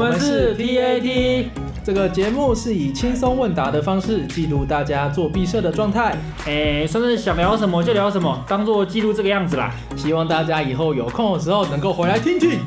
[0.00, 1.44] 们是 TAT，
[1.84, 6.16] 这个节目是以轻松问答的方式记录大家做毕设的状态。
[6.46, 9.70] 哎，算是想聊什么就聊什么，当做记录这个样子啦。
[9.96, 12.60] 希望大家以后有空的时候能够回来听听。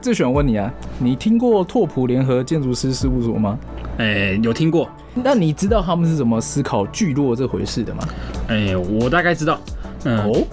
[0.00, 0.68] 自选问你啊，
[0.98, 3.56] 你听过拓普联合建筑师事务所吗？
[3.98, 4.88] 哎，有听过。
[5.14, 8.02] 那你知道他们是怎么思考聚落这回事的吗？
[8.48, 9.60] 哎，我大概知道。
[10.02, 10.44] 嗯、哦。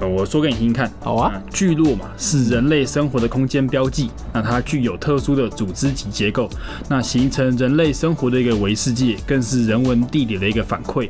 [0.00, 1.32] 我说给你听听看，好啊。
[1.50, 6.48] 聚落嘛，是人类生活的空间标记，那它具有特殊的组织及结构，
[6.88, 11.08] 那形成人类生活的一个维世界，更是人文地理的一个反馈。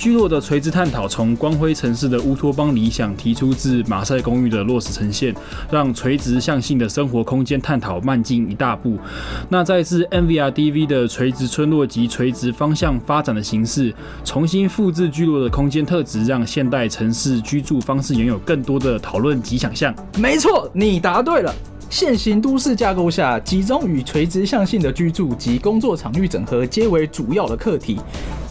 [0.00, 5.34] 聚落的垂直探讨，从光辉城市的乌托邦理想提出至马赛公寓的落实呈现，
[5.70, 8.96] 让垂直向性的生活空间探讨迈进一大步。
[9.50, 19.94] 那再自 MVRDV 的垂直村落及垂直方向发展的形式，重新复制聚落的空间特质，让现代城市居住方式拥有更多的讨论及想象。
[20.16, 21.54] 没错，你答对了。
[21.90, 27.98] 现行都市架构下，集中与垂直向性的居住及工作场域整合，皆为主要的课题。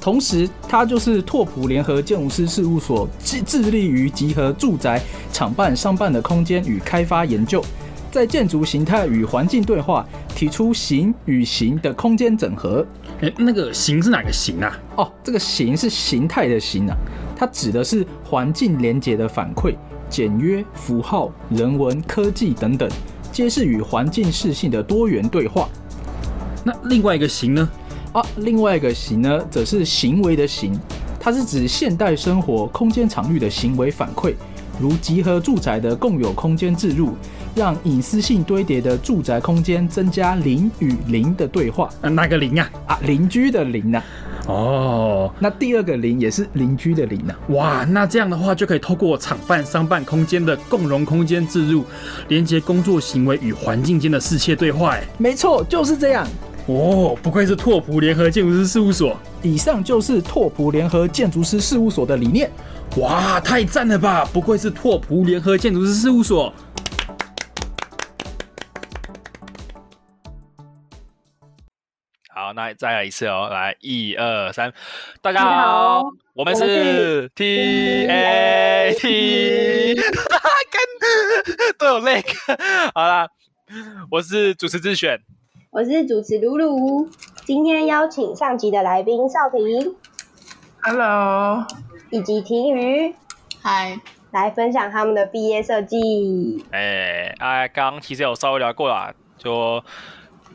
[0.10, 5.00] 同时，它就是拓普联合建筑师事务所致致力于集合住宅、
[5.32, 7.64] 厂办、商办的空间与开发研究，
[8.10, 10.04] 在建筑形态与环境对话，
[10.36, 12.84] 提出形与形的空间整合。
[13.22, 14.76] 诶，那个形是哪个形啊？
[14.96, 16.98] 哦，这个形是形态的形啊，
[17.36, 19.76] 它指的是环境连结的反馈、
[20.10, 22.90] 简约符号、人文、科技等等，
[23.32, 25.70] 皆是与环境适性的多元对话。
[26.64, 27.70] 那另外一个形呢？
[28.20, 30.78] 啊，另外一个形呢，则是行为的行，
[31.22, 34.34] 它是指现代生活空间场域的行为反馈，
[34.78, 37.14] 如集合住宅的共有空间置入，
[37.56, 41.90] 让隐私性堆叠的住宅空间增加邻与邻的对话。
[42.02, 42.70] 啊，哪个邻啊？
[42.88, 44.04] 啊，邻居的邻啊。
[44.48, 47.40] 哦，那第二个邻也是邻居的邻啊。
[47.50, 51.86] 哇，那这样的话就可以透过厂办、商办空间的共融空间置入，
[52.28, 54.96] 连接工作行为与环境间的世切对话。
[54.96, 56.28] 哎，没错，就是这样。
[56.72, 59.18] 哦，不愧是拓普联合建筑师事务所。
[59.42, 62.52] 以上就是拓普联合建筑师事务所的理念。
[62.98, 64.24] 哇，太赞了吧！
[64.32, 66.54] 不愧是拓普联合建筑师事务所。
[72.30, 74.72] 好，那再来一次哦，来，一二三，
[75.22, 80.80] 大家好，好我们是 T A T，哈哈，跟
[81.80, 82.32] 都有那个，
[82.94, 83.28] 好啦，
[84.12, 85.20] 我是主持自选。
[85.72, 87.08] 我是主持露露，
[87.46, 89.96] 今天邀请上集的来宾少平
[90.82, 91.64] ，Hello，
[92.10, 93.14] 以及婷瑜，
[93.62, 94.00] 嗨，
[94.32, 96.66] 来分享他们的毕业设计。
[96.72, 99.84] 哎哎，刚刚其实有稍微聊过啦，就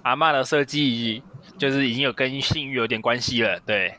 [0.03, 1.23] 阿嬷的设计
[1.57, 3.61] 就是已经有跟性欲有点关系了。
[3.61, 3.95] 对，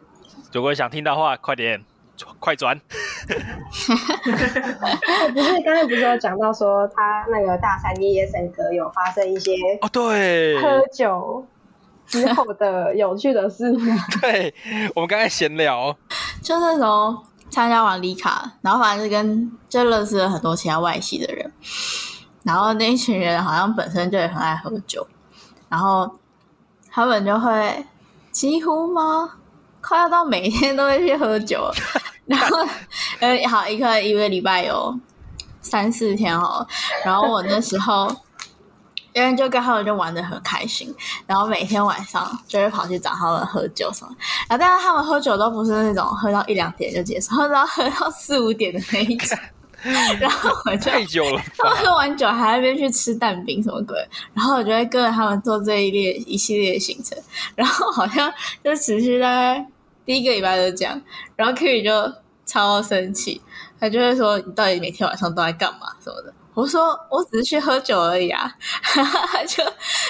[0.51, 1.81] 如果想听到的话，快点。
[2.39, 2.79] 快转！
[5.33, 11.45] 不是刚才不是有讲到说他那个大三夜夜笙歌有发生一些哦，对，喝酒
[12.05, 13.95] 之后的有趣的事吗？
[14.21, 14.53] 对，
[14.95, 15.95] 我们刚才闲聊，
[16.41, 17.17] 就那时候
[17.49, 21.51] 参加完里卡，然后反正是跟就认识了很多其他外系的人，
[22.43, 25.05] 然后那一群人好像本身就也很爱喝酒，
[25.67, 26.09] 然后
[26.91, 27.85] 他们就会
[28.31, 29.37] 几乎吗？
[29.81, 31.69] 快要到每天都会去喝酒，
[32.28, 32.58] 然后
[33.19, 34.97] 呃，好一个一个礼拜有
[35.62, 36.66] 三四天哦。
[37.03, 38.13] 然后我那时候
[39.13, 40.94] 因为就跟他们就玩的很开心，
[41.28, 44.16] 然后每天晚上就会跑去找他们喝酒什么。
[44.50, 49.38] 然后但是他们喝酒都不是那种喝到一两点就结束，喝到喝到四五点的那一种。
[50.19, 53.96] 然后我就太久了，他们喝完酒还在那边去吃蛋饼什么鬼，
[54.34, 57.16] 然后我就会跟着他们做这一列一系列的行程，
[57.56, 59.63] 然后好像就持续大概。
[60.05, 61.01] 第一个礼拜就这样，
[61.35, 63.41] 然后 Kerry 就超生气，
[63.79, 68.49] 他就会说：“你到底每天晚上都在干嘛什么的？”我说：“我只是去喝酒而已啊。
[68.83, 69.63] ”他就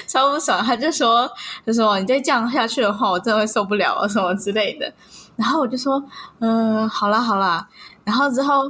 [0.06, 1.28] 超不爽，他就说
[1.66, 4.94] ：“就说你再这样下去的话，我真的会受不了啊什么之类的。”
[5.38, 6.04] 然后我就说
[6.40, 7.68] ：“嗯，好啦好啦。”
[8.04, 8.70] 然后之后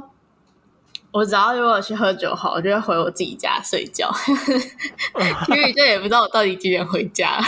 [1.10, 4.10] 我只要如果去喝酒后，我就会回我自己家睡觉。
[5.46, 7.40] Kerry 就也不知道我到底几点回家。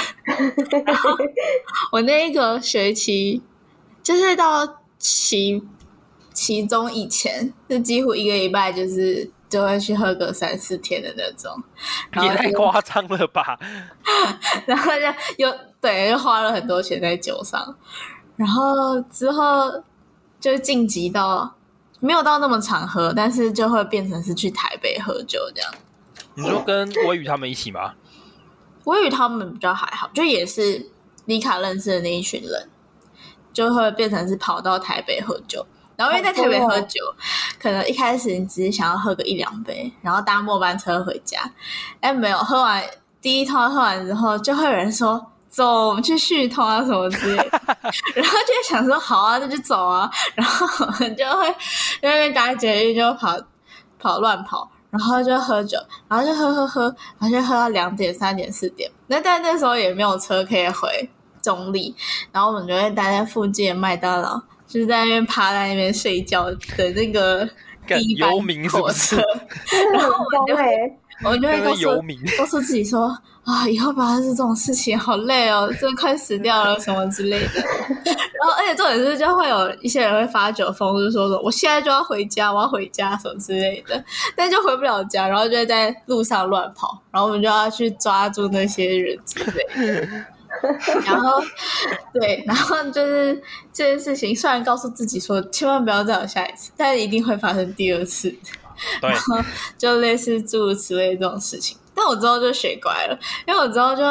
[0.84, 1.10] 然后
[1.92, 3.40] 我那一个学期。
[4.08, 4.66] 就是到
[4.96, 5.62] 其
[6.32, 11.62] 其中以前，就几乎一个礼拜就是就会去喝个三四天的那种，
[12.22, 13.58] 也太夸张了吧！
[14.64, 17.76] 然后就又对，又花了很多钱在酒上，
[18.36, 19.82] 然后之后
[20.40, 21.54] 就晋级到
[22.00, 25.70] 没有到那么常喝，但是就会变成是去台北喝酒这样。
[26.32, 27.92] 你说跟微雨他们一起吗？
[28.84, 30.90] 微雨他们比较还好，就也是
[31.26, 32.70] 李卡认识的那一群人。
[33.52, 35.66] 就会变成是跑到台北喝酒，
[35.96, 37.00] 然后因为在台北喝酒，
[37.60, 41.40] 可能一开始你只是想要喝个一两杯，然后搭末班车回家。
[42.00, 42.82] 哎，没有，喝完
[43.20, 45.32] 第一通喝完之后，就会有人说。
[45.50, 47.48] 走，我们去续通啊什么之类的，
[48.14, 51.48] 然后就会想说好啊，那就走啊，然后我们就会
[52.02, 53.34] 在那边打捷运就跑
[53.98, 56.82] 跑乱跑，然后就喝酒，然后就喝喝喝，
[57.18, 58.90] 然后就喝到两点、三点、四点。
[59.06, 61.08] 那但那时候也没有车可以回
[61.42, 61.94] 中立，
[62.32, 67.48] 然后我们就会待在附近的麦当劳，就是在那边趴在那边睡觉的那个
[67.86, 68.30] 第一班
[68.70, 69.16] 火车，
[69.92, 70.64] 然后我们就会。
[71.24, 71.88] 我就会告诉
[72.38, 73.08] 告诉自己说
[73.42, 77.54] 啊，以后不要发生这种事情，好累哦，真的快死掉了 什么之类的。
[78.06, 84.00] 然后，而且重点是，就会有一些人会发酒疯，就是说说我现在就要回家，我要回家什么之类的，
[84.36, 90.08] 但就回不了家，然后就会在路上乱跑，然后我们就要去抓住那些人之类的。
[91.06, 91.40] 然后，
[92.12, 93.34] 对，然后就是
[93.72, 98.34] 这件事情，虽然告诉自己说千万不要再有下一次，但是一定会发生第二次。
[99.00, 99.36] 然后
[99.76, 104.02] 就类似诸如此类这种事情，但我之后就学乖了，因为我之后就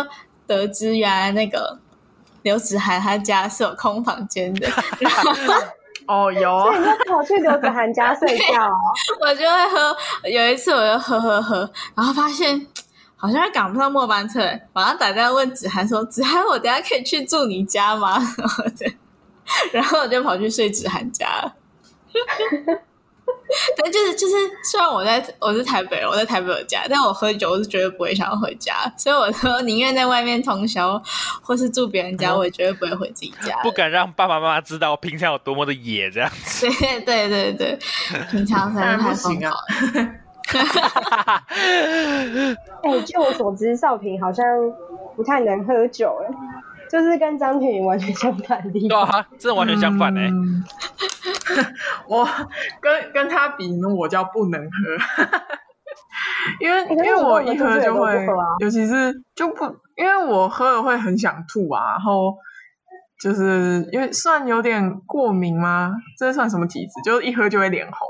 [0.46, 1.80] 得知原来那个
[2.42, 4.68] 刘子涵他家是有空房间的。
[6.06, 8.76] 哦，有，所以你就跑去刘子涵家睡觉 哦。
[9.22, 9.98] 我就会喝，
[10.30, 12.68] 有一次我就喝喝喝，然后发现
[13.18, 14.40] 好像赶不上末班车，
[14.74, 18.18] 马上打电话问子涵说：“子涵，我等下可以去住你家吗？”
[19.74, 21.56] 然后我就跑去睡子涵家了。
[23.78, 24.34] 但就是就是，
[24.70, 31.02] 虽然我在我是台北人，我在台北有家，但我喝酒我是绝对不会想要回家，所以我说宁愿在外面通宵，
[31.42, 33.58] 或是住别人家，我也绝对不会回自己家。
[33.64, 36.68] 不敢让爸爸妈妈知道我平常有多么的野，这样子。
[37.06, 37.80] 对对对对，
[38.30, 39.58] 平常实在是太疯狂了。
[42.84, 44.46] 哎，据我所知，少平好像
[45.16, 46.30] 不太能喝酒，哎，
[46.90, 48.90] 就是跟张婷完全相反的地方。
[48.90, 50.30] 对啊，真的完全相反哎。
[50.32, 50.64] 嗯
[52.08, 52.26] 我
[52.80, 54.68] 跟跟他比呢，我叫不能喝，
[56.62, 58.26] 因为因为我一喝就会，
[58.60, 59.66] 尤其是就不，
[59.96, 62.38] 因为我喝了会很想吐啊，然后
[63.20, 65.92] 就是因为算有点过敏吗？
[66.18, 67.02] 这算什么体质？
[67.04, 68.08] 就是一喝就会脸红。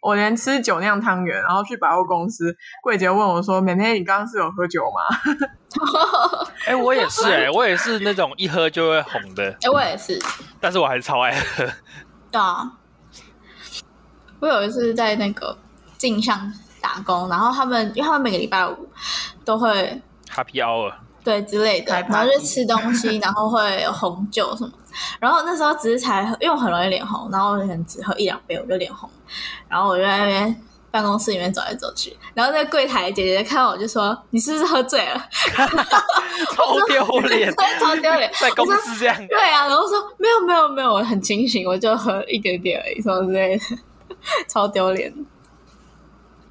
[0.00, 5.00] 我连吃酒酿汤圆，然后去百货公司，柜姐问我说：“妹妹，你刚刚是有喝酒吗？”
[6.66, 9.44] 哎、欸，我也是哎、欸，我也是那种一喝就会红的。
[9.44, 10.18] 哎、欸，我也是，
[10.60, 11.64] 但是我还是超爱喝。
[12.30, 12.70] 对啊，
[14.40, 15.56] 我有一次在那个
[15.98, 18.88] 镜像打工，然后他们因为他们每个礼拜五
[19.44, 20.92] 都会 Happy Hour
[21.24, 24.70] 对之类的，然后就吃东西，然后会有红酒什么。
[25.20, 29.08] 然后那时候只是才因为我很容易脸红，然后我可能只喝一两杯我就脸红，
[29.68, 35.14] 然后我就在那边办公室里面走来走去，然后那柜台姐姐看到我就说：“你是不是喝醉了？”
[36.54, 39.16] 超丢脸，超丢脸，在公司这样。
[39.26, 43.64] 对啊，然后说没有没有没有，我很清醒，我就喝一点点而已，什么之类的，
[44.48, 45.12] 超丢脸。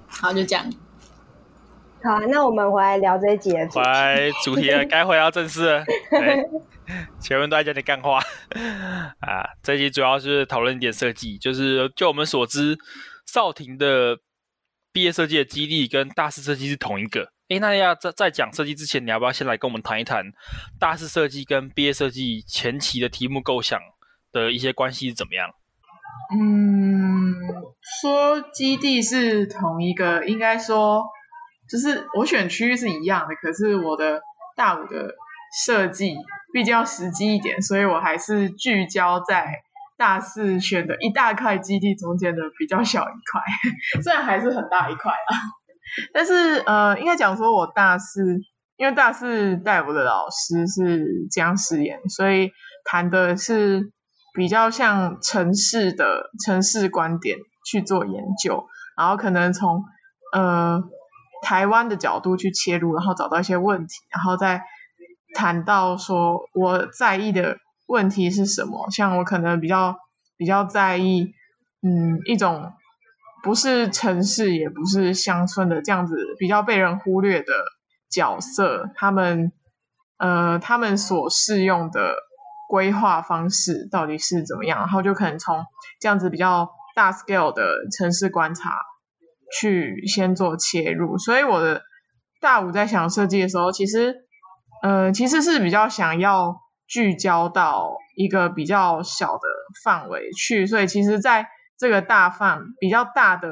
[0.07, 0.65] 好，就这样。
[2.03, 3.80] 好啊，那我们回来聊这一集的主题。
[3.80, 5.83] 回来主题了，该回到正式了。
[7.19, 8.19] 前面都在讲点干话
[9.21, 12.77] 啊，这期主要是讨论一点设计，就是就我们所知。
[13.27, 14.19] 少廷的
[14.93, 17.31] 毕业设计的基地跟大四设计是同一个。
[17.49, 20.23] 诶，那要在在讲设计之前，你要不要先来跟我们谈一谈
[20.79, 23.80] 大四设计跟毕业设计前期的题目构想
[24.31, 25.49] 的一些关系是怎么样？
[26.37, 27.33] 嗯，
[27.99, 31.04] 说基地是同一个，应该说
[31.68, 34.21] 就是我选区域是一样的，可是我的
[34.56, 35.11] 大五的
[35.64, 36.16] 设计
[36.52, 39.62] 毕竟要实际一点，所以我还是聚焦在。
[39.97, 43.42] 大四选的一大块基地中间的比较小一块，
[44.04, 45.31] 虽然还是很大一块啊，
[46.14, 48.38] 但是呃，应该讲说我大四，
[48.76, 52.52] 因为大四带我的老师是江诗妍，所以
[52.83, 53.90] 谈的是
[54.33, 58.66] 比较像城市的城市观点去做研究，
[58.97, 59.81] 然后可能从
[60.33, 60.83] 呃
[61.42, 64.62] 台湾的角度去切入，然后找到一些问题，然后再
[65.35, 67.57] 谈到说我在意的。
[67.87, 68.89] 问题是什么？
[68.89, 69.95] 像我可能比较
[70.37, 71.35] 比较在意，
[71.83, 72.73] 嗯，一种
[73.44, 77.54] 不是城市也不是乡村的这样子比较被人忽略的
[78.09, 79.51] 角色，他们
[80.18, 82.15] 呃他们所适用的
[82.68, 84.80] 规划方式到底是怎么样？
[84.80, 85.63] 然后就可能从
[86.01, 88.71] 这样子比较大 scale 的城市观察
[89.61, 91.19] 去先做切入。
[91.19, 91.83] 所以我的
[92.42, 94.24] 大五在想设计的时候，其实
[94.87, 96.61] 呃其实是比较想要。
[96.87, 99.47] 聚焦到一个比较小的
[99.83, 101.47] 范围去，所以其实在
[101.80, 103.49] 这个大范比较大的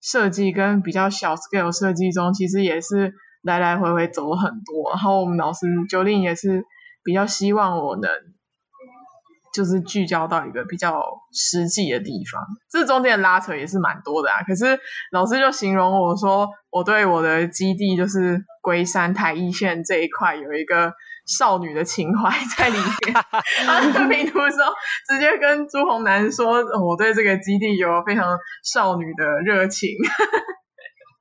[0.00, 3.12] 设计跟比较小 scale 设计中，其实也是
[3.42, 4.92] 来来回回走了很多。
[4.92, 6.64] 然后我们老师 Jolin 也是
[7.02, 8.08] 比较希望我能，
[9.56, 12.44] 就是聚焦到一个比较实际的地方。
[12.70, 14.42] 这中间的拉扯也是蛮多的啊。
[14.46, 14.78] 可是
[15.12, 20.92] 老师就形容我说，我对我的基地就是龟山台一线这一块有一个
[21.38, 23.14] 少女的情怀在里面。
[23.64, 24.70] 他在评图的时候
[25.08, 29.88] 直接跟朱红南说，我对这个基地有非常少女的热情。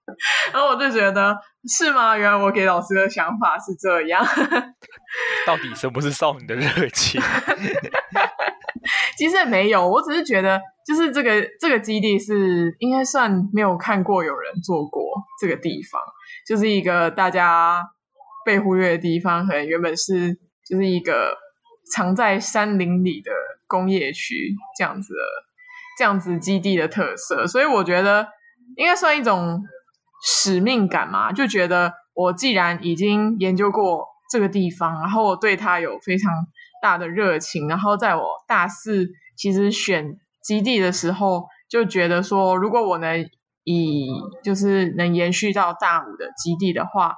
[0.54, 1.36] 然后我就觉得
[1.68, 2.16] 是吗？
[2.16, 4.24] 原来我给老师的想法是这样。
[5.48, 7.20] 到底什么是少女的热情？
[9.18, 15.04] 其实也没有，我只是觉得，就是这个这个基地是应该算没有看过有人做过
[15.42, 16.00] 这个地方，
[16.48, 17.84] 就是一个大家
[18.46, 20.36] 被忽略的地方，可能原本是
[20.70, 21.36] 就是一个
[21.92, 23.32] 藏在山林里的
[23.66, 25.20] 工业区这样子的
[25.98, 28.28] 这样子基地的特色，所以我觉得
[28.76, 29.60] 应该算一种。
[30.24, 36.32] 使命感嘛，就觉得我既然已经研究过这个地方，然后我对它有非常
[36.82, 39.08] 大的热情，然后在我大四
[39.38, 43.28] 其实选基地的时候，就觉得说，如果我能
[43.64, 44.08] 以
[44.44, 47.16] 就是能延续到大五的基地的话，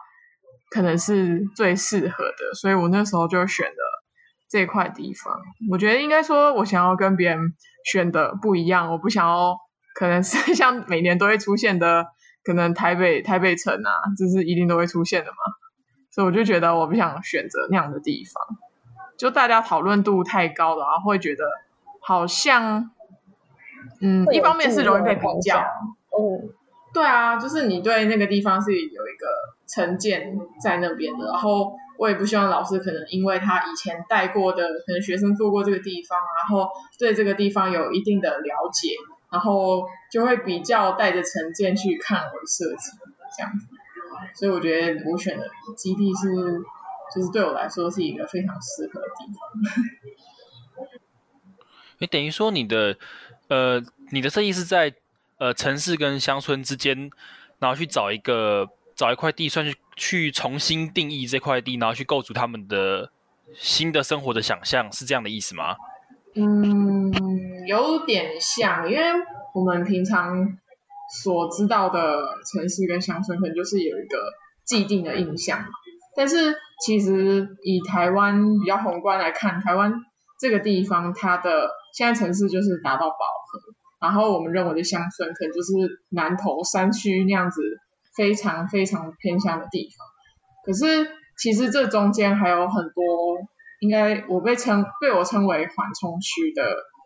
[0.70, 4.04] 可能是最适合的，所以我那时候就选了
[4.50, 5.34] 这块地方。
[5.72, 7.54] 我觉得应该说，我想要跟别人
[7.86, 9.56] 选的不一样，我不想要
[9.96, 12.06] 可能是 像每年都会出现的。
[12.48, 15.36] 可能台北台北城啊，这是一定都会出现的嘛，
[16.10, 18.58] 所以我就觉得我不想选择那样的地方，
[19.18, 21.44] 就大家讨论度太高了，然后会觉得
[22.00, 22.90] 好像，
[24.00, 25.62] 嗯，一方面是容易被评价，
[26.18, 26.50] 嗯，
[26.94, 29.28] 对啊，就是你对那个地方是有一个
[29.68, 38.96] 成见在那边的，然后我也不希望老师可能因为他以前带过的可能学生做过这个地方，然后对这个地方有一定的了解。
[39.32, 42.92] 然后就会比较带着成见去看我的设计，
[43.38, 43.68] 这样子，
[44.36, 46.62] 所以我觉得我选的基地是，
[47.14, 50.88] 就是对我来说是一个非常适合的地方。
[52.00, 52.98] 你等于说你的，
[53.48, 54.94] 呃，你的设计是在
[55.40, 57.10] 呃城市跟乡村之间，
[57.60, 63.12] 然后去找一个找一块地，算是去重新定义这块地，然后去构筑他们的
[63.56, 65.76] 新的生活的想象，是这样的意思吗？
[66.40, 67.12] 嗯，
[67.66, 69.04] 有点像，因为
[69.56, 70.48] 我们平常
[71.24, 72.00] 所知道的
[72.52, 74.20] 城市跟乡村，可能就是有一个
[74.64, 75.68] 既定的印象嘛。
[76.16, 79.94] 但是其实以台湾比较宏观来看，台湾
[80.40, 83.60] 这个地方，它的现在城市就是达到饱和，
[84.00, 85.74] 然后我们认为的乡村，可能就是
[86.10, 87.62] 南投山区那样子
[88.16, 90.08] 非常非常偏乡的地方。
[90.64, 93.04] 可是其实这中间还有很多。
[93.80, 96.64] 应该我被称被我称为缓冲区的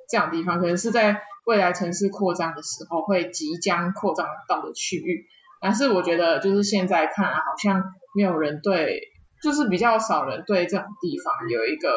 [0.10, 5.26] 这样地方，可能是在未来城市扩张的时候会即将扩张到的区域。
[5.62, 7.84] 但是我觉得就是现在看来，好像
[8.16, 9.00] 没有人对，
[9.44, 11.90] 就是比较少人对这种地方有一个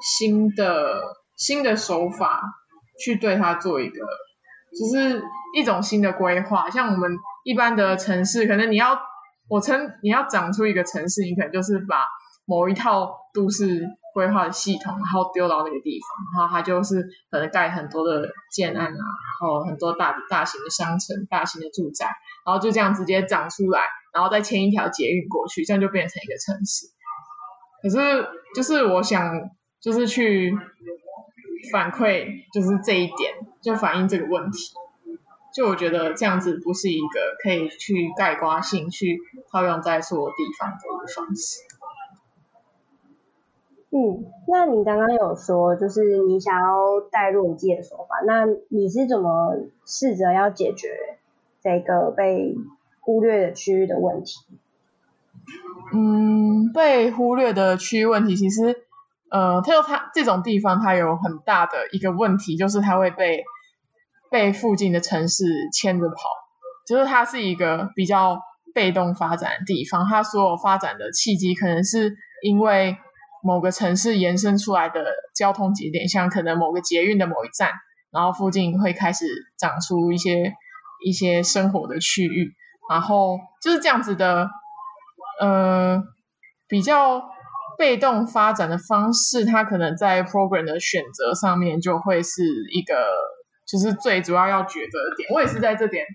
[0.00, 1.02] 新的
[1.36, 2.42] 新的手法
[3.02, 4.06] 去对它做一个，
[4.78, 5.22] 就是
[5.56, 6.68] 一种新的规划。
[6.70, 7.10] 像我们
[7.44, 9.00] 一般的城市，可能你要
[9.48, 12.04] 我称你要长出一个城市，你可能就是把
[12.44, 13.86] 某一套都市。
[14.12, 18.98] 规划的系统，然后丢到那个地方，然后它就是可能盖很多的建案啊，然
[19.40, 22.06] 后很多大大型的商城、大型的住宅，
[22.44, 23.80] 然后就这样直接长出来，
[24.12, 26.86] 然后再牵一条捷运过去，这样就变成一个城市。
[27.82, 29.32] 可是，就是我想，
[29.80, 30.56] 就是去
[31.72, 34.74] 反馈，就是这一点，就反映这个问题。
[35.54, 39.18] 就我觉得这样子不是一个可以去概括性去
[39.50, 41.58] 套用在所有地方的一个方式。
[43.94, 50.88] 嗯，那你刚刚有说，就是你想要带入你自己的手法，那你是怎么试着要解决
[51.62, 52.54] 这个被
[53.00, 54.38] 忽略的区域的问题？
[55.92, 58.74] 嗯，被忽略的区域问题，其实，
[59.30, 63.44] 呃，它有它这种地方，它有很大的一个问题，就是它会被
[64.30, 66.16] 被附近的城市牵着跑，
[66.86, 68.40] 就是它是一个比较
[68.72, 72.96] 被动发展的地方，它所有发展的契机，可能是因为。
[73.44, 77.70] 某个城市延伸出来的交通节点，像可能某个捷运的某一站，
[78.12, 79.26] 然后附近会开始
[79.58, 80.52] 长出一些
[81.04, 82.52] 一些生活的区域，
[82.88, 84.48] 然后就是这样子的，
[85.40, 86.00] 呃，
[86.68, 87.20] 比较
[87.76, 92.94] 被动发展的方式，它可能在 program 的选择上面就会是一个，
[93.66, 95.28] 就是最主要要抉择的点。
[95.32, 96.06] 我也是在这点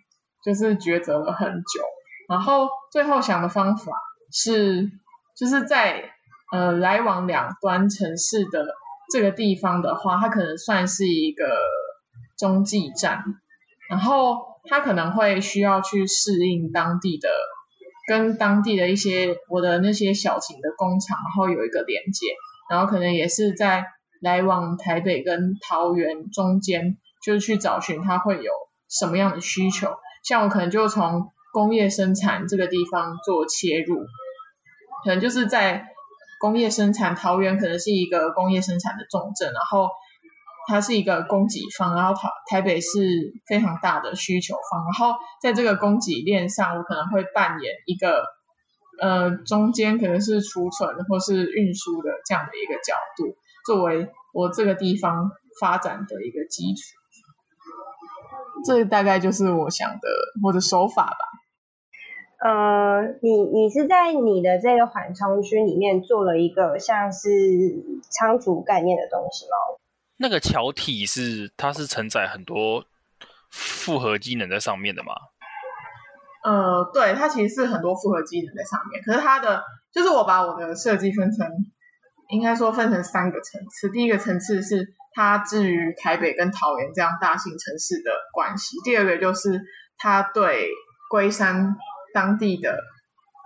[0.45, 1.81] 就是抉择了很久，
[2.29, 3.91] 然后最后想的方法
[4.31, 4.89] 是，
[5.35, 6.13] 就是在。
[6.51, 8.65] 呃，来往两端城市的
[9.11, 11.45] 这个地方的话，它可能算是一个
[12.37, 13.23] 中继站，
[13.89, 17.29] 然后它可能会需要去适应当地的，
[18.07, 22.27] 跟当地的一些我的那些小型的工厂，然后有一个连接，
[22.69, 23.85] 然后可能也是在
[24.21, 28.51] 来往台北跟桃园中间，就是去找寻它会有
[28.89, 29.95] 什么样的需求。
[30.23, 33.97] 像我可能就从工业生产这个地方做切入，
[35.03, 35.87] 可能就是在
[36.39, 39.89] 工业生产，桃园可能是一个工业生产的重镇，然后
[40.67, 48.25] 它是一个供给方，然后台台北是非常大的需求方，然后在这个供给链上，我可能会扮演一个
[49.01, 56.81] 呃中间可能是储存或是运输的这样的一个角度，作为我这个地方发展的一个基础。
[58.65, 60.09] 这大概就是我想的
[60.43, 61.36] 我的手法吧。
[62.39, 67.19] 呃，你你是在你的这个缓冲区里面做了一个像是
[68.11, 69.79] 仓储概念的东西吗？
[70.17, 72.85] 那个桥体是它是承载很多
[73.49, 75.13] 复合机能在上面的吗？
[76.43, 79.01] 呃，对，它其实是很多复合机能在上面。
[79.01, 81.47] 可是它的就是我把我的设计分成，
[82.29, 83.89] 应该说分成三个层次。
[83.89, 88.77] 第一个层次是它至于台北跟桃园这样大型城市的关系。
[88.83, 89.59] 第二个就是
[89.97, 90.69] 它对
[91.09, 91.75] 龟山。
[92.17, 92.75] 当地的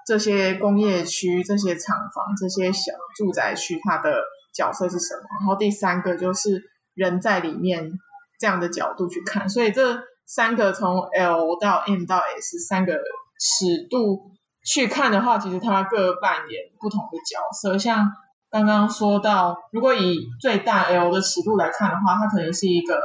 [0.08, 4.24] 这些工业区、这些厂房、这些小住宅区，它的
[4.54, 5.24] 角色是什么？
[5.42, 6.64] 然后第三个就是
[6.94, 7.92] 人在里面
[8.40, 9.50] 这样的角度去看。
[9.50, 14.32] 所以这三个从 L 到 M 到 S 三个尺度
[14.64, 17.78] 去看的话，其实它各扮演不同的角色。
[17.78, 18.10] 像
[18.50, 23.02] 刚刚说到，如果以最大 L 的尺度来看的话，它可能是一个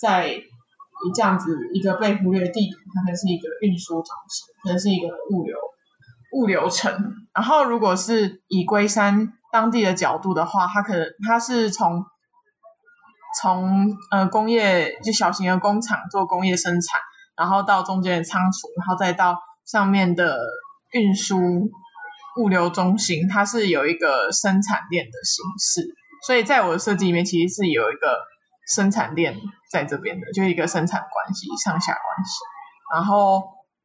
[0.00, 0.40] 在。
[1.06, 5.56] 以这样子一个被忽略的地图，它可能是一个运输中心，可能是一个物流
[6.32, 6.92] 物流城。
[7.34, 12.04] 然后，如果是以龟山当地的角度的话，它可能它是从
[13.40, 17.00] 从呃工业就小型的工厂做工业生产，
[17.36, 20.36] 然后到中间的仓储，然后再到上面的
[20.92, 21.38] 运输
[22.38, 25.94] 物流中心，它是有一个生产链的形式。
[26.26, 28.18] 所以在我的设计里面，其实是有一个。
[28.68, 29.34] 生产链
[29.72, 32.32] 在这边的，就一个生产关系，上下关系。
[32.94, 33.42] 然后，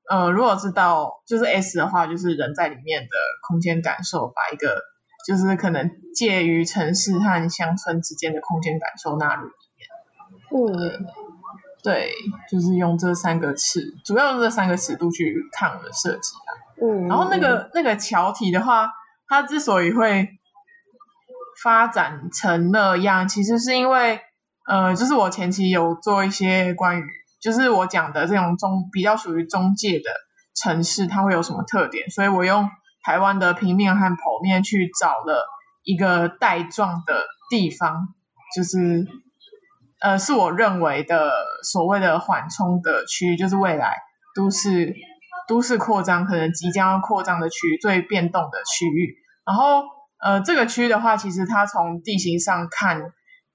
[0.10, 3.10] 呃，如果知道就是 S 的话，就是人在里面的
[3.48, 4.82] 空间感受，把一个
[5.26, 9.88] 就是可能介于城市和乡村之间的空间感受纳入里面。
[10.56, 11.06] 嗯，
[11.82, 12.12] 对，
[12.50, 16.52] 就是用这三个尺，主要用这三个尺度去看我的设计啊。
[16.82, 18.90] 嗯，然后那个那个桥体的话，
[19.28, 20.28] 它之所以会
[21.62, 24.22] 发展成那样，其实是因为。
[24.66, 27.04] 呃，就是我前期有做一些关于，
[27.42, 30.06] 就是我讲的这种中比较属于中介的
[30.56, 32.10] 城市，它会有什么特点？
[32.10, 32.70] 所以我用
[33.04, 35.46] 台湾的平面和剖面去找了
[35.84, 38.08] 一个带状的地方，
[38.56, 39.06] 就是
[40.00, 41.30] 呃，是我认为的
[41.64, 43.98] 所谓的缓冲的区域，就是未来
[44.34, 44.96] 都市
[45.46, 49.18] 都市扩张可能即将要扩张的区域，最变动的区域。
[49.46, 49.84] 然后
[50.24, 53.12] 呃，这个区域的话，其实它从地形上看。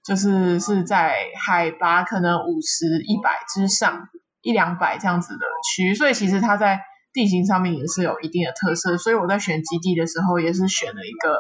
[0.08, 4.08] 就是是在海拔可能五十、一百之上，
[4.40, 6.80] 一两百这样子的区，所以其实它在
[7.12, 8.96] 地形上面也是有一定的特色。
[8.96, 11.38] 所以我在选基地的时候，也是选了一个，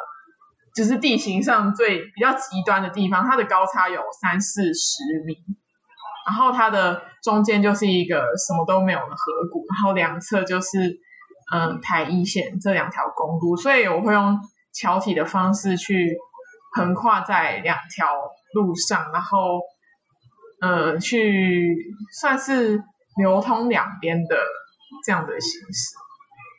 [0.76, 5.34] 就是地形上最比较极端的地方，它的高差有三四十米，
[6.26, 10.98] 然后它的中间就是一个什么都没有的河谷，然后两侧就是
[11.54, 14.38] 嗯台一线这两条公路，所以我会用
[14.74, 16.18] 桥体的方式去
[16.76, 18.04] 横跨在两条。
[18.54, 19.60] 路上，然后，
[20.60, 21.76] 呃，去
[22.20, 22.82] 算是
[23.16, 24.36] 流通两边的
[25.04, 25.94] 这样的形式，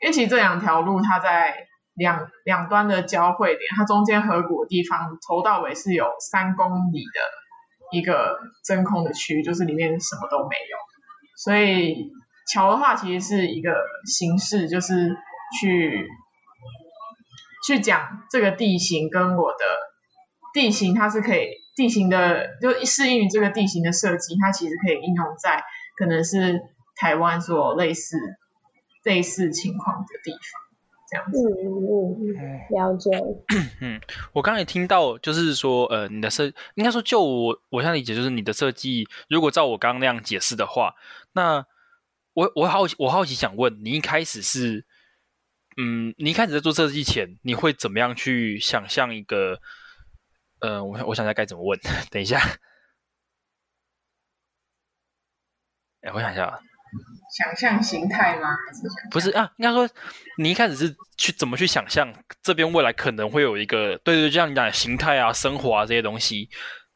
[0.02, 10.78] 因为其实这两条路它在两两端的交汇点，它中间河谷地方，头到尾是有三公里的一个真空的区域，就是里面什么都没有。
[11.38, 12.12] 所以
[12.52, 13.74] 桥的话，其实是一个
[14.06, 15.16] 形式，就是
[15.60, 16.08] 去
[17.68, 19.66] 去讲这个地形跟我的
[20.54, 21.59] 地形，它是可以。
[21.80, 25.64] 地形的就适应于这个地形的设计，它其实可以应用在
[25.96, 26.60] 可能是
[26.98, 28.18] 台湾所有类似
[29.06, 30.42] 类似情况的地方，
[31.10, 31.40] 这样子。
[31.40, 33.10] 嗯嗯嗯，了解。
[33.80, 34.02] 嗯，
[34.34, 40.96] 我刚才听到就是说，呃，你的设应该说就我我想理解，就是你的设计，如果照我刚刚那样解释的话，
[41.32, 41.66] 那
[42.34, 44.84] 我我好奇我好奇想问，你一开始是，
[45.78, 49.62] 嗯，你一开始在做设计前，你会怎么样去想象一个？
[50.62, 51.80] 呃，我我想一下该怎么问。
[52.12, 52.40] 等一下，
[56.02, 56.60] 哎，我想一下，
[57.38, 58.56] 想象形态吗？
[59.12, 59.90] 不是啊，应该说
[60.38, 66.50] 你一开始是去怎么去想象这边未来可能会有一个，对对对，就像你讲的形态啊、生活啊这些东西。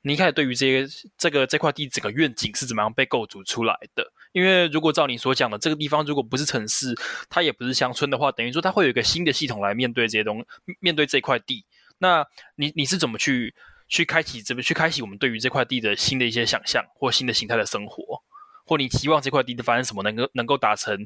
[0.05, 4.05] 你一开始对于这些这个这块地整个愿景是怎么样被构筑出来的？
[4.33, 6.93] 因为如果照你所讲的，这个地方如果不是城市，
[7.29, 10.45] 它也不是乡村的话，等于说它会有一个新的系统来面对这些东，
[10.81, 11.65] 面对这块地。
[11.99, 12.25] 那
[12.55, 13.55] 你你是怎么去
[13.87, 18.21] 去开启这边，去开启我们对于这块地的新的一些想象，或新的形态的生活，
[18.65, 21.05] 或你期望这块地的发生什么，能够能够达成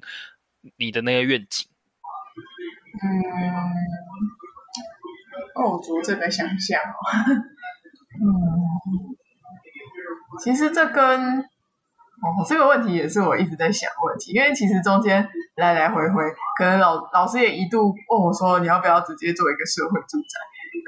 [0.77, 1.67] 你的那个愿景。
[2.99, 3.13] 嗯，
[5.53, 6.81] 构筑这个想象，
[8.19, 8.25] 嗯，
[10.43, 11.45] 其实这跟哦
[12.47, 16.23] 这个问题也是我一直在想的问题，因为其实中间来来回回，
[16.57, 20.39] 可能老老师也一度问我说，你要不要直接做一个社会住宅？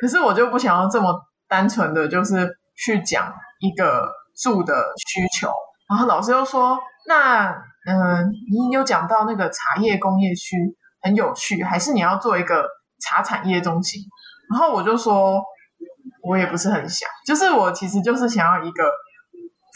[0.01, 4.73] 可是我就不想要这么单纯的就是去讲一个住的
[5.07, 5.51] 需求，
[5.89, 7.49] 然后老师又说，那
[7.85, 10.55] 嗯、你有讲到那个茶叶工业区。
[11.01, 12.67] 很有趣，还是你要做一个
[13.01, 14.01] 茶产业中心？
[14.51, 15.41] 然后我就说，
[16.21, 18.83] 我也不是很想，就是我其实就是想要一个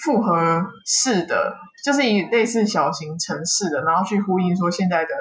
[0.04, 1.56] 复合式的，
[1.86, 5.12] 就是以类似小型城市的，然后去呼应说现在的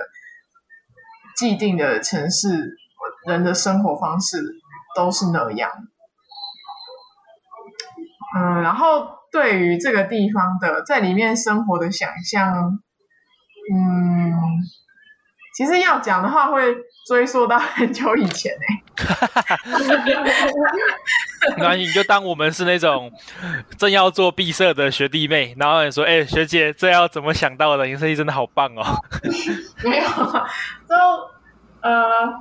[1.37, 2.77] 既定的城市
[3.29, 4.39] 人的生活方式
[4.95, 5.71] 都是那样。
[8.37, 12.79] 嗯，然后对于这个地方的在里面生活的想象，
[13.75, 14.33] 嗯。
[15.55, 16.75] 其实要讲的话，会
[17.07, 18.61] 追溯到很久以前呢、
[19.05, 19.59] 欸。
[21.59, 23.13] 没关系，你就当我们是那种
[23.77, 27.85] 正要做毕设的学弟妹，然后你说：“哎、欸，学姐，这要怎么想到的？
[27.85, 28.83] 你设计真的好棒哦。”
[29.85, 30.95] 没有，就
[31.83, 32.33] 呃，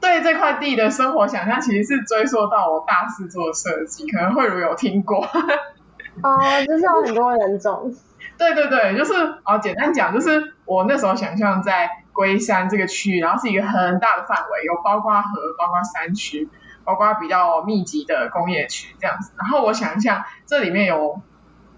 [0.00, 5.26] 对这块地的生活想象，其实是追溯到我大四做设计，可能会如有听过。
[6.22, 7.92] 哦，就是有很多人种。
[8.38, 11.90] 对对对，就是哦，简单讲，就是我那时候想象在。
[12.14, 16.48] 龟山这个区域，然后是一个很大的范围，有包括河、包括山区、
[16.84, 19.32] 包括比较密集的工业区这样子。
[19.36, 21.20] 然后我想一下，这里面有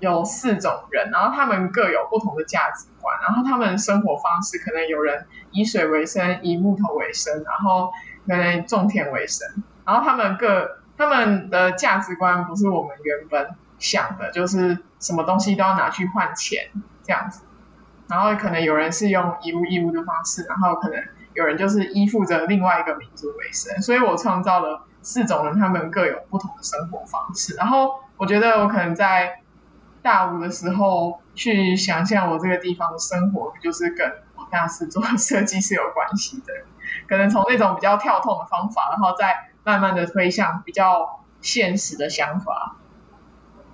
[0.01, 7.91] 有四种人，然后他们各有不同的价值观，然后他们生活方式可能有人以水为生，以木头为生，然后
[8.27, 9.47] 可能种田为生。
[9.85, 16.71] 然后他们各他们的价值观不是我们原本想的，就是什么东西都要拿去换钱
[17.03, 17.43] 这样子。
[18.09, 21.03] 然后可能有人是用以物易物的方式，然后可能
[21.35, 27.55] 有人就是依附着另外一个民族为生，所以我创造了四种人，他们各有不同的生活方式。
[27.57, 29.41] 然后我觉得我可能在
[30.07, 36.53] 大五的时候去想象我这个地方的生活，就是跟我大四做设计是有关系的。
[37.09, 42.77] 可能从那种比较跳痛的方法，然后再慢慢的推向比较现实的想法。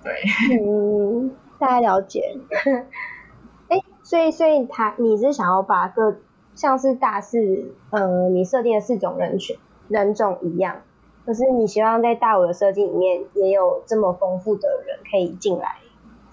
[0.03, 0.23] 对，
[0.59, 2.39] 嗯，大家了解。
[3.69, 6.17] 哎所以，所以他你是想要把个
[6.55, 9.55] 像是大四，呃，你设定的四种人群
[9.87, 10.81] 人种一样，
[11.27, 15.75] 可是你希望在大五的设计里面也有这么丰富的人可以进来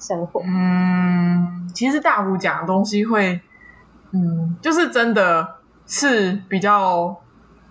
[0.00, 0.42] 生活。
[0.44, 3.40] 嗯，其实大五讲的东西会，
[4.12, 7.20] 嗯，就是真的是比较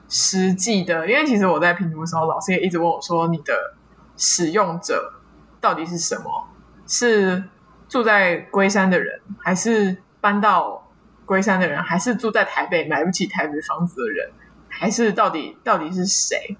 [0.07, 3.53] 实际的，因为其实我在评图的时候，老师也一直问我说，你的
[4.15, 5.13] 使用者
[5.59, 6.47] 到底是什么？
[6.87, 7.43] 是。
[7.89, 10.87] 住在龟山的人，还是搬到
[11.25, 14.29] 龟山的人，还是住在台北买不起台北房子的人，
[14.67, 16.55] 还是到底到底是谁？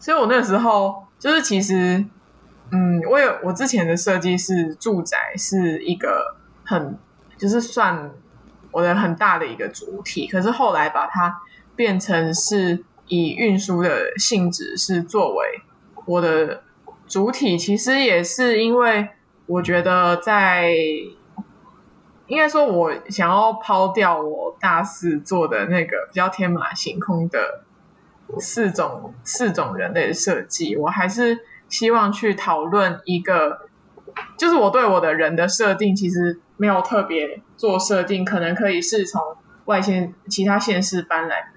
[0.00, 2.04] 所以我那时候就是其实，
[2.70, 6.98] 嗯，我有我之前的设计是住宅是一个很
[7.36, 8.10] 就是算
[8.70, 11.40] 我的很大的一个主体，可是后来把它
[11.76, 15.62] 变成是以运输的性质是作为
[16.06, 16.62] 我的
[17.06, 19.08] 主体，其实也是因为。
[19.50, 20.70] 我觉得在，
[22.26, 27.62] 应该说，我想要抛掉我大四做的那个比较天马行空的
[28.38, 33.68] 四种四种人类的设计，我还是希望去讨论一个，
[34.36, 39.20] 就是我对我的人的设定其实没有特别做设定，可能可以是从
[39.66, 41.48] 外县其他县市搬来的，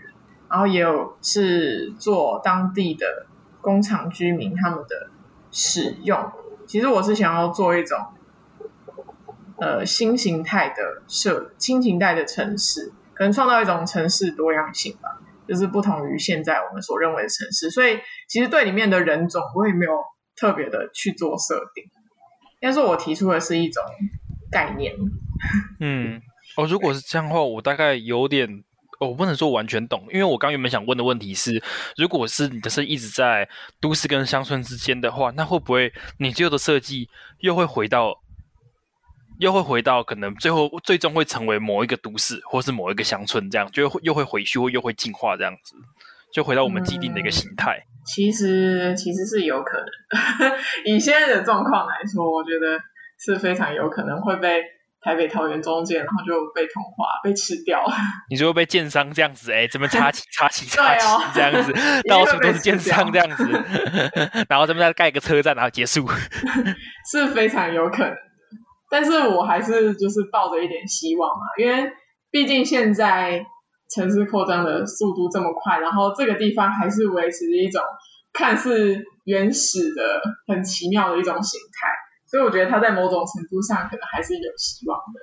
[0.50, 3.26] 然后也有是做当地的
[3.62, 5.10] 工厂居民他们的
[5.52, 6.32] 使用。
[6.68, 7.98] 其实我是想要做一种，
[9.58, 17.70] 呃，新形态的设，新形态的城市，可能创造一种城市多样性吧，就是不同于现在我们所认为的城市。
[17.70, 19.92] 所以，其实对里面的人种，我也没有
[20.36, 21.84] 特别的去做设定。
[22.60, 23.84] 但是我提出的是一种
[24.52, 24.94] 概念。
[25.80, 26.22] 嗯，
[26.58, 28.64] 哦，如果是这样的话，我大概有点。
[29.00, 31.60] 我不能说完全懂，因为我刚原本想问的问题是，
[31.98, 33.50] 如果是你的设计一直在
[33.80, 38.16] 都市跟乡村之间的话，那会不会你最后的设计又会回到，
[39.42, 45.76] 又会回到可能最后最终会成为某一个都市或是某一个乡村这样，就会又会回去或又会进化这样子，
[46.32, 47.76] 就回到我们既定的一个形态。
[47.78, 50.52] 嗯，其实其实是有可能，
[50.86, 52.80] 以现在的状况来说，我觉得
[53.20, 54.62] 是非常有可能会被
[55.02, 57.96] 台北桃园中间，然后就被同化被吃掉了。
[58.30, 61.74] 你说被建商这样子，哎，这边插旗 插旗插旗、哦、这样子，
[62.08, 63.44] 到处都是建商这样子，
[64.48, 66.08] 然后这边再盖一个车站，然后结束，
[67.12, 68.31] 是非常有可能的。
[68.92, 71.90] 但是我还是就是抱着一点希望嘛，因为
[72.30, 73.46] 毕竟现在
[73.90, 77.82] 城市扩张的速度这么快，然后这个地方还是维持一种
[78.34, 81.88] 看似原始的、很奇妙的一种形态。
[82.30, 85.20] 所以我觉得它在某种程度上可能还是有希望的。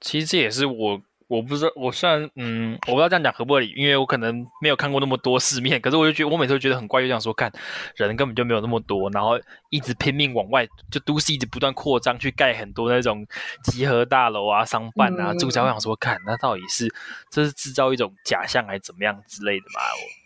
[0.00, 5.80] 其实这也是我，我不知道，我虽然嗯，我不知道这样讲合不合理，因为我可能没有看过那么多世面。
[5.80, 7.52] 可是我就觉得，我每次都觉得很怪，就想说，看
[7.94, 9.38] 人根本就没有那么多，然后
[9.68, 13.24] 一直拼命往外，就都市一直不断扩张，去盖很多那种
[13.62, 15.62] 集合大楼啊、商办啊、住宅。
[15.62, 16.92] 我想说，看那到底是
[17.30, 19.80] 这是制造一种假象，还是怎么样之类的嘛？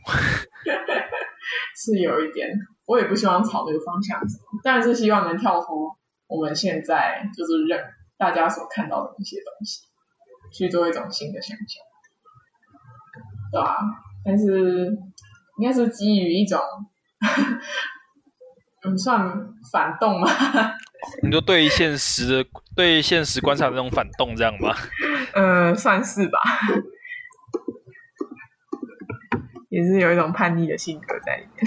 [0.07, 0.13] 我
[1.77, 2.49] 是有一点。
[2.87, 7.83] 我也不希望朝这个方向走，但是希望能跳脱我们现在就是认
[8.19, 9.83] 大家所看到的那些东西，
[10.55, 11.83] 去做一种新的想象，
[13.51, 13.79] 对吧、啊？
[14.25, 14.97] 但是
[15.59, 16.61] 应该是基于一种，
[18.85, 20.29] 嗯，算反动吗？
[21.23, 24.75] 你说对于现实的、对现实观察的那种反动，这样吗？
[25.35, 26.39] 嗯，算是吧。
[29.69, 31.67] 也是有一种叛逆的性格在里面。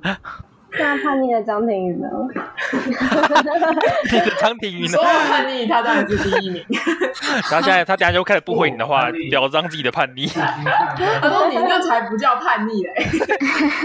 [0.70, 2.06] 那叛逆的张庭宇呢？
[4.40, 4.88] 张庭宇呢？
[4.88, 6.64] 说叛逆，他当然是第一名。
[7.50, 10.26] 然后现在他等下就开始不回你的话， 表彰自己的叛逆。
[10.26, 12.92] 他说：“你那才不叫叛逆嘞，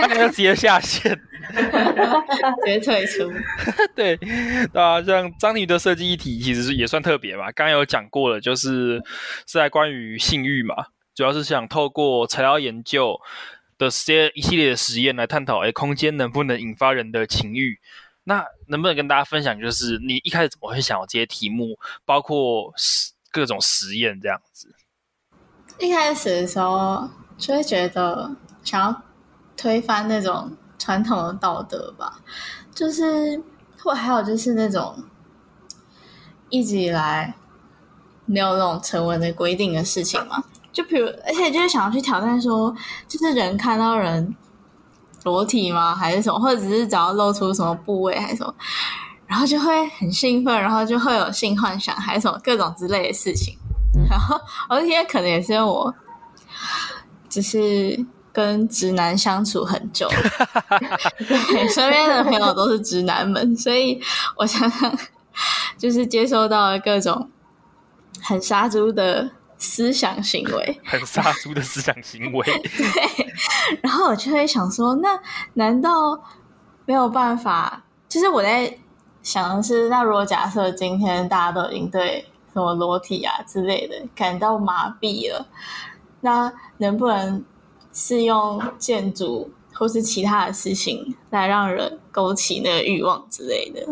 [0.01, 1.19] 他就直接下线，
[1.53, 3.31] 直接退出。”
[3.95, 4.19] 对
[4.73, 7.45] 啊，像张庭宇的设计议题其实也算特别嘛。
[7.53, 8.97] 刚刚有讲过了，就是
[9.47, 10.75] 是在关于性欲嘛。
[11.15, 13.15] 主要是想透过材料研究
[13.83, 17.79] 的些一系列的实验来探讨，哎，空间能不能引发人的情欲？
[18.25, 22.73] 那能不能跟大家分享，就是你一开始怎么会想要这些题目，包括
[23.31, 24.73] 各种实验这样子？
[25.79, 29.01] 一开始的时候就会觉得想要
[29.57, 32.21] 推翻那种传统的道德吧，
[32.73, 33.43] 就是
[33.79, 35.03] 或还有就是那种
[36.49, 37.35] 一直以来
[38.25, 40.43] 没有那种成文的规定的事情嘛。
[40.73, 42.75] 就比如，而且就是想要去挑战说，
[43.07, 44.35] 就是人看到人
[45.23, 45.93] 裸体吗？
[45.93, 46.39] 还是什么？
[46.39, 48.51] 或者只是只要露出什么部位还是什么，
[49.27, 53.55] 然后就会很兴奋，然后就会有性幻想，还是什么各种之类的事情。
[54.09, 54.35] 然后，
[54.67, 55.93] 而且可能也是因为我，
[57.29, 60.09] 只是跟直男相处很久，
[61.29, 64.01] 对，身边的朋友都是直男们，所以
[64.37, 64.97] 我想想，
[65.77, 67.29] 就是接收到了各种
[68.23, 69.29] 很杀猪的。
[69.63, 73.33] 思想行为 很杀猪的思想行为， 对。
[73.81, 75.17] 然后我就会想说，那
[75.53, 76.21] 难道
[76.85, 77.81] 没有办法？
[78.09, 78.77] 就是我在
[79.21, 85.47] 想的是，那如果假设今天大家都已经对什么裸体啊之类的感到麻痹了，
[86.19, 87.43] 那能不能
[87.93, 93.87] 是用建筑或是其他的事情来让人勾起那个欲望之类的？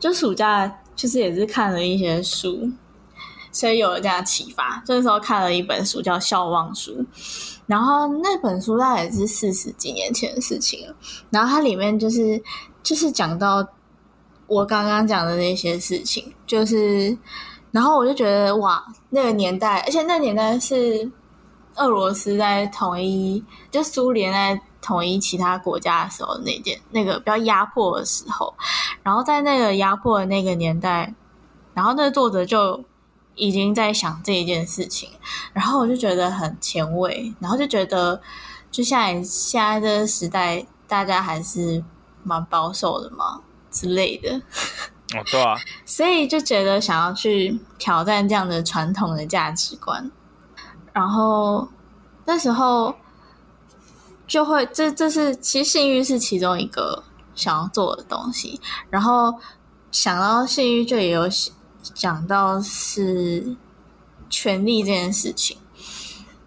[0.00, 2.70] 就暑假其实也是看了一些书。
[3.60, 6.92] 所以有了这样的启发，这时候看了一本书叫《笑忘书》，
[7.66, 10.96] 然后那本书大概也是四十几年前的事情了。
[11.28, 12.42] 然后它里面就是
[12.82, 13.62] 就是讲到
[14.46, 17.14] 我刚刚讲的那些事情，就是，
[17.70, 21.12] 然后我就觉得哇，那个年代，而且那年代是
[21.74, 28.54] 俄罗斯在统一，就苏联在统一其他国家的时候那件那个比较压迫的时候，
[29.02, 31.14] 然后在那个压迫的那个年代，
[31.74, 32.82] 然后那个作者就。
[33.36, 35.08] 已经在想这一件事情，
[35.52, 38.20] 然后我就觉得很前卫，然后就觉得，
[38.70, 41.82] 就像现在这个时代，大家还是
[42.22, 43.40] 蛮保守的嘛
[43.70, 44.34] 之类的。
[45.16, 45.56] 哦，对啊。
[45.86, 50.10] 所以就觉得想要去挑战这样的传统的价值观，
[50.92, 51.66] 然后
[52.26, 52.94] 那时候
[54.26, 59.34] 就会，这这是其实性欲是其中一个想要做的东西，然后
[59.90, 61.26] 想到性欲就也有。
[61.82, 63.56] 讲到是
[64.28, 65.56] 权力这件事情，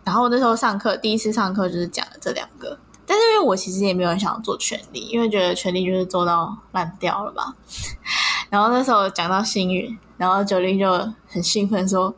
[0.04, 7.54] 然后那时候上课第一次上课就是讲了这两个，但是因为我其实也没有想做权力，因为觉得权力就是做到烂掉了吧。
[8.50, 10.92] 然后那时候讲到幸运，然后九零就
[11.28, 12.14] 很兴奋说：“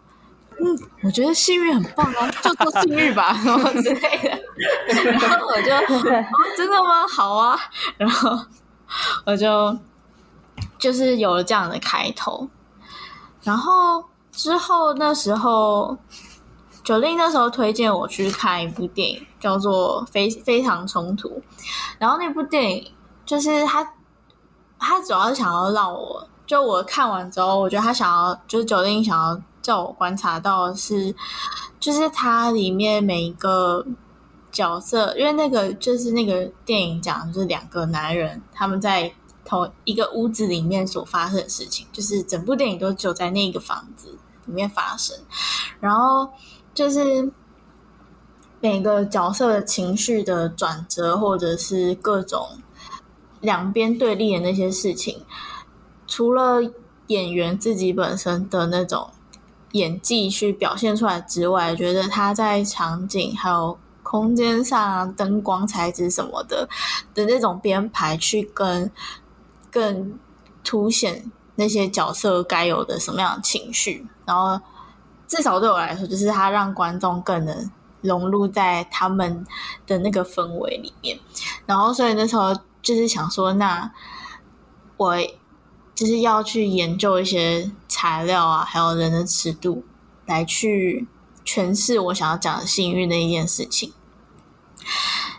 [0.60, 4.38] 嗯，我觉得幸运很棒啊，就做幸运吧， 什么之类的。”
[5.12, 5.70] 然后我就、
[6.58, 7.08] ：“真的吗？
[7.08, 7.58] 好啊。”
[7.98, 8.38] 然后
[9.26, 9.78] 我就
[10.78, 12.50] 就是有了这样的开头。
[13.46, 15.98] 然后之后那时候，
[16.84, 21.30] 九令那时候推荐我去看一部电影，叫做《非非常冲突》。
[21.98, 22.92] 然后那部电影
[23.26, 23.94] 就是他，
[24.78, 31.16] 他主要是想要让我就我看完之后，我觉得他想要，就是九令想要叫我观察到的是，
[31.80, 33.86] 就是它里面每一个
[34.52, 39.12] 角色，因为那个就是那个电影讲，就是两个男人他们在
[39.46, 45.16] 同一个屋子里面所发生的事情，就是整部电影都只有在那个房子里面发生，
[45.80, 46.30] 然后
[46.74, 47.32] 就是
[48.60, 52.58] 每个角色的情绪的转折，或者是各种
[53.40, 55.24] 两边对立的那些事情。
[56.08, 56.60] 除了
[57.08, 59.10] 演员自己本身的那种
[59.74, 66.68] 演技去表现出来之外，觉得他在场景还有空间上灯光材质什么的
[67.14, 68.90] 的那种编排，去跟
[69.76, 70.18] 更
[70.64, 74.08] 凸显那些角色该有的什么样的情绪。
[74.26, 74.58] 然后
[75.28, 79.46] 至少对我来说，就是他让观众更能融入在他们
[79.86, 81.20] 的那个氛围里面。
[81.66, 83.92] 然后所以那时候就是想说，那
[84.98, 85.18] 我。
[85.96, 89.82] 就是要去研究一些材料啊，还有人的尺度，
[90.26, 91.08] 来去
[91.46, 93.94] 诠释我想要讲的幸运的一件事情。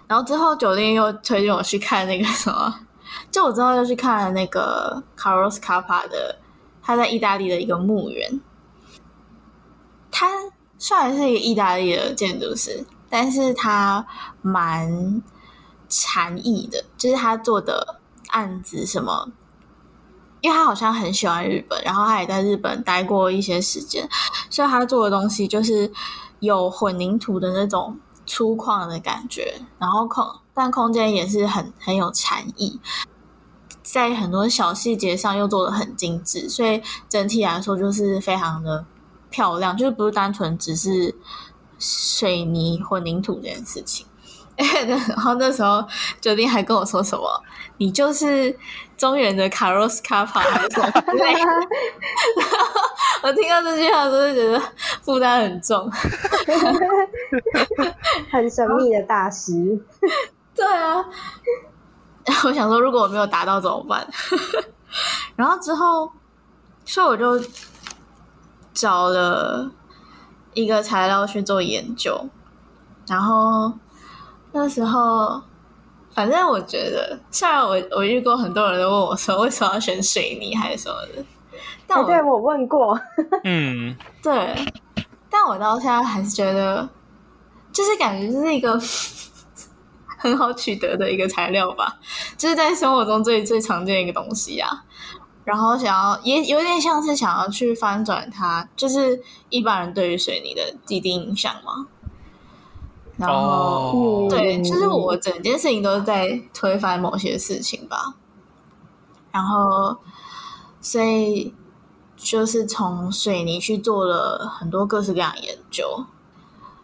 [0.06, 2.74] 然后之后九令又推荐我去看那个什么，
[3.30, 6.38] 就我之后又去看了那个卡洛斯卡帕的，
[6.82, 8.40] 他在意大利的一个墓园。
[10.10, 10.26] 他
[10.78, 14.06] 虽然是一个意大利的建筑师，但是他
[14.42, 15.22] 蛮
[15.88, 19.30] 禅意的，就是他做的案子什么。
[20.42, 24.08] 因为他好像很喜欢日本，然后他也在日本待过一些时间，
[24.48, 25.90] 所以他做的东西就是
[26.38, 32.78] 有混凝土的那种粗犷的感觉，然后空但空间也是很很有禅意，
[33.86, 38.84] 在很多小细节上又做的很精致，所以整体来说就是非常的
[39.30, 41.14] 漂亮，就是不是单纯只是
[41.78, 44.04] 水泥混凝土这件事情。
[44.56, 45.84] 然后那时候
[46.20, 47.42] 酒店还跟我说什么，
[47.78, 48.58] 你就是。
[48.96, 50.90] 中原的卡洛斯卡帕还是什么？
[53.22, 54.58] 我听到这句话，都是觉得
[55.02, 55.92] 负担很重，
[58.32, 59.78] 很神秘的大师。
[60.56, 61.04] 对啊，
[62.44, 64.06] 我想说，如果我没有达到怎么办？
[65.36, 66.10] 然后之后，
[66.84, 67.40] 所以我就
[68.74, 69.70] 找了
[70.54, 72.28] 一个材料去做研究，
[73.08, 73.72] 然后
[74.52, 75.42] 那时候。
[76.16, 81.22] 反正我觉得，虽然我我遇过很多人都问我说，为什么要选水泥还是什么的，
[81.86, 82.98] 但我、欸、对我问过，
[83.44, 84.56] 嗯，对，
[85.28, 86.88] 但我到现在还是觉得，
[87.70, 88.80] 就是感觉是一个
[90.26, 91.98] 很好取得的一个材料吧，
[92.36, 94.84] 就是在生活中最最常见的一个东西啊。
[95.44, 101.86] 然后想要也有点像是想要去翻转它，就是一般人对于水泥的既定印象嘛。
[103.16, 104.28] 然后，oh.
[104.28, 108.14] 对，就是我整件事情都是在推翻某些事情吧。
[109.30, 109.96] 然后，
[110.80, 111.54] 所以
[112.16, 116.04] 就是从水泥去做了很多各式各样的研究。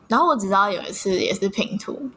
[0.09, 2.11] 然后我只知道有一次也是拼图，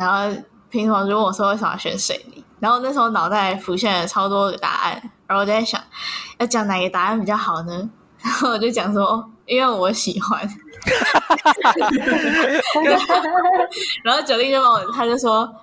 [0.00, 0.34] 然后
[0.70, 4.92] 平常就问我说为什么要选水泥，然后那时候脑袋浮现了超多的答案，
[5.26, 5.78] 然后我就在想
[6.38, 7.90] 要讲哪个答案比较好呢？
[8.22, 10.40] 然后我就讲说，因为我喜欢。
[14.02, 15.54] 然后九令就问我，他就说：“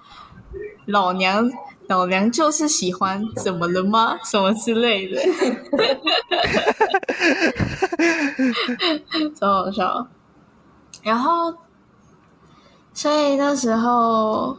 [0.85, 1.49] 老娘，
[1.87, 4.15] 老娘就是喜欢，怎么了吗？
[4.23, 5.19] 什么之类的。
[9.39, 10.07] ”超好笑。
[11.01, 11.51] 然后，
[12.97, 14.57] 所以那时候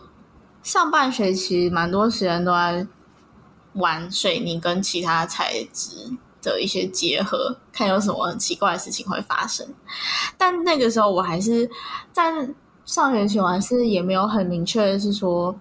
[0.62, 2.86] 上半学期蛮多时间都在
[3.72, 6.16] 玩水泥跟其他材质。
[6.40, 9.66] 的一些结合，看有什么很奇怪的事情会发生。
[10.36, 11.68] 但那个时候我还是
[12.12, 12.32] 在
[12.84, 15.58] 上学期，我还是也没有很明确的是说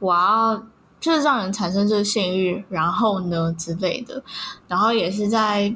[0.00, 0.60] 我要
[0.98, 4.20] 就是让人产生这个性欲，然后呢之类的。
[4.66, 5.72] 然后也是在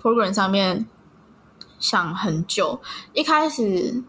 [0.00, 0.86] program 上面
[1.80, 2.80] 想很久。
[3.12, 4.02] 一开始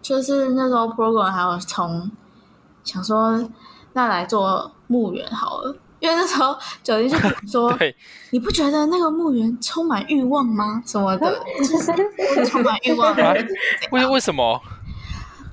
[0.00, 2.10] 就是那时候 program 还有从
[2.84, 3.48] 想说
[3.92, 5.76] 那来做墓园好了。
[6.00, 7.18] 因为那时候九令就
[7.50, 7.92] 说： “对
[8.30, 10.80] 你不觉得那个墓园充满欲望吗？
[10.86, 13.12] 什么的，就是充满欲望。
[13.90, 14.62] 为为什么？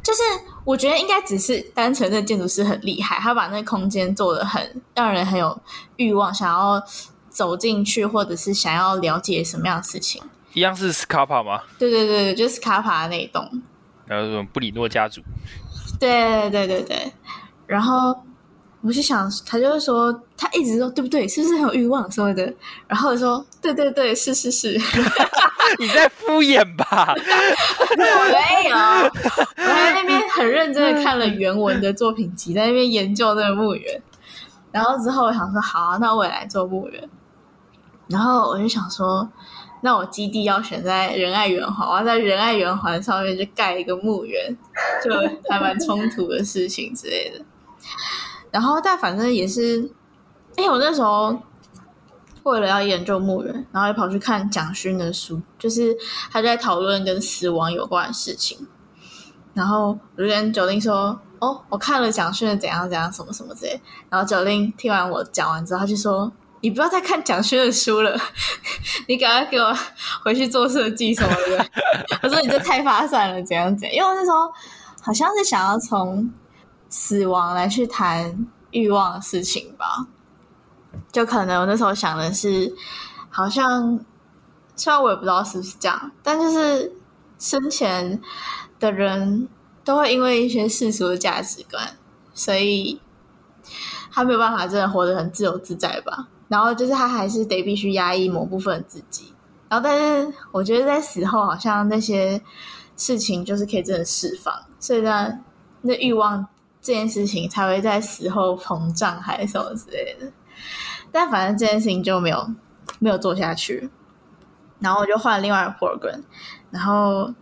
[0.03, 0.21] 就是
[0.63, 5.59] 我觉得应该只是单纯的建筑师很厉害，他把那个空间做的很让人很有
[5.95, 6.79] 欲望，想要
[7.27, 10.21] 走进去，或者是想要了解什么样的事情。
[10.53, 11.61] 一样是 Skapa 吗？
[11.79, 13.63] 对对对对，就是斯卡帕那一栋。
[14.05, 15.21] 然后什么布里诺家族？
[15.99, 17.13] 对对对对，
[17.67, 18.15] 然后。”
[18.85, 21.27] 我就想，他就是说，他一直说对不对？
[21.27, 22.53] 是不是很有欲望什么的？
[22.87, 24.79] 然后我说对对对，是是是。
[25.79, 27.11] 你在敷衍吧？
[27.17, 27.95] 我
[28.31, 33.99] 没有，我在那边很认真的看了原文的作品集，在那边研究那个墓园。
[34.71, 37.09] 然后之后我想说，好啊，那我也来做墓园。
[38.07, 39.27] 然后我就想说，
[39.85, 44.57] 那我基地要选在仁爱圆环，我要在仁爱圆环上面就盖一个墓园，
[45.03, 45.11] 就
[45.47, 47.45] 还蛮冲突的事情之类的。
[48.49, 49.87] 然后，但反正也是，
[50.55, 51.37] 哎，我那时候
[52.41, 55.95] 为了要研究墓园，然后又跑去看蒋勋的书，就是
[56.31, 58.67] 他在讨论跟死亡有关的事情。
[59.53, 63.79] 然后我就跟九令说：“哦，我看了蒋勋的怎样怎样什么什么之类。”
[64.09, 66.33] 然后九令听完我讲完之后，他就说。
[66.65, 68.19] 你不要再看蒋勋的书了，
[69.07, 69.71] 你赶快给我
[70.23, 71.63] 回去做设计什么的。
[72.23, 73.95] 我说你这太发散了，怎样怎样？
[73.97, 74.51] 因为我那时候
[74.99, 76.33] 好像是想要从
[76.89, 80.07] 死亡来去谈欲望的事情吧。
[81.11, 82.73] 就可能我那时候想的是，
[83.29, 84.03] 好像
[84.75, 86.91] 虽然我也不知道是不是这样，但就是
[87.37, 88.19] 生前
[88.79, 89.47] 的人
[89.83, 91.95] 都会因为一些世俗的价值观，
[92.33, 92.99] 所以
[94.11, 96.29] 他没有办法真的活得很自由自在吧。
[96.47, 99.33] 然后就是他还是得必须压抑某部分自己，
[99.67, 102.39] 然后但是我觉得在死后好像那些
[102.95, 105.39] 事情就是可以真的释放，所以呢，
[105.81, 106.45] 那欲望
[106.81, 110.31] 这件事情才会在死后膨胀还是什么之类的。
[111.11, 112.47] 但反正这件事情就没有
[112.99, 113.89] 没有做下去，
[114.79, 116.21] 然后我就换了另外一个 program，
[116.69, 117.33] 然后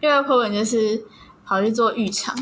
[0.00, 1.02] 另外一个 program 就是
[1.46, 2.36] 跑去做浴场。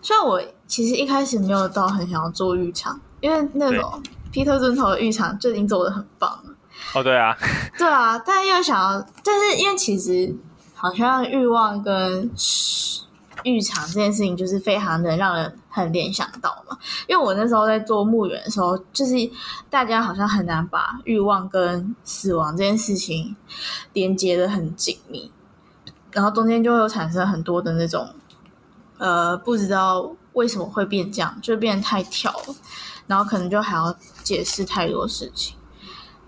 [0.00, 4.00] 虽然我其实一开始没有到很想要做浴场，因为那种。
[4.30, 6.54] 皮特尊头的浴场就已经做的很棒了。
[6.94, 7.36] 哦，对啊，
[7.76, 10.34] 对啊，但又想要，但是因为其实
[10.74, 12.30] 好像欲望跟
[13.42, 16.78] 浴场这件事情，就是非常的让人很联想到嘛。
[17.06, 19.14] 因为我那时候在做墓园的时候，就是
[19.68, 23.34] 大家好像很难把欲望跟死亡这件事情
[23.92, 25.30] 连接的很紧密，
[26.12, 28.08] 然后中间就会有产生很多的那种，
[28.98, 32.54] 呃，不知道为什么会变这样，就变得太跳了。
[33.06, 33.96] 然后可能就还要
[34.28, 35.56] 解释太多事情，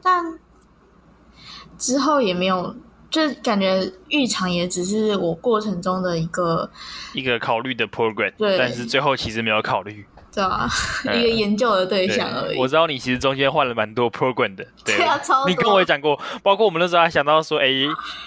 [0.03, 0.39] 但
[1.77, 2.75] 之后也没有，
[3.11, 6.71] 就感觉浴场也只是我过程中的一个
[7.13, 10.07] 一个考虑的 program，对，但是最后其实没有考虑。
[10.33, 10.69] 对啊，
[11.05, 12.59] 一个研究的对象而已。
[12.59, 15.47] 我知道你其实中间换了蛮多 program 的，对，对啊，超。
[15.47, 17.67] 你跟我也讲过，包括我们那时候还想到说，哎，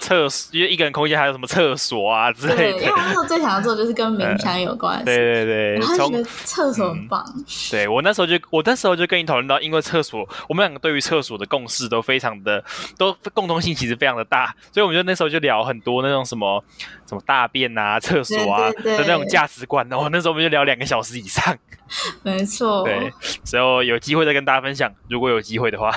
[0.00, 2.78] 厕所，因为一个人空间还有什么厕所啊之类的。
[2.78, 5.04] 对因为我那时候最想要做的就是跟冥想有关系。
[5.06, 7.24] 对对对，然后觉得厕所很棒。
[7.36, 12.62] 嗯、对我那时候就，我那时候就跟你讨论到，因为厕所，我们两个对于厕所的共识都非常的，
[12.98, 16.62] 都共同性其实非常的大，所以我们就那时候就聊很多那种什么
[17.08, 19.88] 什么大便啊、厕所啊的那种价值观。
[19.88, 21.56] 然后那时候我们就聊两个小时以上。
[22.22, 23.12] 没错，对，
[23.44, 25.90] 之后有机会再跟大家分享，如果有机会的话，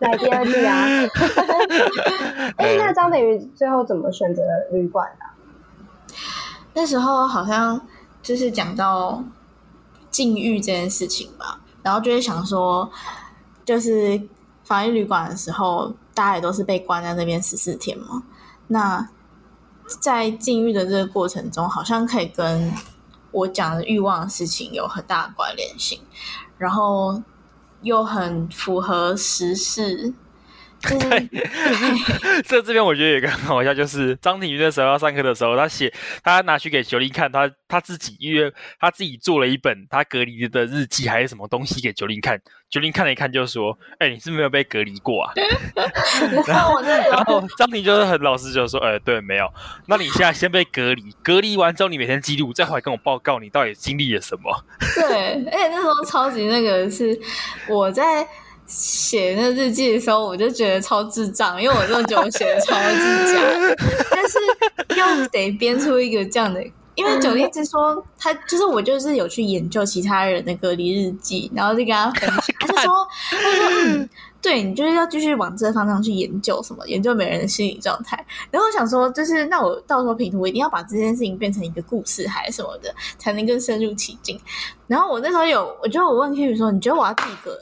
[0.00, 0.84] 来第二季啊。
[2.56, 4.42] 哎、欸，那张鼎瑜最后怎么选择
[4.72, 6.16] 旅馆的？
[6.74, 7.80] 那时候好像
[8.22, 9.22] 就是讲到
[10.10, 12.90] 禁欲这件事情吧，然后就会想说，
[13.64, 14.20] 就是
[14.64, 18.22] 防疫旅馆的时候，大家也都是被关在那边十四天嘛。
[18.68, 19.08] 那
[20.00, 22.72] 在禁欲的这个过程中，好像可以跟。
[23.32, 26.00] 我讲的欲望的事情有很大的关联性，
[26.58, 27.20] 然后
[27.82, 30.14] 又很符合时事。
[30.82, 31.28] 对，
[32.42, 45.32] 这这边我觉得有一个很好笑，就是张庭瑜那时候要上课的时候，他写他拿去给九零看，他他自己因为他自己做了一本他隔离的日记还是什么东西给九零看，九零看了一看就说：“哎、欸，你是不是没有被隔离过啊？”
[46.46, 49.48] 然 后然后张庭就是很老实就说：“哎、欸，对，没有。
[49.86, 54.64] 那你现在先被隔离，隔离完之后你每天记录，再回来跟我报告你到底经历了什么。”
[54.96, 57.16] 对，而且那时候超级那个是
[57.68, 58.26] 我在。
[58.66, 63.76] 写那日记的时候，我就觉得超智障，因为我真的觉得我写的超智障，
[64.10, 64.38] 但是
[64.98, 66.62] 又得编出一个这样的，
[66.94, 74.08] 因为九令一直说他就是我就是有去研究其他人的隔离日记，然后就跟他分享，他就说他就说嗯，
[74.40, 78.24] 对你就是要继续往这个方向去研究什么，研究每人的心理状态。
[78.50, 84.40] 然后我想说，就是那我到时候评图，我一定要把这件事情变成一个故事还是什么的，才能更深入其境。
[84.86, 87.56] 然后我那时候有，我就我问 Q 说，你觉得我要自己隔？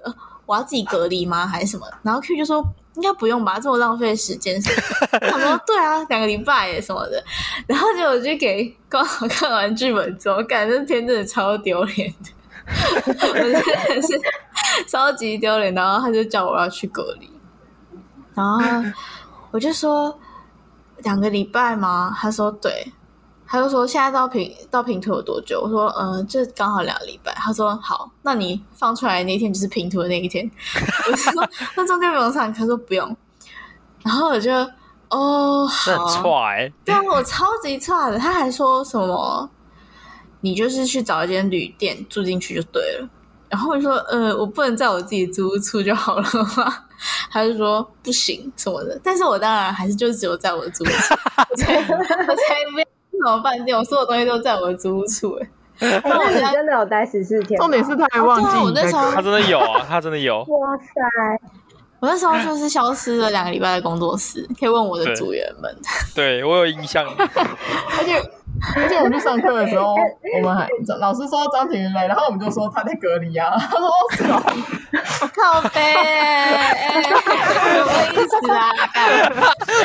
[0.51, 1.47] 我要自己隔离吗？
[1.49, 1.87] 还是什么？
[2.03, 2.61] 然后 Q 就说
[2.97, 4.61] 应该不用吧，这么浪费时间。
[5.21, 7.23] 他说对啊，两个礼拜耶什么的。
[7.69, 12.31] 然后结果我就给刚好看完剧本之后，感觉那天真的超丢脸的，
[13.07, 13.63] 我真的
[14.03, 14.21] 是
[14.89, 15.73] 超级丢脸。
[15.73, 17.31] 然后他就叫我要去隔离，
[18.35, 18.61] 然后
[19.53, 20.19] 我就说
[21.05, 22.13] 两个礼拜吗？
[22.21, 22.93] 他说对。
[23.53, 30.49] 他就说：“现在到平到平图有多久？”我说：“嗯、呃，就刚好两个礼拜。”他说：“好，那你放出来那一天就是平图的那一天。
[31.11, 33.17] ”我说：“那中间不用上。”他说：“不用。”
[34.05, 34.53] 然后我就
[35.09, 36.23] 哦，好，
[36.85, 38.17] 对啊，我超级差的。
[38.17, 39.51] 他还说什么
[40.43, 43.09] ：“你就是去找一间旅店住进去就对了。”
[43.51, 46.23] 然后我就说：“呃，我不能在我自己租屋处就好了
[46.57, 46.73] 吗？”
[47.33, 49.01] 他就说不行什么的。
[49.03, 51.15] 但是我当然还是就只有在我的租屋处，
[51.51, 52.90] 我才我才没有什
[53.25, 55.39] 么饭店，我所有东西都在我的租屋处。
[55.81, 57.59] 哎，那你真的有待十四天？
[57.59, 60.45] 重点是他还忘记、哦、我那时候他真的有啊，他真的有。
[60.45, 61.41] 哇塞！
[62.01, 65.75] 我那时候就是消失了两个礼拜的工作室，可以问我的组员们。
[66.15, 67.07] 对，对我有印象。
[67.17, 68.21] 而且
[68.77, 69.95] 而且我们去上课的时候，
[70.37, 73.51] 我们还老师说张婷来，然后我们就说他在隔离啊。
[73.59, 74.43] 他说哦，是哦，
[75.35, 77.11] 靠北，哎，什
[77.85, 78.71] 么意思啊？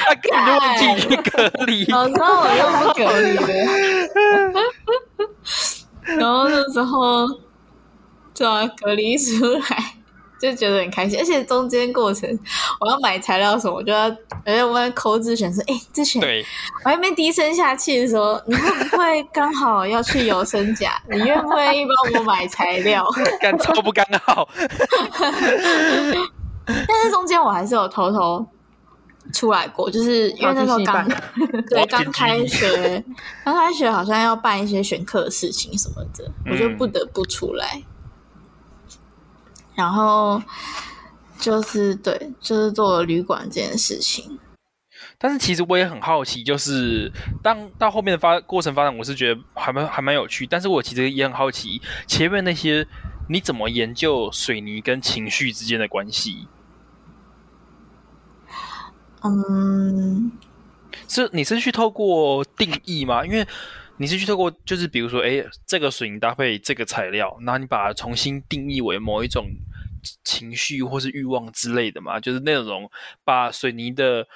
[0.06, 1.32] 他根本就忘记去隔
[1.66, 1.86] 离。
[1.86, 3.48] 老师，我又不隔离的。
[6.18, 7.28] 然后那时候
[8.34, 9.62] 就要隔离出来。
[10.40, 12.30] 就觉得很开心，而且中间过程
[12.80, 14.04] 我要买材料什么，我就要，
[14.44, 16.22] 而且我要抠字选说，哎、欸，之前
[16.84, 21.02] 我还没低声下气的时候，你会不会刚好要去游生甲？
[21.10, 23.06] 你愿不愿意帮我买材料？
[23.42, 24.48] 干超不刚好。
[26.68, 28.46] 但是中间我还是有偷偷
[29.34, 31.08] 出来过，就是因为那时候刚
[31.70, 33.04] 对刚开学，
[33.44, 37.82] 刚开学好像要办一些选课的事情什么的，嗯、我就不得不出来。
[39.76, 40.42] 然后
[41.38, 44.40] 就是对，就是做了旅馆这件事情。
[45.18, 47.12] 但是其实我也很好奇，就是
[47.44, 50.46] 当到后面的发过程发展，我是觉得还蛮还蛮有趣。
[50.46, 52.86] 但是我其实也很好奇，前面那些
[53.30, 56.48] 你怎么研究水泥跟情绪之间的关系？
[59.24, 60.32] 嗯，
[61.08, 63.26] 是你是去透过定义吗？
[63.26, 63.48] 因为
[63.98, 69.48] 你是去透过，就是比如说，哎，这个水泥搭配这个材料，然后你把它重新定义为某一种
[70.26, 72.20] 情绪或是欲望之类的嘛？
[72.20, 72.92] 就是那种
[73.24, 74.28] 把水泥的，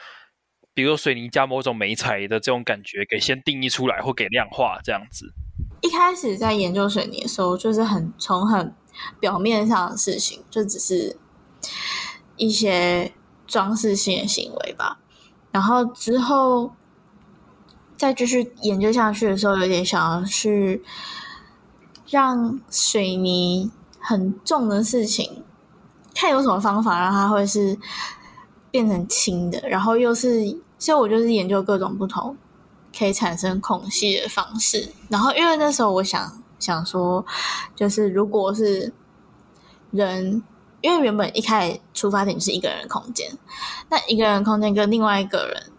[0.73, 5.33] 比如说水泥加某种媒材的这种感觉给先定义出来，或给量化这样子。
[5.81, 8.73] 一开始在研究水泥的时候，就是很从很
[9.19, 11.17] 表面上的事情，就只是
[12.37, 13.11] 一些
[13.45, 15.01] 装饰性的行为吧。
[15.51, 16.73] 然后之后。
[17.99, 20.81] 再继续研究下去的时候，有点想要去
[22.07, 23.69] 让水泥
[23.99, 25.43] 很重的事情，
[26.15, 27.77] 看有什么方法让它会是
[28.71, 30.45] 变成轻的，然后又是，
[30.77, 32.37] 所以我就是研究各种不同
[32.97, 34.93] 可以产生空隙的方式。
[35.09, 37.25] 然后因为那时候我想想说，
[37.75, 38.93] 就是如果是
[39.91, 40.41] 人，
[40.79, 43.29] 因为原本一开始出发点是一个人空间，
[43.89, 45.73] 那一个人空间跟另外一个人。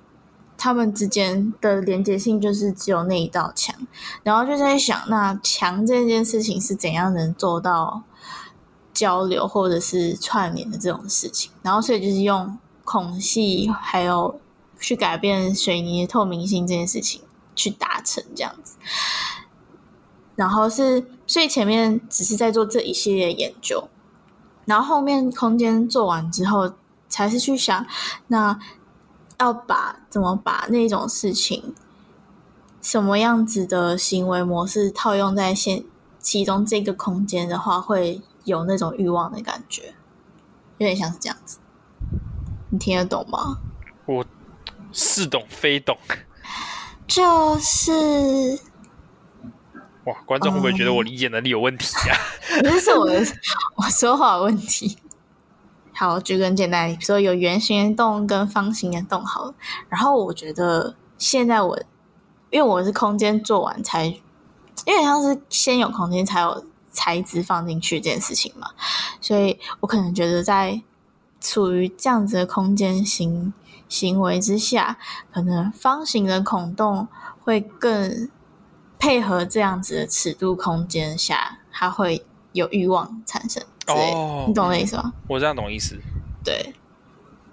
[0.62, 3.74] 他们之间的连接性就是只有那一道墙，
[4.22, 8.02] 然后就在想，那墙这件事情是怎样能做到
[8.92, 11.50] 交流或者是串联的这种事情？
[11.62, 14.38] 然后所以就是用孔隙，还有
[14.78, 17.22] 去改变水泥透明性这件事情
[17.56, 18.76] 去达成这样子。
[20.36, 23.88] 然后是，所以前面只是在做这一系列研究，
[24.66, 26.74] 然后后面空间做完之后，
[27.08, 27.86] 才是去想
[28.26, 28.60] 那。
[29.40, 31.74] 要把怎么把那种事情，
[32.80, 35.82] 什么样子的行为模式套用在现
[36.20, 39.94] 其中这个空间的话，会有那种欲望的感觉，
[40.76, 41.58] 有点像是这样子。
[42.68, 43.58] 你听得懂吗？
[44.04, 44.24] 我
[44.92, 45.96] 似懂非懂。
[47.06, 48.60] 就是
[50.04, 52.14] 哇，观众会不会觉得我理解能力有问题啊？
[52.62, 53.20] 不是我的
[53.76, 54.98] 我说话有问题。
[55.92, 59.54] 好，举个简单，比如说有圆形的洞跟方形的洞，好了。
[59.88, 61.78] 然后我觉得现在我，
[62.50, 68.68] 因为我是空间做完才，因为像是先有空间才有材质放进去这件事情嘛，
[69.20, 70.80] 所以我可能觉得在
[71.40, 73.52] 处于这样子的空间行
[73.88, 74.98] 行为之下，
[75.32, 77.08] 可能方形的孔洞
[77.44, 78.28] 会更
[78.98, 83.62] 配合这样子的尺度空间下，它会有欲望产生。
[83.94, 85.12] 哦，你懂我的意思吗？
[85.28, 85.98] 我这样懂意思。
[86.44, 86.74] 对，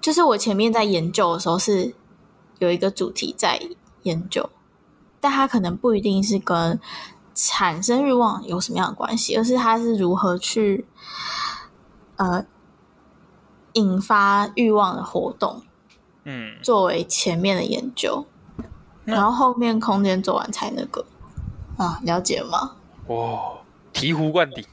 [0.01, 1.93] 就是我前面在研究的时候是
[2.59, 3.59] 有一个主题在
[4.03, 4.49] 研究，
[5.19, 6.79] 但它可能不一定是跟
[7.35, 10.85] 产生欲望有什么样的关系，而是它是如何去
[12.15, 12.45] 呃
[13.73, 15.61] 引发欲望的活动。
[16.23, 18.25] 嗯，作为前面的研究，
[19.05, 21.05] 然后后面空间做完才那个
[21.77, 22.71] 啊，了解吗？
[23.07, 23.57] 哦，
[23.93, 24.65] 醍醐灌顶。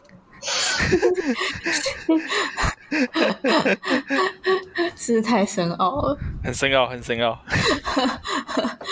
[4.96, 7.44] 是太深奥了，很深奥，很深奥。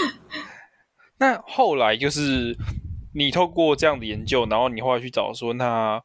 [1.18, 2.56] 那后来就是
[3.14, 6.02] 你透过这样的研究，然后你后来去找说，那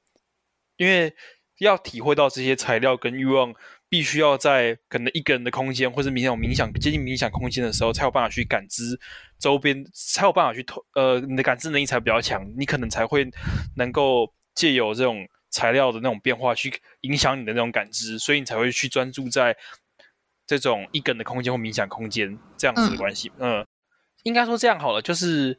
[0.77, 1.11] 因为
[1.59, 3.51] 要体会到这些材料跟欲望，
[3.89, 8.99] 必须要在可能一个人的空间，或者冥想冥想接近冥想空间的时候，才有办法去感知
[9.39, 9.83] 周边，
[10.13, 13.27] 才有办法去透呃，你的感知能力才比较强，你可能才会
[13.75, 15.27] 能够借由这种。
[15.57, 19.57] 材料的那种变化去影响你的那种感知，所以你才会去专注在
[20.45, 23.31] 这种一根的空间或冥想空间这样子的关系。
[23.39, 23.67] 嗯，嗯，
[24.21, 25.57] 应该说这样好了，就是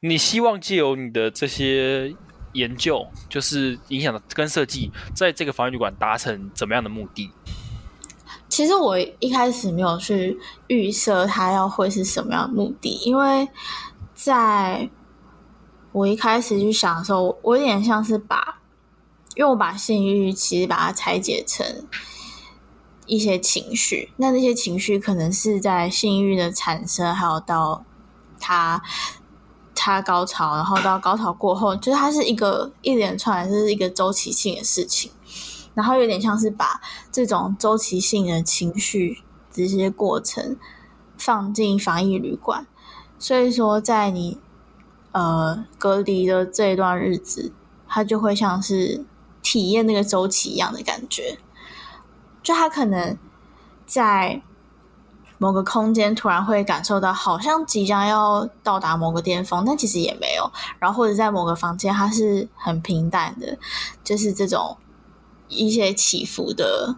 [0.00, 2.14] 你希望借由你的这些
[2.52, 7.30] 研究，就是影响的跟设计，在这个防疫旅馆达成怎么样的目的？
[8.50, 13.48] 其实我一开始没有去预设它要会是什么样的目的，因为
[14.14, 14.88] 在
[15.92, 18.57] 我一开始去想的时候，我有点像是把，
[19.38, 21.64] 因为我把性欲其实把它拆解成
[23.06, 27.84] 一些情绪，那那些情绪可能是在性欲的产生，还有到
[28.40, 28.82] 它
[29.76, 35.12] 它高潮，然后到高潮过后，就是它是一个一连串，是一个周期性的事情。
[35.72, 36.80] 然后有点像是把
[37.12, 39.22] 这种周期性的情绪
[39.52, 40.56] 这些过程
[41.16, 42.66] 放进防疫旅馆，
[43.20, 44.40] 所以说在你
[45.12, 47.52] 呃隔离的这一段日子，
[47.86, 49.04] 它就会像是
[49.48, 51.38] 体验那个周期一样的感觉。
[52.42, 53.16] 就他可能
[53.86, 54.42] 在
[55.38, 60.50] 某个空间突然会感受到好像即将要到达某个巅峰，但其实也没有。
[60.78, 63.56] 然后或者在某个房间，它是很平淡的，
[64.04, 64.76] 就是这种。
[65.50, 66.94] 一些起伏的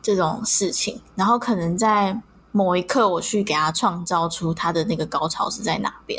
[0.00, 2.18] 这种事情，然后可能在
[2.50, 6.18] 某一刻，我去给他创造出他的那个高潮是在哪边，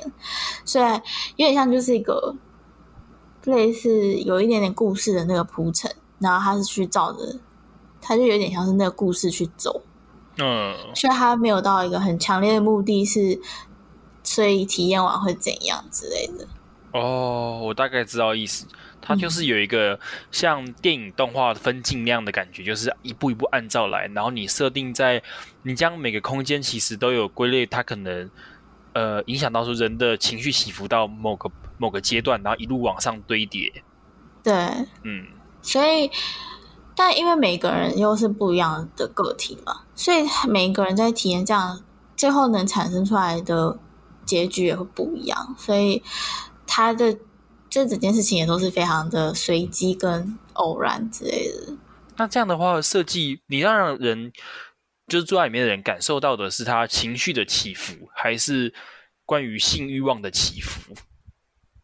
[0.64, 0.86] 所以
[1.36, 2.36] 有点像就是一个
[3.46, 7.40] 类似有一点点故事的那个铺陈，然后他是去照着，
[8.02, 9.82] 他就有点像是那个故事去走，
[10.38, 13.40] 嗯，所以他没有到一个很强烈的目的是，
[14.24, 16.48] 所以体验完会怎样之类的。
[16.92, 18.66] 哦，我大概知道意思。
[19.06, 20.00] 它就是有一个
[20.32, 25.22] 像电影动画分镜那样的感觉，就是一步一步按照来，然后你设定在
[25.64, 28.32] 你将每个空间其实都有归类，它可能
[28.94, 31.52] 呃影响到说人的情绪起伏到某个
[31.84, 33.84] 某个阶段，然后一路往上堆叠。
[34.42, 34.54] 对，
[35.04, 35.28] 嗯，
[35.62, 36.10] 所以
[36.96, 41.84] 但因为每个人又是不一样的个体嘛，所以每一个人在体验这样
[42.16, 43.78] 最后能产生出来的
[44.26, 46.02] 结局也会不一样，所以
[46.66, 47.18] 他的。
[47.74, 51.74] 这整件事情也都是非常的随机跟偶然之类的。
[52.18, 54.32] 那这样的话，设计你让人
[55.08, 58.72] 就是坐在里面的人感受到的是他情绪的起伏，还是
[59.26, 60.94] 关于性欲望的起伏？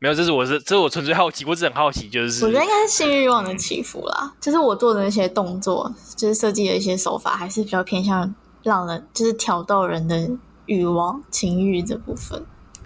[0.02, 4.34] 没有，这是我是这是我纯粹好奇，我只很好奇，就是我觉得应该是性欲望的起伏啦。
[4.40, 8.34] 就是我做的那些动作，就是设计的一些手法，还是比较偏向
[8.64, 10.30] 让人就是挑逗人的
[10.68, 12.42] 欲望、情欲这部分。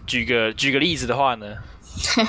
[0.08, 1.46] 举个举个例子的话呢？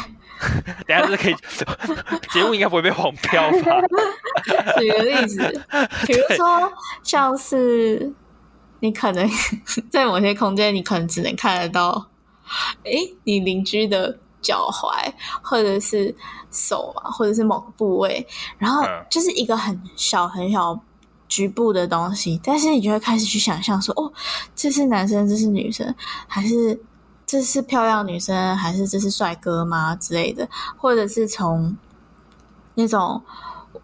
[0.86, 1.34] 等下是可以，
[2.30, 3.80] 节目应该不会被黄标吧？
[4.78, 5.38] 举个例子，
[6.06, 6.70] 比如说
[7.02, 8.12] 像是
[8.80, 9.26] 你可能
[9.90, 12.10] 在某些空间，你可能只能看得到，
[12.84, 16.14] 哎，你邻居的脚踝，或者是
[16.52, 18.24] 手嘛，或者是某个部位，
[18.58, 20.78] 然后就是一个很小很小
[21.26, 24.12] 局部的东西，但是你就会开始去想象说，哦，
[24.54, 25.92] 这是男生，这是女生，
[26.28, 26.80] 还是？
[27.26, 29.96] 这是漂亮女生还是这是帅哥吗？
[29.96, 31.74] 之类的，或者是从
[32.74, 33.20] 那种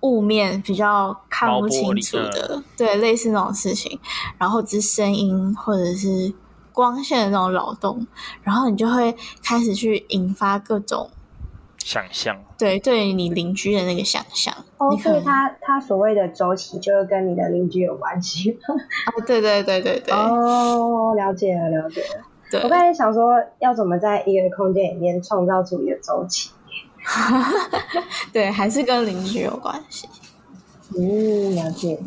[0.00, 3.98] 雾面比较看不清楚的，对，类似那种事情，
[4.36, 6.32] 然后只是声音或者是
[6.72, 8.06] 光线的那种扰动，
[8.42, 11.10] 然后你就会开始去引发各种
[11.78, 14.54] 想象，对，对于你邻居的那个想象。
[14.78, 18.58] 哦，所以他他所谓的周期就是跟你的邻居有关系。
[18.68, 20.14] 哦，对对对对对。
[20.14, 22.24] 哦，了解了，了解了。
[22.64, 26.50] 我刚才想说，要怎么在一个空间里面创造出一个周期？
[28.32, 30.08] 对，还是跟邻居有关系。
[30.98, 31.98] 嗯，了解。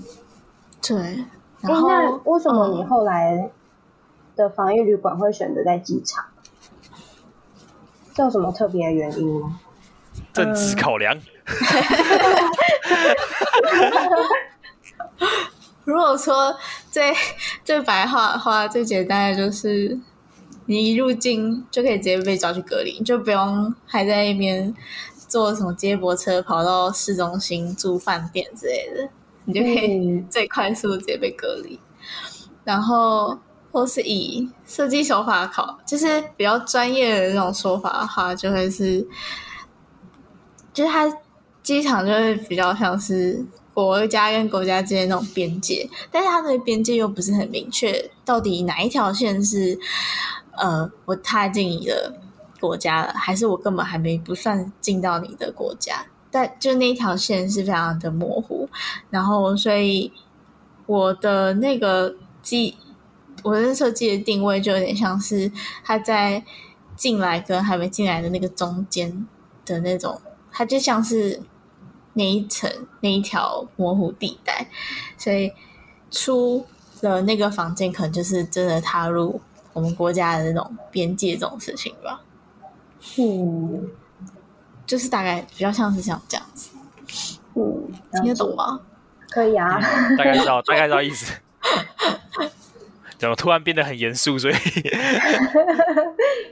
[0.82, 1.26] 对。
[1.62, 3.50] 然后，那为什么你后来
[4.36, 6.26] 的防疫旅馆会选择在机场？
[8.14, 9.60] 这有什么特别的原因吗？
[10.34, 11.18] 政治考量。
[15.86, 16.56] 如果说
[16.90, 17.14] 最
[17.64, 20.00] 最白话的话，最简单的就是。
[20.66, 24.74] 你一入境就可以直接被抓去隔离，就不用还在那边
[25.28, 29.10] 坐什么接驳车跑到市中心住饭店之类的，
[29.44, 31.78] 你就可以最快速的直接被隔离。
[32.64, 33.38] 然后
[33.74, 39.06] 或是以设计手法考，就是比较专业的那种说法的话，就会是，
[40.72, 41.12] 就是它
[41.62, 49.78] 机场就会比较像是国家跟国家之间那种边界，但是它的边界又不是很明确，到底哪一条线是？
[50.56, 52.14] 呃，我踏进你的
[52.60, 56.06] 国家了，还是我根本还没不算进到你的国家？
[56.30, 58.70] 但就那一条线是非常的模糊，
[59.10, 60.14] 然后所以
[60.86, 62.14] 我的那个
[62.44, 62.78] 机，
[63.44, 65.52] 我的设计的定位就有点像是
[65.84, 66.44] 他在
[66.96, 69.28] 进来跟还没进来的那个中间
[69.66, 70.22] 的那种，
[70.52, 71.42] 它就像是
[72.14, 72.72] 那一层
[73.02, 74.68] 那一条模糊地带，
[75.18, 75.52] 所以
[76.10, 76.66] 出
[77.02, 79.42] 了那个房间，可能就是真的踏入
[79.74, 82.22] 我们国家的那种边界这种事情吧。
[83.18, 83.90] 嗯，
[84.86, 86.70] 就是大概比较像是像这样子。
[87.56, 87.92] 嗯，
[88.22, 88.80] 听得懂吗？
[89.30, 89.82] 可以啊，
[90.16, 91.34] 大概知道，大概知道意思。
[93.24, 94.38] 怎么突然变得很严肃？
[94.38, 94.54] 所以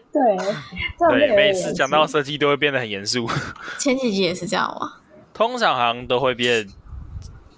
[0.09, 0.37] 对，
[1.09, 3.29] 对，每次讲到设计都会变得很严肃。
[3.77, 4.93] 前几集也是这样吗？
[5.33, 6.65] 通常好像都会变，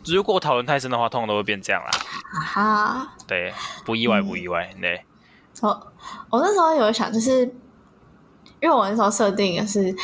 [0.08, 1.90] 如果讨论太深的话，通常都会变这样啦。
[2.34, 3.54] 啊哈，对，
[3.86, 4.68] 不意外，不意外。
[4.74, 5.06] 嗯、对，
[5.62, 5.94] 我
[6.32, 7.42] 我那时候有想，就是
[8.62, 9.96] 因为我那时候设定的是，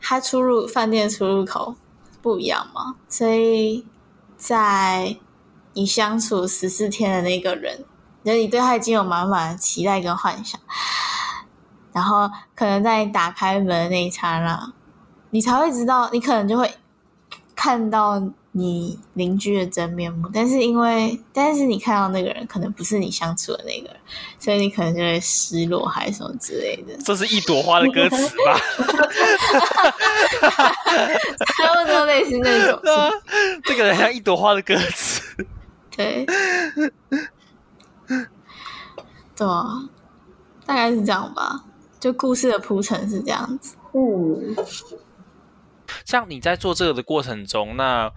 [0.00, 1.74] 他出入饭店出入口
[2.22, 3.84] 不一样嘛，所以
[4.36, 5.16] 在
[5.72, 7.84] 你相处十四天的那个人。
[8.26, 10.60] 觉得你对他已经有满满的期待跟幻想，
[11.92, 14.72] 然后可能在打开门的那一刹那，
[15.30, 16.68] 你才会知道，你可能就会
[17.54, 18.20] 看到
[18.50, 20.28] 你邻居的真面目。
[20.34, 23.96] 但是因为，但是你看到那个人可能不是你相处的那个人，
[24.40, 26.96] 所以你可能就会失落还是什么之类的。
[27.04, 28.58] 这是一朵花的歌词吧？
[31.46, 32.82] 差不多类似那种。
[33.62, 35.46] 这个人像一朵花的歌词。
[35.96, 36.26] 对。
[39.36, 39.88] 对啊，
[40.64, 41.64] 大概是这样吧。
[42.00, 43.76] 就故事的铺陈是这样子。
[43.92, 44.56] 嗯，
[46.04, 48.10] 像你在做这个的过程中，那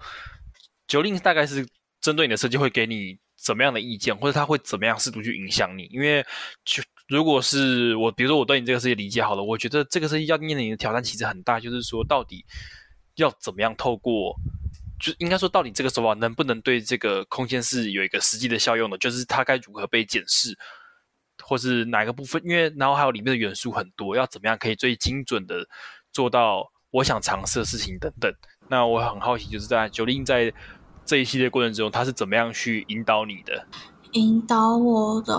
[0.88, 1.66] Jolin 大概是
[2.00, 5.84] 针对你的设计会给你怎么样的意见，或者他会怎么样试图去影响你？
[5.90, 6.24] 因为
[6.64, 12.44] 就如果是我，比如说我对你这个设计理解好了，我觉得这个设计要面临的挑战其实很大，就是说到底
[13.16, 14.34] 要怎么样透过。
[15.02, 18.98] 就应该说，到底这个手法能不能对这个空间是有一个实际的效用的？
[18.98, 20.54] 就是它该如何被检视，
[21.50, 22.40] 或是哪个部分？
[22.44, 25.66] 因为然后还有里面的元素很多，要怎么样可以最精准的
[26.12, 28.32] 做到我想尝试的事情等等。
[28.68, 30.52] 那我很好奇，就是在 Jolin 在
[31.04, 33.66] 这一系列过程中，他是怎么样去引导你的？
[34.12, 35.34] 引导我的，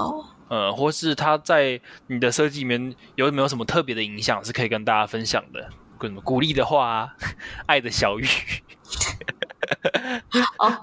[0.50, 5.70] 呃，或是他在你的设计里面有没有什么特别的影响，是可以跟大家分享的？
[6.02, 7.16] 什么鼓励的话啊，
[7.68, 8.26] 爱的小雨。
[10.60, 10.78] 哦，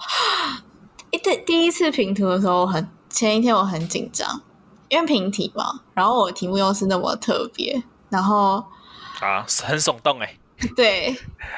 [1.23, 4.41] 第第一次平图的时候，很前一天我很紧张，
[4.89, 8.65] 因为平题嘛，然后我题目又是那么特别，然后
[9.21, 10.39] 啊，很耸动哎，
[10.75, 11.17] 对，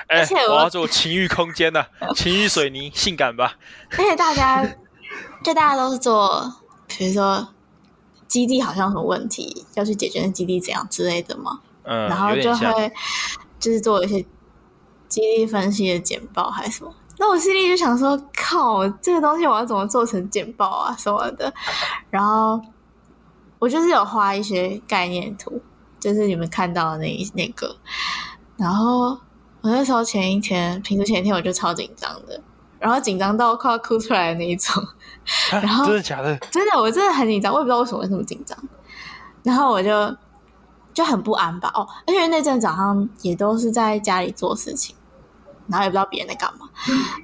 [0.09, 3.57] 而且我，我要做情欲空间的、啊、 情欲水泥，性感吧？
[3.93, 4.65] 而且大家
[5.45, 6.55] 就大家都是做，
[6.87, 7.49] 比如说
[8.27, 12.93] 基地好像有什么问题要去解决，那基地怎样之类的嘛，嗯，然后就会
[13.59, 14.21] 就是做一些
[15.09, 16.95] 基地分析的简报还是什么。
[17.19, 21.53] 那我心里就想说，靠，这个东西我要怎么做成简报啊什么的？
[22.09, 22.59] 然后
[23.61, 25.63] 我就是有画一些概念图，
[26.01, 27.77] 就是你们看到的那那个。
[28.57, 29.11] 然后
[29.61, 32.43] 我那时候前一天，平时前一天我就超紧张的，
[32.81, 34.83] 然后紧张到快要哭出来的那一种。
[35.53, 36.37] 然后真的假的？
[36.51, 38.59] 真的，我真的很紧张，我也不知道为什么会那么紧张。
[39.45, 40.17] 然后我就
[40.93, 41.71] 就很不安吧。
[41.75, 44.97] 哦，而且那阵早上也都是在家里做事情。
[45.69, 46.69] 然后也不知道别人在干嘛，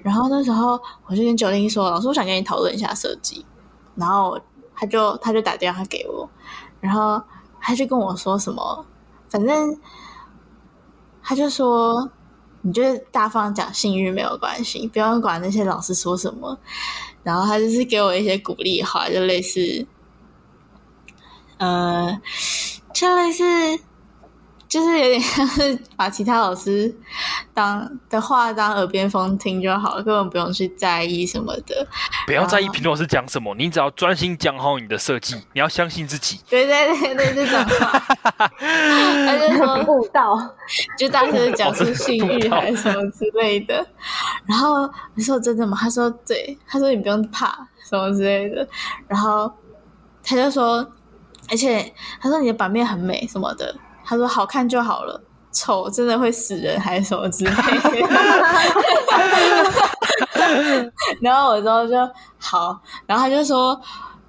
[0.04, 3.44] 然后那时候我就跟 Jolin 说：“老师，我想跟你讨论一下设计。”
[3.96, 4.38] 然后
[4.76, 6.28] 他就他就打电话给我，
[6.80, 7.20] 然后
[7.60, 8.86] 他就跟我说什么，
[9.28, 9.76] 反正
[11.22, 12.08] 他就说
[12.62, 16.56] ：“你就大方讲性欲没有关系，不用管那些老师说什么。”
[17.24, 19.84] 然后他就是给我一些鼓励话，就类似，
[21.58, 22.20] 呃，
[22.94, 23.44] 就类似。
[24.68, 26.92] 就是有点像是把其他老师
[27.54, 31.86] 当的话当耳边风听就好了，根本不用去在意什么的。
[32.26, 35.36] 不要在意评论老师讲什么，你只要专心讲好你的设计。
[35.52, 36.40] 你要相信自己。
[36.50, 37.98] 对对对对，这种话。
[38.58, 40.36] 他就说悟道，
[40.98, 43.86] 就大声讲出性欲还是什么之类的。
[44.46, 45.78] 然后你说真的吗？
[45.80, 46.58] 他说对。
[46.66, 47.46] 他说你不用怕
[47.88, 48.66] 什么之类的。
[49.06, 49.50] 然后
[50.24, 50.84] 他就说，
[51.48, 53.74] 而且他说你的版面很美什么的。
[54.08, 55.20] 他说：“好看就好了，
[55.52, 57.60] 丑真的会死人还是什么之类的。
[61.20, 61.94] ”然后我之后就
[62.38, 63.78] 好，然后他就说：“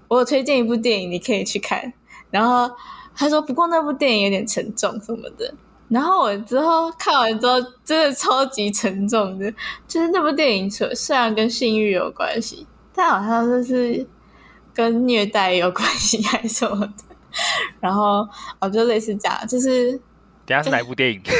[0.09, 1.93] 我有推荐一部电影，你可以去看。”
[2.31, 2.67] 然后
[3.15, 5.53] 他说：“不过那部电影有点沉重什么的。”
[5.89, 7.53] 然后我之后看完之后，
[7.85, 9.49] 真的超级沉重的，
[9.87, 14.05] 就是那部电影虽虽然跟性欲有关系，但好像就是
[14.73, 17.06] 跟虐待有关系还是什么的。
[17.79, 18.27] 然后
[18.59, 19.91] 哦，就类似这样，就是
[20.45, 21.21] 等下是哪一部电影？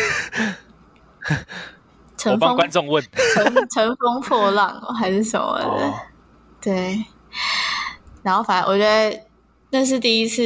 [2.18, 3.04] 乘风我帮观众问，
[3.36, 5.66] 乘乘风破浪还是什么的？
[5.66, 5.94] 哦、
[6.60, 7.06] 对。
[8.24, 9.22] 然后反正我觉得
[9.70, 10.42] 那是第一次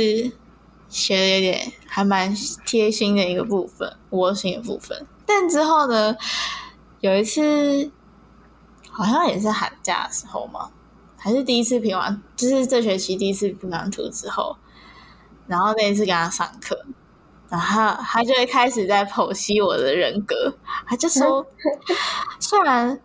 [0.89, 2.35] 学的，有点还蛮
[2.65, 5.07] 贴心的一个部分，窝心的部分。
[5.25, 6.13] 但之后呢，
[6.99, 7.89] 有一次
[8.89, 10.69] 好像也是寒假的时候嘛，
[11.17, 14.57] 还是第一次评完，就是这学期第一次评完图之后，
[15.47, 16.77] 然后那一次给他上课，
[17.49, 20.53] 然后他就会开始在剖析我的人格，
[20.87, 21.45] 他就说，
[22.39, 22.99] 虽然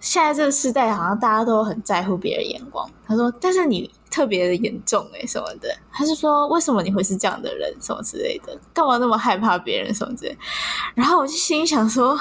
[0.00, 3.90] 现在这个时代好像大家都很在乎别人眼光，他说，但是你。
[4.08, 5.68] 特别的严重哎，什么的？
[5.92, 8.58] 他就说，为什么你会是这样的人，什么之类的？
[8.72, 10.38] 干嘛那么害怕别人什么之类的？
[10.94, 12.18] 然后我就心想说，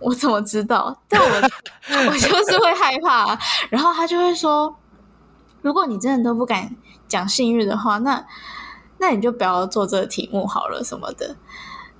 [0.00, 1.00] 我怎么知道？
[1.06, 1.26] 但我
[2.10, 3.38] 我就是会害怕。
[3.70, 4.74] 然后他就会说，
[5.62, 6.74] 如果你真的都不敢
[7.06, 8.26] 讲性欲的话，那
[8.98, 11.36] 那你就不要做这个题目好了，什么的。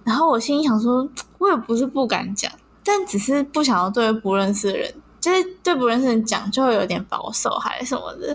[0.04, 2.50] 然后我心里想说，我也不是不敢讲，
[2.84, 4.94] 但只是不想要对不认识的人。
[5.20, 8.34] 就是对不认识人讲就会有点保守还是什么的，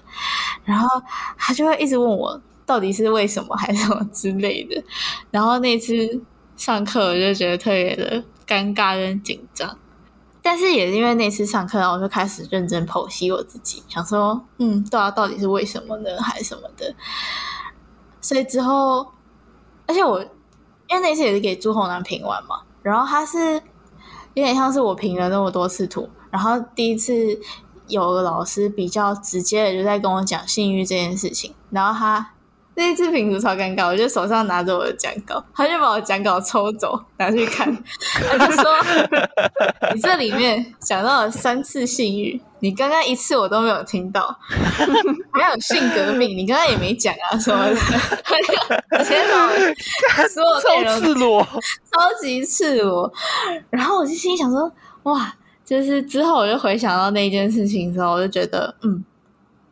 [0.66, 1.02] 然后
[1.38, 4.84] 他就会一直问我到底是为什么还是什么之类的，
[5.32, 5.96] 然后那次
[6.58, 9.76] 上课我就觉得特别的尴尬跟紧张，
[10.42, 16.94] 但是也因为那次上课，然后我就开始认真剖析我自己，想说嗯，对啊，到底是为什么呢，还是什么的，
[18.24, 19.06] 所以之后，
[19.86, 20.20] 而且我
[20.88, 23.54] 因为那次也是给朱红南评完嘛，然后他是
[24.34, 26.10] 有点像是我评了那么多次图。
[26.32, 27.14] 然后第一次
[27.88, 32.32] 有个老师比较直接的就在跟我讲性欲这件事情，然后他
[32.76, 37.68] 那一次评图超尴尬，我就手上拿着我的讲稿，他就把我讲稿抽走拿去看，
[38.28, 38.64] 他就说
[39.94, 47.76] ：“你这里面讲到了三次性欲，你刚刚一次我都没有听到， 还有性革命，你刚刚也没讲啊什么的，
[49.04, 53.12] 直接把我所有超赤 裸，超级赤裸。”
[53.70, 54.72] 然后我就心里想说
[55.04, 55.36] ：“哇。”
[55.66, 59.04] 就是之后我就回想到那件事情之后，我就觉得，嗯，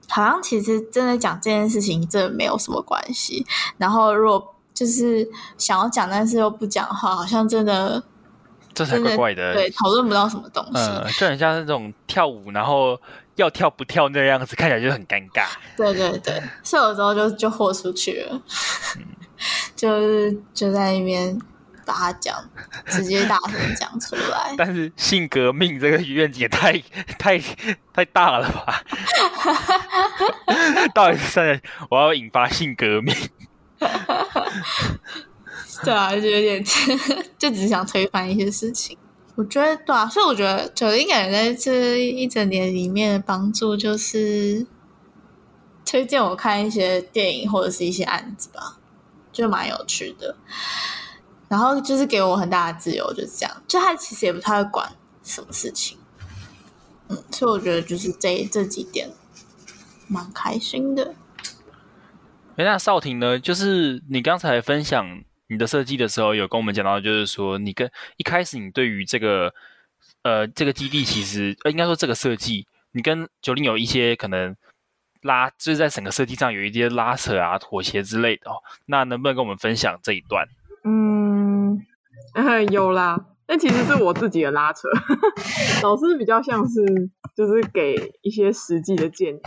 [0.08, 3.46] 好像其实真的讲这件事情真的没有什么关系。
[3.78, 8.02] 然后如果就是想要讲，但是又不讲的话，好像真的
[8.74, 10.72] 这才怪怪的，对，讨论不到什么东西。
[10.74, 13.00] 嗯，就很像那种跳舞，然后
[13.36, 15.48] 要跳不跳那样子，看起来就很尴尬。
[15.78, 18.42] 对 对对，所以有时候就就豁出去了，
[18.98, 19.06] 嗯、
[19.76, 21.40] 就是就在那边。
[21.84, 22.38] 把它讲，
[22.86, 24.54] 直接大声讲出来。
[24.56, 26.80] 但是性革命这个愿景也太
[27.18, 27.40] 太
[27.92, 28.84] 太大了吧？
[30.94, 33.14] 到底是在我要引发性革命？
[35.86, 36.64] 对啊，就有点，
[37.38, 38.98] 就只想推翻一些事情。
[39.36, 44.68] 我觉得对啊，所以我觉得九零感觉在这一整年里面的帮助，就是
[45.86, 48.78] 推荐我看一些电影或者是一些案子吧，
[49.32, 50.36] 就蛮有趣的。
[51.48, 53.64] 然后就是给我很大的自由，就是这样。
[53.68, 54.92] 就他其实也不太会管
[55.24, 55.98] 什么事情，
[57.08, 59.10] 嗯，所以我觉得就是这这几点
[60.08, 61.16] 蛮开心的。
[62.58, 63.40] 哎，那少廷呢？
[63.40, 69.54] 就是你刚才分享你的设计的时候，有跟我们讲到，就是说你跟一开始你对于这个
[70.24, 74.56] 呃这个基地，其实呃应该说这个设计，你跟九零有一些可能
[75.24, 78.64] 拉，就是在整个设计上有一些拉扯啊、妥协之类的哦。
[78.86, 80.48] 那能不能跟我们分享这一段？
[80.86, 81.86] 嗯，
[82.72, 83.20] 有啦，
[83.52, 84.88] 但其实是我自己的拉扯，
[85.84, 86.86] 老师比较像是
[87.36, 89.42] 就是给一些实际的建议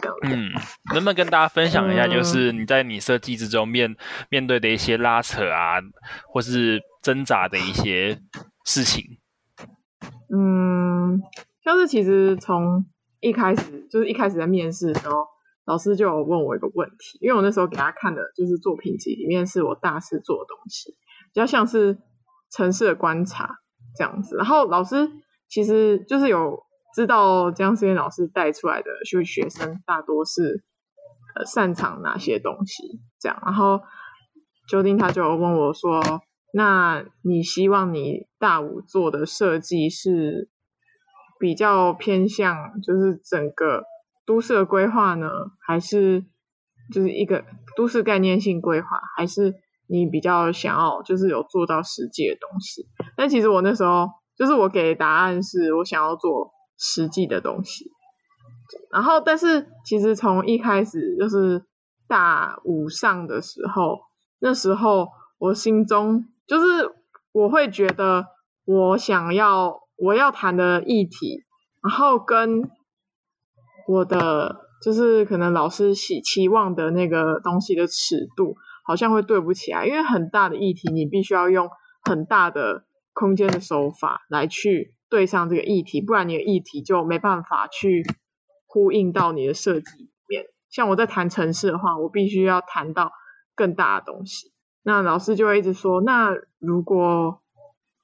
[0.00, 0.16] 这样。
[0.22, 0.52] 嗯，
[0.94, 3.96] 能不能跟大家分享一下，就是你在你设计之中面
[4.28, 5.80] 面对的一些拉扯啊，
[6.28, 8.20] 或是挣扎的一些
[8.64, 9.18] 事情？
[10.32, 11.20] 嗯，
[11.64, 12.86] 像是其实从
[13.18, 15.26] 一开始就是一开始在面试的时候。
[15.66, 21.96] 老师就有问我一个问题，因为我那时候给他看的就是作品集里面是我大四做的东西，比较像是
[22.50, 23.60] 城市的观察
[23.96, 24.36] 这样子。
[24.36, 25.10] 然后老师
[25.48, 26.62] 其实就是有
[26.94, 30.64] 知道江思燕老师带出来的学学生大多是
[31.36, 33.40] 呃擅长哪些东西这样。
[33.44, 33.80] 然后
[34.68, 36.02] 究竟他就问我说
[36.52, 40.48] ：“那你希望你大五做的设计是
[41.38, 43.84] 比较偏向就是整个？”
[44.26, 45.28] 都市的规划呢，
[45.66, 46.24] 还是
[46.92, 47.44] 就是一个
[47.74, 49.56] 都市概念性规划，还是
[49.90, 52.86] 你比较想要就是有做到实际的东西？
[53.16, 57.90] 但其实我那时候就是我给的答案是我想要做实际的东西。
[58.92, 61.64] 然后，但是其实从一开始就是
[62.06, 63.98] 大五上的时候，
[64.38, 66.90] 那时候我心中就是
[67.32, 68.26] 我会觉得
[68.64, 71.44] 我想要我要谈的议题，
[71.82, 72.70] 然后跟。
[73.88, 78.54] 我的就是可能老师期期望的那个东西的尺度
[78.90, 81.70] 好像会对不起来，因为很大的议题，你必须要用
[82.02, 88.02] 很大的空间的手法来去对上这个议题，不然你的议题就没办法去
[88.66, 90.46] 呼应到你的设计里面。
[90.70, 93.12] 像我在谈城市的话，我必须要谈到
[93.54, 94.50] 更大的东西。
[94.82, 97.40] 那老师就会一直说，那如果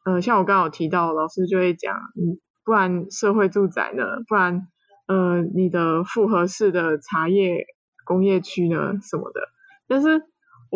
[0.05, 4.05] 呃，像我刚刚有提到，老师就会讲，嗯，不然社会住宅呢？
[4.29, 4.69] 不然，
[5.09, 7.67] 呃，你的复合式的茶叶
[8.05, 8.93] 工业区呢？
[9.03, 9.41] 什么的？
[9.89, 10.23] 但是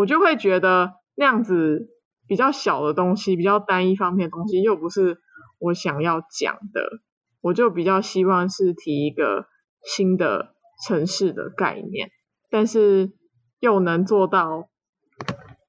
[0.01, 1.91] 我就会觉得那样子
[2.27, 5.19] 比较小的东西，比较单一方面的东西，又不是
[5.59, 7.01] 我想要讲的。
[7.43, 9.47] 我就比较希望是提一个
[9.83, 10.55] 新的
[10.87, 12.11] 城市的概念，
[12.51, 13.13] 但是
[13.61, 14.69] 又能做到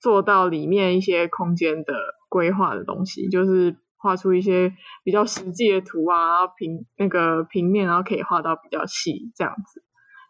[0.01, 1.93] 做到里面一些空间的
[2.29, 4.73] 规划的东西，就是画出一些
[5.03, 9.83] 比较实际的图啊，平那个平面，然后可以画到比较细这样子。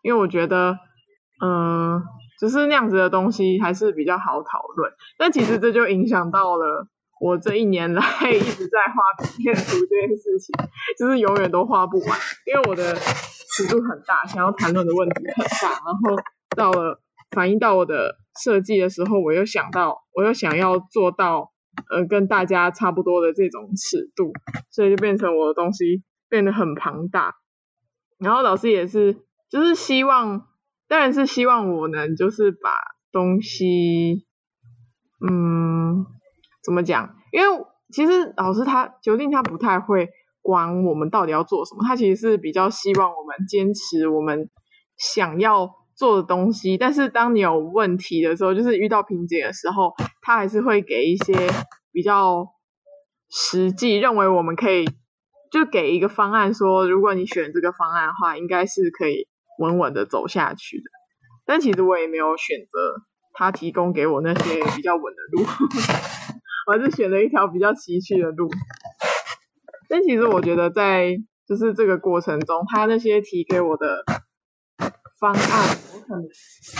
[0.03, 0.77] 因为我觉得，
[1.43, 2.01] 嗯、
[2.41, 4.91] 就是那样子的东西还是比较好讨论。
[5.17, 6.87] 但其实这就影响到了。
[7.23, 10.51] 我这一年来一直在画平面图这件事情，
[10.97, 12.17] 就是永远都画不完，
[12.47, 16.15] 因为我的尺度很大，想要谈论的问题很大，然后
[16.57, 21.51] 到了反映到我的设计的时候，我又想到，我又想要做到，
[21.91, 24.33] 呃，跟大家差不多的这种尺度，
[24.71, 27.35] 所以就变成我的东西变得很庞大。
[28.17, 29.15] 然后老师也是，
[29.47, 30.47] 就是希望，
[30.91, 32.69] 当然是希望我能就是把
[33.13, 34.25] 东西，
[35.25, 36.05] 嗯。
[36.61, 37.15] 怎么讲？
[37.31, 40.09] 因为其实老师他决定他不太会
[40.41, 44.49] 管我们到底要做什么，他其实是比较希望我们坚持我们
[44.97, 46.77] 想要做的东西。
[46.77, 51.33] 但是当你有问题的时候，就是遇到瓶颈的时候，他还是会给一些
[51.91, 52.45] 比较
[53.31, 54.85] 实际，认为我们可以
[55.51, 59.27] 就给一个方案，说如果你选这个方案的话，应该是可以
[59.61, 60.83] 稳稳的走下去的。
[61.45, 63.03] 但其实我也没有选择
[63.33, 65.45] 他提供给我那些比较稳的路。
[66.67, 68.47] 我还是选了一条比较崎岖的路，
[69.89, 74.03] 但其实我觉得在就是这个过程中，他那些提给我的
[75.19, 76.23] 方案，我可能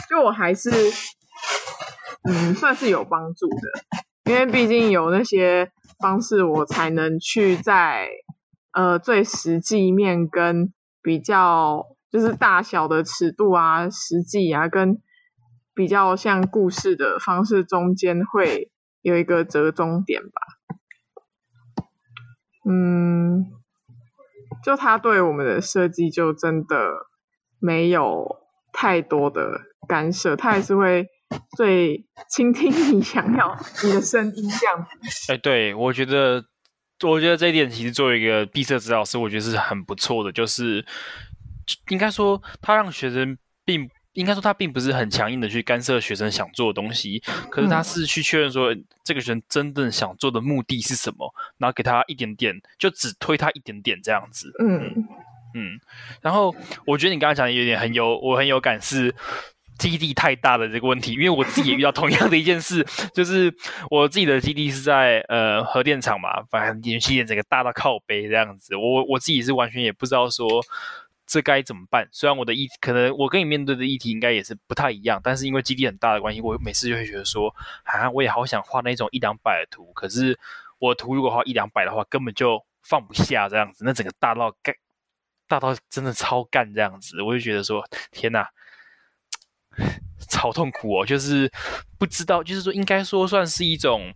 [0.08, 0.70] 就我还是
[2.30, 8.08] 嗯算是有帮助的，因为毕竟有那些方式，我才能去在
[8.74, 10.72] 呃最实际面跟
[11.02, 15.02] 比较就是大小的尺度啊、实际啊，跟
[15.74, 18.70] 比较像故事的方式中间会。
[19.04, 20.42] 有一个折中点吧，
[22.70, 23.48] 嗯，
[24.64, 27.08] 就他对我们的设计就真的
[27.60, 28.28] 没有
[28.72, 31.08] 太多的干涉，他还是会
[31.58, 35.34] 最倾听你想要你的声音这样子。
[35.34, 36.46] 哎，对，我觉得，
[37.02, 40.86] 我觉得这一点其实作为一个闭塞指导师，我觉得是很不错的，就是
[41.90, 43.90] 应该说他让学生并。
[44.14, 54.52] 应该说他并不是很强硬的去干涉学生想做的东西，可是他是去确认说这个学生真正想做的目的是什么，然后给他一点点，就只推他一点点这样子。
[54.60, 55.08] 嗯
[55.56, 55.80] 嗯。
[56.22, 56.54] 然后
[56.86, 59.16] 我觉得你刚刚讲的有点很有，我很有感是
[59.80, 63.56] 基地太大的这个问题，因为我自己也遇到同样的一件事，就是
[63.90, 70.62] 我自己的基地是在呃核电厂嘛，反正连续点整个大到靠背这样子，我我自己是完全也不知道说。
[71.32, 72.10] 这该怎么办？
[72.12, 80.38] 虽然我的议可能我跟你面对的议题应该也是不太一样，但是因为基地很大的关系，我每次就会觉得说，啊，我也好想画那种一两百的图，可是
[80.78, 84.76] 我图如果画一两百的话，根本就放不下这样子，那整个大到干，
[85.48, 88.50] 大到真的超干这样子，我就觉得说，天哪，
[90.28, 91.50] 超痛苦哦，就是
[91.98, 94.14] 不知道，就是说应该说算是一种。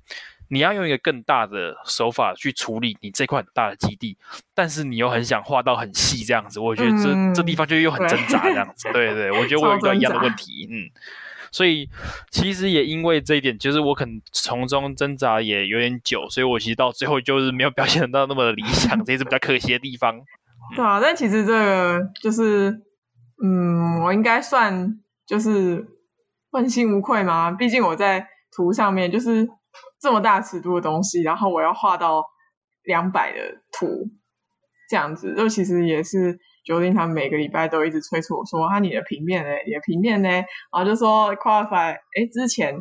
[0.49, 4.15] 你要用一个更大的手法去处理你这块很大的基地，
[4.53, 8.87] 但是你又很想画到很细这样子，我觉得这、嗯、这地方就又很挣扎这样子。
[8.93, 10.89] 对对，我觉得我有遇到一样的问题，嗯，
[11.51, 11.89] 所以
[12.29, 20.21] 其实也因为这一点，就是我可能从中挣扎也有点久，所以我其实到最后就是没有表现到那么的理想，这也是比较可惜的地方。
[20.75, 22.81] 对啊，但其实这个就是，
[23.43, 25.87] 嗯，我应该算就是
[26.51, 29.49] 问心无愧嘛，毕竟我在图上面就是。
[30.01, 32.23] 这么大尺度的东西，然后我要画到
[32.83, 33.39] 两百的
[33.71, 33.87] 图，
[34.89, 39.49] 这样子，就其实也是决定他每个礼拜都一直催促我说：“啊，你的平面呢？
[39.65, 40.29] 你的平面呢？”
[40.71, 42.75] 然后就说 qualify，哎，之前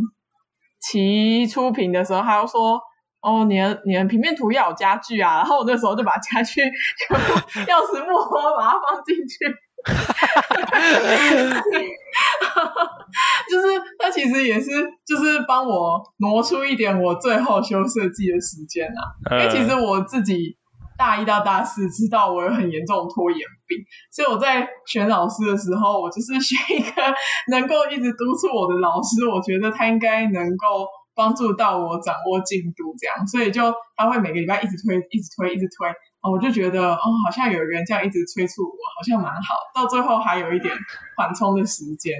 [0.80, 2.80] 期初评的时候，他又说
[3.20, 6.60] ：“哦，你的你的平面图要有家具啊。”然后我那时候就把家具
[7.08, 9.36] 就钥匙木盒把它放进去。
[13.48, 13.66] 就是
[13.98, 14.70] 他其实也是，
[15.06, 19.14] 就是帮我挪出一点我最后修设计的时间啊。
[19.30, 20.56] 因为其实我自己
[20.98, 23.78] 大一到大四知道我有很严重的拖延病，
[24.10, 26.92] 所以我在选老师的时候，我就是选一个
[27.50, 35.92] 能够一直督促我的老师，我觉得他应该能够帮助到我掌握进度这样，所以就他会每个礼拜一直推，一直推，一直推。
[36.24, 39.54] 哦，我就觉得哦，好像有人这样一直催促我，好像蛮好。
[39.74, 40.74] 到最后还有一点
[41.16, 42.14] 缓冲的时间，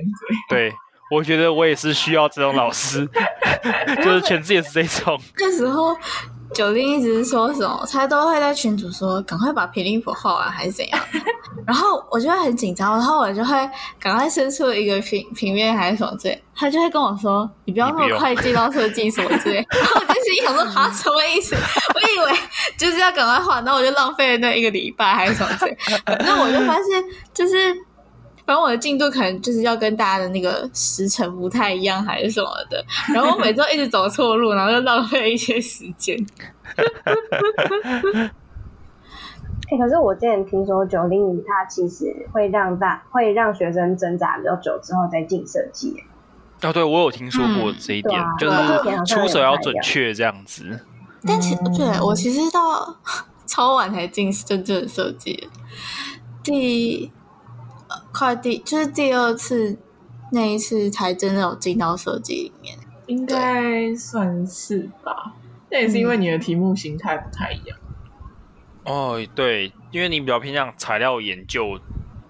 [0.49, 0.69] 对。
[0.69, 0.77] 对，
[1.11, 3.09] 我觉得我也是需要这种老师，
[4.05, 5.19] 就是全职也是这种。
[5.39, 5.97] 那时候
[6.53, 11.01] 九令一直说什么，他都会在群主说赶快把平林谱画完还是怎样，
[11.67, 13.57] 然后我就会很紧张，然后我就会
[13.99, 21.57] 赶快伸出一个平平面还是什么之类，他就会跟我说你不要那么快进到设计什么之类， 然后我就心想说啊什么意思？
[22.21, 22.39] 我以为
[22.79, 27.55] 就是要赶快画，然后我就浪费了那一个礼拜还是什么之类， 反正我就发现就是。
[28.47, 32.85] 反正我的进度可能就是要跟大家的那个时程不太一样，还是什么的。
[33.15, 36.15] 然后我每次都一直走错路，然后就浪费了一些时间。
[36.77, 36.85] 哎、
[39.73, 45.97] 欸，可是我之前听说九零五它其实会让大会让学生挣扎比较久之后再进设计。
[46.61, 48.57] 哦，对，我有听说过这一点，嗯啊、就是
[49.07, 50.81] 出手要准确这样子。
[51.27, 52.97] 但其实对我其实到
[53.47, 55.49] 超晚才进真正的设计，
[56.43, 57.13] 第。
[58.13, 59.77] 快第就是第二次
[60.33, 65.35] 那一次才真的有进到设计里面，应该算是吧。
[65.71, 67.79] 那也是因为你的题目形态不太一样。
[68.85, 71.79] 哦，对，因为你比较偏向材料研究，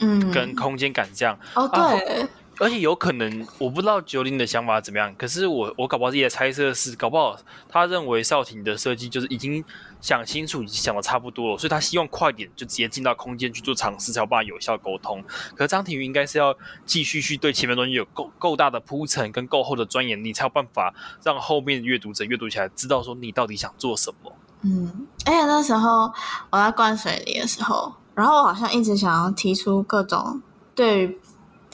[0.01, 1.39] 嗯，跟空间感这样。
[1.55, 2.23] 哦，对。
[2.23, 2.29] 啊
[2.59, 5.15] 而且有可能，我不知道九零的想法怎么样。
[5.17, 7.37] 可是我我搞不好自己的猜测是，搞不好
[7.69, 9.65] 他认为少廷的设计就是已经
[10.01, 15.23] 想清楚，已经想的差不多了，所以他希望快点就直接进到空间去做尝试，才有办法有效沟通。
[15.57, 20.95] 可张庭瑜应该是要继续去对前面东西有够够大的铺陈跟够厚的钻研，你才有办法
[21.25, 24.33] 让后面阅读者阅读起来知道说你到底想做什么。
[24.63, 26.13] 嗯，而且那时候
[26.51, 30.41] 我在灌水里的时候，然后我好像一直想要提出各种
[30.75, 31.19] 对。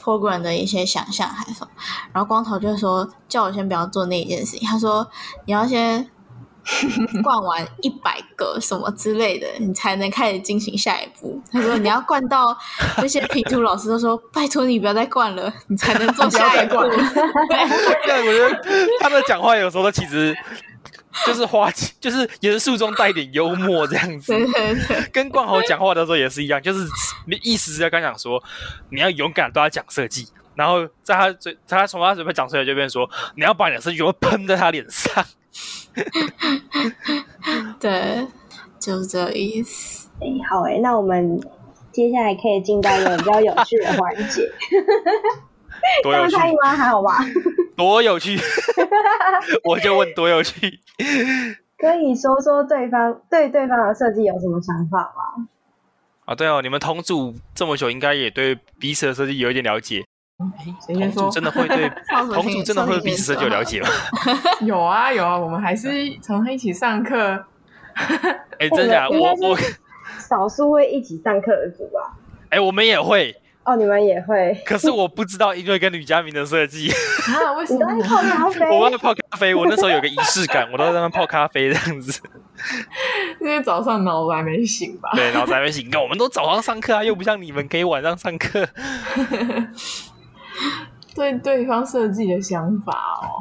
[0.01, 1.67] Program 的一些想象还是什么，
[2.13, 5.07] 然后光头就说叫我先不要做那一件事情，他说
[5.45, 6.09] 你要先
[7.23, 11.41] 灌完一百个什么之类的，你才能开始进行下一步。
[11.51, 12.55] 他说你要灌到
[12.97, 16.75] 那些评图老师都说拜托你不要再灌了，你才能做下一步。
[18.05, 18.61] 对，我觉得
[18.99, 20.35] 他的讲话有时候其实。
[21.25, 24.33] 就是花钱，就是严肃中带一点幽默这样子。
[25.11, 26.87] 跟冠豪讲话的时候也是一样，就是
[27.27, 28.41] 你意思是在刚讲说，
[28.89, 35.25] 你要勇敢对他讲设计，然后在他嘴，他从他嘴边讲出来就变说，你要把你的设计全部喷在他脸上。
[37.79, 38.25] 对，
[38.79, 40.07] 就是这个意思。
[40.21, 41.41] 哎、欸，好哎、欸，那我们
[41.91, 44.49] 接下来可以进到一个比较有趣的环节。
[46.03, 46.75] 多有趣吗？
[46.75, 47.17] 还好吧。
[47.75, 48.37] 多有趣，
[49.63, 50.79] 我就问多有趣。
[51.77, 55.47] 可以说说对方对对方的设计有什么想法吗？
[56.25, 60.03] 啊，对哦，你们同组这么久，应该也对彼此的设计有一点了解。
[60.87, 61.91] 同组真的会对
[62.33, 63.87] 同组真的会对彼此设计有了解吗？
[64.61, 67.45] 有啊有啊，我们还是常常一起上课。
[68.59, 69.19] 哎，真的假的？
[69.19, 69.57] 我我
[70.19, 72.17] 少数会一起上课的组吧。
[72.49, 73.35] 哎，我们也会。
[73.63, 74.59] 哦，你们也会？
[74.65, 77.93] 可是我不知道因为跟吕佳明的设计啊，为什么？
[77.93, 78.77] 你在泡咖啡？
[78.77, 82.19] 我在泡咖啡，我那时候有个仪式感，我都在那边泡咖啡这样子。
[83.39, 85.11] 因为早上脑子还没醒吧？
[85.13, 85.89] 对，脑子还没醒。
[86.01, 88.67] 我们都早上上课啊，又不像你们可以晚上上课。
[91.13, 93.37] 对对方设计的想法哦，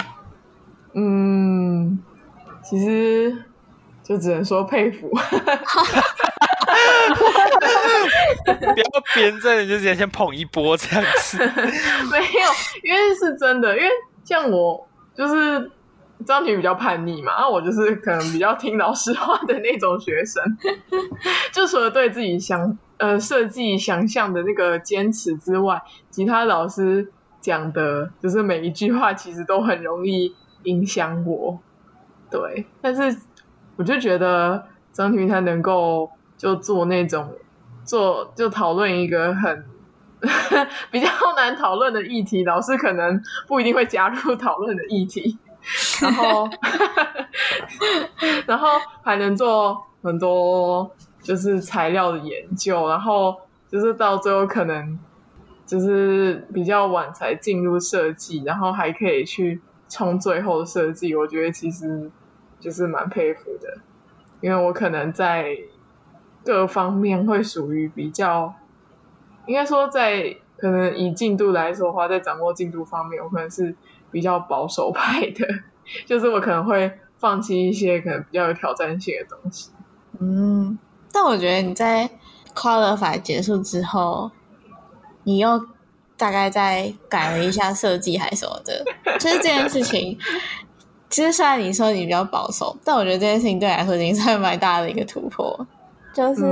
[0.94, 1.98] 嗯，
[2.62, 3.34] 其实
[4.10, 5.08] 就只能说佩服。
[8.44, 8.84] 不要
[9.14, 11.38] 编这，你就直接先捧一波这样子。
[12.10, 12.50] 没有，
[12.82, 13.88] 因为是真的，因为
[14.24, 15.70] 像我就是
[16.26, 20.42] 张婷比较叛逆嘛，那我就是可能比较听老师话的那种学生。
[21.54, 25.80] 就除了对自己想呃设计想象的那个坚持之外，
[26.10, 31.60] 其他老师讲的，就是每一句话其实都很容易影响我。
[32.30, 33.18] 对，但是
[33.80, 36.08] 我就觉得张婷她能够。
[36.40, 37.34] 就做那种，
[37.84, 39.62] 做就讨论一个很
[40.90, 45.36] 比较难讨论的议题，老师可能不一定会加入讨论的议题，
[46.00, 46.48] 然后
[48.48, 48.68] 然后
[49.02, 50.90] 还能做很多
[51.20, 53.36] 就是材料的研究，然后
[53.68, 54.98] 就是到最后可能
[55.66, 62.10] 就是比较晚才进入设计，然后还可以去冲最后的设计，我觉得其实
[62.60, 63.78] 就是蛮佩服的，
[64.40, 65.56] 因为我可能在。
[66.42, 68.54] 各方面会属于比较，
[69.44, 73.76] 应该说在可能以进度来说的话，在掌握进度方面，我可能是
[74.10, 75.46] 比较保守派的，
[76.06, 79.70] 就是我可能会放弃一些可能比较有挑战性的东西。
[80.18, 80.78] 嗯，
[81.12, 82.08] 但我觉得你在
[82.54, 84.30] Qualify 结束之后，
[85.24, 85.66] 你又
[86.16, 88.82] 大概再改了一下设计还是什么的，
[89.18, 90.18] 就是这件事情，
[91.10, 95.66] 其实虽然你说你比较保守，但我觉得这件事情对你来说已经算蛮大的一个突破。
[96.14, 96.42] 就是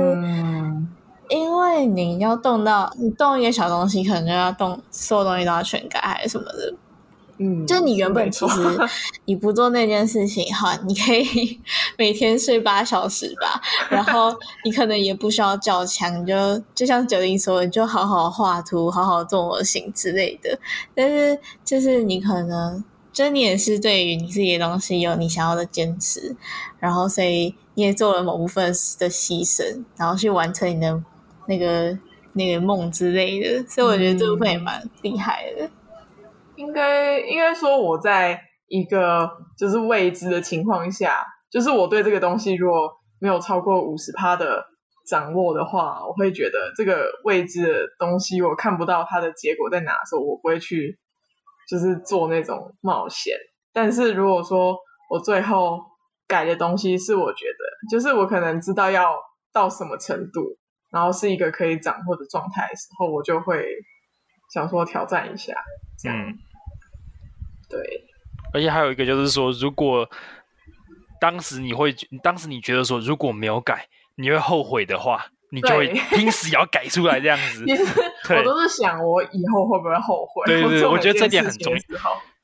[1.29, 6.73] 因为你要动到你动一个小东西，可能就要动所有东西都要全改还是什么的。
[7.41, 8.59] 嗯，就你原本其实
[9.23, 11.57] 你不做那件事情哈，你可以
[11.97, 20.59] 每天睡八小时吧，然后你可能也不需要较强，你就就像九零说，你就好好画图，好好做模型之类的。
[20.93, 22.83] 但是就是你可能，
[23.19, 26.33] 就你也是对于你自己的东西有你想要的坚持，
[26.79, 31.03] 然后所以你也做了某部分的牺牲，然后去完成你的
[31.45, 31.99] 那个
[32.31, 33.61] 那个梦之类的。
[33.67, 35.69] 所以我觉得这部分也蛮厉害的。
[36.55, 38.39] 应该应该说，我在
[38.69, 41.21] 一个就是未知的情况下，
[41.51, 42.89] 就是我对这个东西如果
[43.19, 44.63] 没有超过五十趴的
[45.09, 50.97] 掌握的话，我会觉得这个未知的东西我看不到它的结果在哪的时候，我不会去
[51.69, 53.35] 就是做那种冒险。
[53.71, 54.77] 但是如果说
[55.09, 55.79] 我最后
[56.27, 59.15] 改的东西是我觉得，就是我可能知道要
[59.53, 60.57] 到什么程度，
[60.91, 63.65] 然后是一个可以掌握的状态的时候，我就会
[64.53, 65.53] 想说挑战一下，
[66.01, 66.17] 这样。
[66.17, 66.33] 嗯
[67.69, 67.79] 对，
[68.51, 70.09] 而且还有一个就是说，如果
[71.21, 77.65] 当时你会，当时你觉得说如果没有改，你会后悔的话，你就会拼死也要改出来这样子。
[77.69, 77.83] 其实
[78.37, 80.45] 我都是想，我以后会不会后悔？
[80.45, 81.79] 对对对，我觉得这点很重要。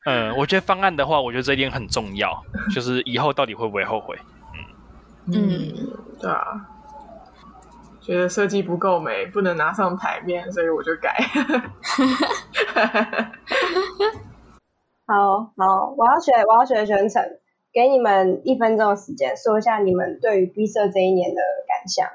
[0.06, 4.18] 嗯，我觉得方案的话，我觉得这一点很重要，就是以后到底会不会后悔？
[5.28, 5.74] 嗯嗯，
[6.22, 6.68] 对啊，
[8.02, 11.18] 觉得设计不够美，不能拿上台面，所以我就改。
[15.08, 17.24] 好好，我要学，我要学全程，
[17.74, 22.08] 给你们一分钟的时间，说一下你们对于毕设这一年的感想。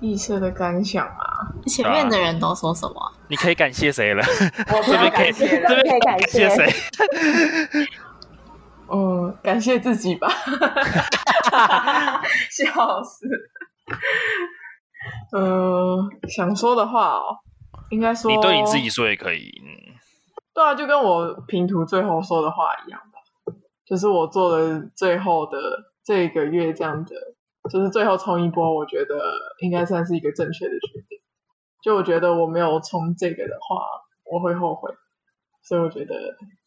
[0.00, 2.98] 毕设的感想啊，前面的人都说什么？
[2.98, 4.24] 啊、你可以感谢谁了？
[4.72, 6.72] 我这边可以，这边可以感谢谁？
[8.92, 10.28] 嗯，感谢自己吧。
[12.50, 13.26] 笑死。
[15.32, 17.38] 嗯、呃，想说的话哦，
[17.90, 19.52] 应该说，你对你自己说也可以。
[19.64, 19.68] 嗯
[20.52, 23.52] 对啊，就跟我平图最后说的话一样吧，
[23.86, 25.56] 就是我做了最后的
[26.04, 27.14] 这个月这样的，
[27.68, 29.20] 就是最后冲一波，我觉得
[29.60, 31.18] 应该算是一个正确的决定。
[31.82, 33.82] 就我觉得我没有冲这个的话，
[34.24, 34.90] 我会后悔，
[35.62, 36.14] 所以我觉得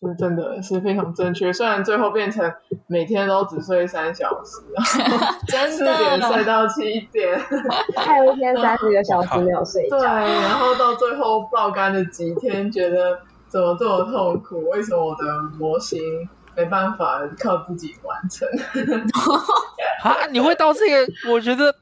[0.01, 1.53] 是真的是非常正确。
[1.53, 2.53] 虽然最后变成
[2.87, 4.61] 每天都只睡三小时，
[5.47, 7.39] 真的四点睡到七点，
[7.95, 13.19] 还有一天三十个小时没有睡觉， 对，然后到最后爆肝的几天，觉得。
[13.53, 14.67] 怎么这么痛苦？
[14.69, 15.23] 为什么我的
[15.59, 18.47] 模型没办法靠自己完成？
[20.03, 21.13] 啊，你会到这个？
[21.31, 21.73] 我觉得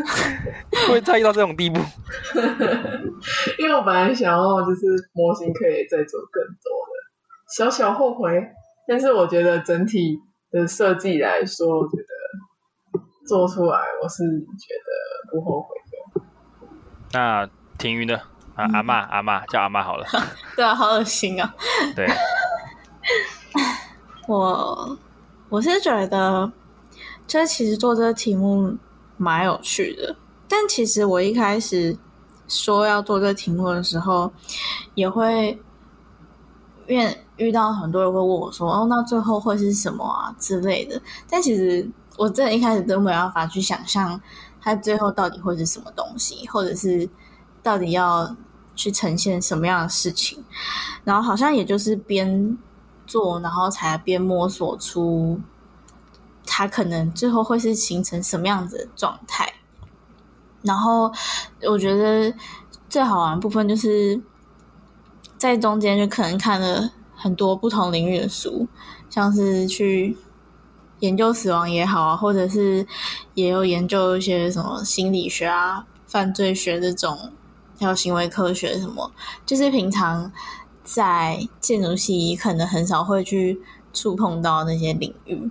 [0.88, 1.80] 会在意到这种地步。
[3.58, 4.80] 因为我本来想要就是
[5.12, 6.92] 模型可以再做更多的，
[7.56, 8.42] 小小后悔。
[8.88, 10.18] 但是我觉得整体
[10.50, 16.22] 的设计来说，我觉得做出来我是觉得不后悔的。
[17.12, 17.48] 那
[17.78, 18.18] 婷瑜呢？
[18.56, 20.04] 啊，阿嬷，阿嬷叫阿嬷好了。
[20.56, 21.54] 对啊，好恶心啊。
[21.94, 22.04] 对，
[24.30, 24.96] 我
[25.48, 26.52] 我是觉得，
[27.26, 28.76] 这其实做这个题目
[29.16, 30.14] 蛮有趣的。
[30.46, 31.96] 但其实我一开始
[32.46, 34.32] 说要做这个题目的时候，
[34.94, 35.60] 也会
[36.86, 37.00] 遇
[37.38, 44.20] 遇到很多人会问我说：“哦，那最后会是什么啊之类的？”但其实我真的一开始都没有办法去想象
[44.60, 47.08] 它最后到底会是什么东西，或者是。
[47.62, 48.34] 到底要
[48.74, 50.42] 去呈现什么样的事情？
[51.04, 52.56] 然后好像也就是边
[53.10, 55.40] 做，然后才边摸索出
[56.46, 59.52] 它可能最后会是形成什么样子的状态。
[60.62, 61.12] 然后
[61.62, 62.32] 我觉得
[62.88, 64.22] 最好玩的部分就是
[65.36, 68.68] 在中间就可能看了很多不同领域的书，
[69.08, 70.16] 像是去
[71.00, 72.86] 研究死亡也好啊，或者是
[73.34, 77.32] 也有研究一些什么心理学啊、犯罪学这种。
[77.82, 79.10] 还有行为科学什么，
[79.46, 80.30] 就是平常
[80.84, 83.60] 在建筑系可能很少会去
[83.92, 85.50] 触碰到那些领域。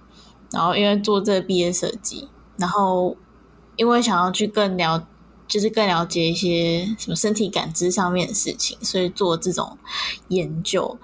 [0.52, 2.28] 然后因为做这个毕业设计，
[2.58, 3.16] 然后
[3.76, 5.08] 因为想要去更了，
[5.48, 9.78] 就是更了解一些什么身体感知上面的事情，所以做这种
[10.30, 10.98] 研究，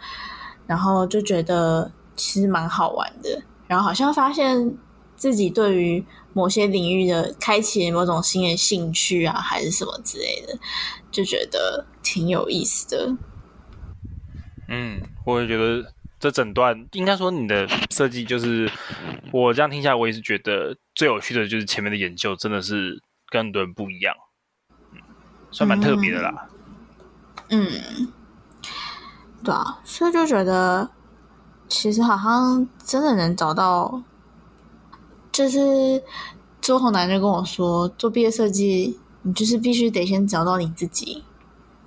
[0.66, 3.44] 然后就觉得其实蛮好玩的。
[3.68, 4.76] 然后好像发现
[5.16, 6.04] 自己对于
[6.34, 10.58] 某些领域的开启某种新的兴趣啊，还是什么之类的。
[11.12, 13.16] 就觉得挺有意思的。
[14.68, 18.70] 嗯，我也觉得这整段应该说你的设计就是，
[19.32, 24.16] 我这样听下来，我也是觉得最有趣的就是前面的研究真的是跟很多人不一样，
[24.94, 25.00] 嗯，
[25.52, 26.48] 算蛮特别的啦。
[27.50, 27.68] 嗯，
[28.00, 28.14] 嗯，
[29.44, 30.90] 对啊，所以就觉得
[31.68, 34.02] 其实好像真的能找到，
[35.32, 36.04] 就是
[36.62, 39.00] 周鸿南就跟我说做毕业设计。
[39.28, 41.24] 你就是必须得先找到你自己，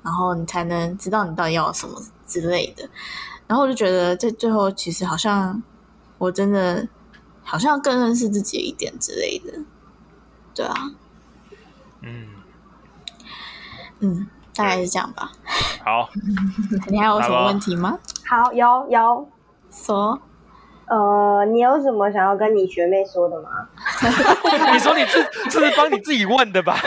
[0.03, 2.89] 然后你才能知道你到底要什么之类的。
[3.49, 5.61] 然后我就觉得在最后其实好像
[6.19, 6.87] 我真的
[7.43, 9.59] 好像更认识自己一点之类的，
[10.55, 10.75] 对啊，
[12.03, 12.27] 嗯
[14.01, 15.33] 嗯，大概是这样吧。
[15.83, 16.11] 好，
[16.89, 17.99] 你还有什么问题吗？
[18.29, 19.27] 好，有有，
[19.71, 20.21] 说，
[20.87, 23.49] 呃，你有什么想要跟你学妹说的吗？
[24.73, 26.79] 你说你自这是帮你自己问的吧？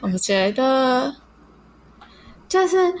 [0.00, 1.14] 我觉得
[2.48, 2.94] 就是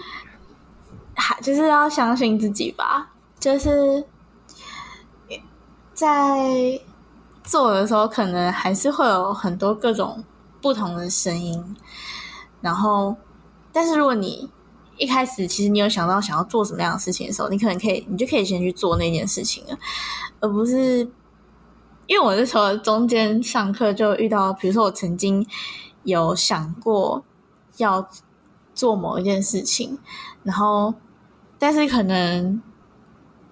[1.42, 4.04] 就是要相信自己吧，就是
[5.94, 6.80] 在
[7.42, 10.24] 做的时候，可能还是会有很多各种
[10.60, 11.76] 不同的声音，
[12.60, 13.16] 然后，
[13.72, 14.50] 但是如果你
[14.96, 19.78] 一开始其实你有想到想要做什么样的事情的时候，你可能可以，你就可以先去做那件事情了，
[20.40, 21.08] 而不是
[22.06, 25.46] 因为我那时候中间上课就遇到，比如说我曾经
[26.04, 27.24] 有想过
[27.76, 28.08] 要
[28.74, 29.98] 做某一件事情，
[30.42, 30.94] 然后
[31.66, 32.62] 但是可能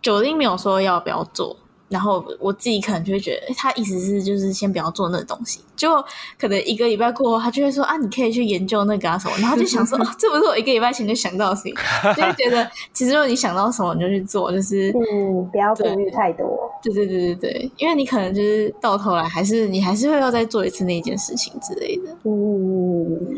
[0.00, 1.56] 九令没有说要不要做。
[1.88, 6.02] 然后我自己可能就会觉得，他意思是就是先不要做那个东西，就
[6.38, 11.74] 可能一个礼拜过后，他就会说啊，你可以去研究那个啊什么，然后就想说，哦，这不是我一个礼拜前就想到的事情，
[12.16, 16.70] 就会觉得其实如果你想到什么你就去做，就是嗯，不要顾虑太多。
[16.82, 22.16] 对对对对对，因为你可能就是到头来还是你还是会要再做一次那件事情之类的。
[22.24, 23.36] 嗯，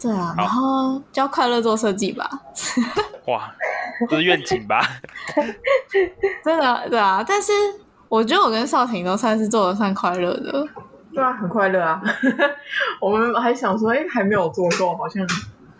[0.00, 2.28] 对啊，然后教快乐做设计吧。
[3.26, 3.52] 哇。
[4.08, 4.80] 这是愿景吧？
[6.42, 7.52] 真的，对啊，但是
[8.08, 10.66] 我觉得我跟少廷都算是做的算快乐的，
[11.12, 12.00] 对啊，很快乐啊。
[12.98, 15.22] 我们还想说，哎、欸，还没有做够，好像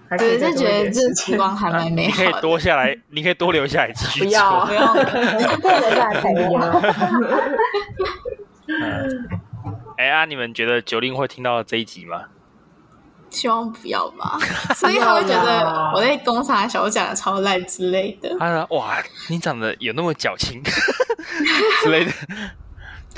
[0.06, 2.24] 还可以对，就觉得这时光还蛮美好的。
[2.26, 4.28] 你可以多下来，你可以多留下来继续做。
[4.28, 4.92] 不要，不要，
[5.56, 6.60] 多留下来才不要。
[9.96, 12.24] 哎呀，你们觉得九令会听到这一集吗？
[13.30, 14.38] 希望不要吧，
[14.74, 18.36] 所以他会觉得我在攻杀小讲的超烂之类的。
[18.38, 20.62] 他说：“哇，你长得有那么矫情
[21.82, 22.12] 之类的。”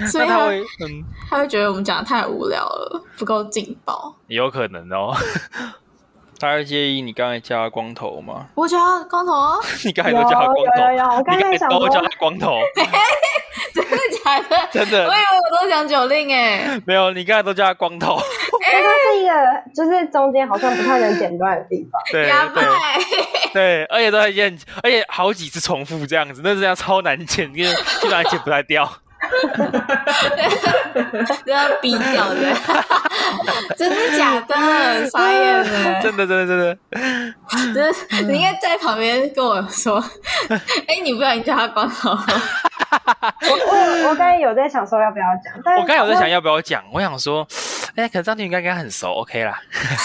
[0.08, 4.14] 所以他，他会，嗯，他会觉得我们讲的太无聊了，不够劲爆。
[4.26, 5.14] 有可能哦。
[6.48, 8.46] 他会介意你刚才叫他光头吗？
[8.54, 9.32] 我叫他光头。
[9.84, 12.58] 你刚才都叫他光头，有有有，我刚才想都叫他光头。
[13.74, 14.56] 真的假的？
[14.70, 15.06] 真的。
[15.06, 16.80] 我以为我都讲九令哎。
[16.86, 18.16] 没有，你刚才都叫他光头。
[18.16, 19.32] 哎，它是一个，
[19.74, 22.00] 就是中间好像不太能剪断的地方。
[22.10, 22.64] 对对
[23.52, 28.90] 对，而且都在剪，而且好几次重复这样子，那这样超难剪，因为基本上剪不太掉。
[31.46, 32.52] 都要逼掉的，
[33.76, 34.54] 真的假的？
[35.10, 35.64] 傻眼了！
[36.02, 36.76] 真的真的真的，
[37.74, 39.98] 就是你应该在旁边跟我说，
[40.88, 42.10] 哎，你不小心叫他光头。
[42.10, 42.16] 我
[43.48, 47.46] 我我刚才有在想说要不要讲，但我刚才有在想要不要讲，我想说，
[47.96, 49.58] 哎，可是张庭应该跟他很熟，OK 啦。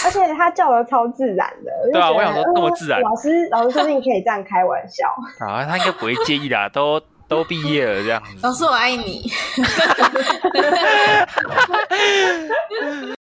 [0.06, 5.08] 而且他叫的超自然的，对啊，我想说那么自然，老师老师说不定可以这样开玩笑。
[5.46, 7.02] 啊，他应该不会介意的，都。
[7.28, 8.30] 都毕业了，这样子。
[8.42, 9.32] 老师，我爱你。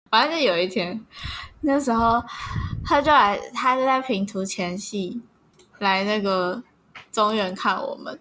[0.10, 1.00] 反正就有一天，
[1.62, 2.24] 那时候
[2.86, 5.22] 他就来，他就在平图前戏
[5.80, 6.62] 来那个
[7.12, 8.20] 中原看我们，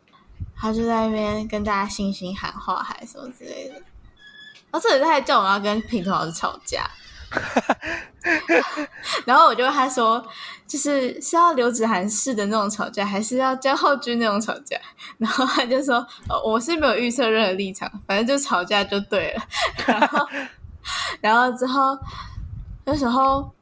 [0.56, 3.74] 他就在那边跟大家信心喊话，还是什么之类的。
[3.74, 6.90] 然后这里他还叫我们要跟平图老师吵架。
[9.24, 10.24] 然后我就问他说，
[10.66, 14.76] 就是是要刘子涵式的那种吵架，还是要江浩君那种吵架？
[15.18, 16.06] 然后他就说，
[16.44, 19.42] 我是没有预测任何立场，反正就吵架就对了。
[19.86, 20.26] 然后，
[21.20, 21.98] 然后之后
[22.84, 23.52] 那时候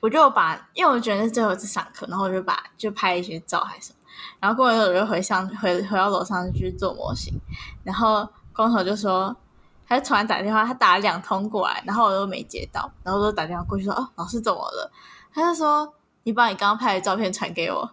[0.00, 3.98] 我就把，因为我觉得是最后一次上课，然后我就把就拍一些照还是什么。
[4.40, 7.34] 然后过一会儿我就回上回回到楼上去做模型，
[7.82, 9.36] 然后光头就说。
[9.86, 14.90] 他就突然打电话，他打了两通过来，然后我都没接到，然后我就打电话过去说：“哦，老师怎么了？”
[15.32, 15.92] 他就说
[16.24, 17.78] ：“你把你刚刚拍的照片传给我。”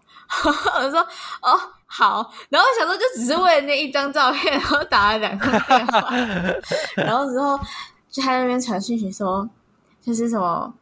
[0.80, 1.00] 我说
[1.42, 6.10] ：“哦，好。”然后想说，就只是为了那一张照片，然后打了两通电话，
[6.96, 7.60] 然后之后
[8.10, 9.48] 就他那边传讯息说，
[10.02, 10.74] 就是什么。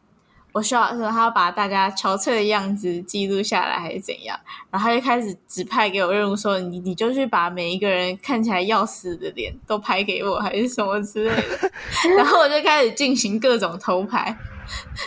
[0.52, 4.38] 我需要说，他要把大家憔悴的样子记录下来，还是怎样？
[4.70, 11.70] 然后他就开始指派给我任务，说你你就去把每一个人看起来要死的脸都拍给我，还是什么之类的。
[12.16, 14.36] 然后我就开始进行各种偷拍，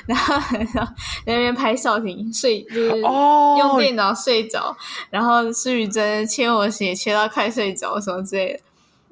[0.06, 0.36] 然后
[0.74, 0.94] 然后
[1.26, 4.76] 在那边拍少廷睡，就是用电脑睡着，oh.
[5.10, 8.60] 然后施雨珍切我血切到快睡着什么之类的。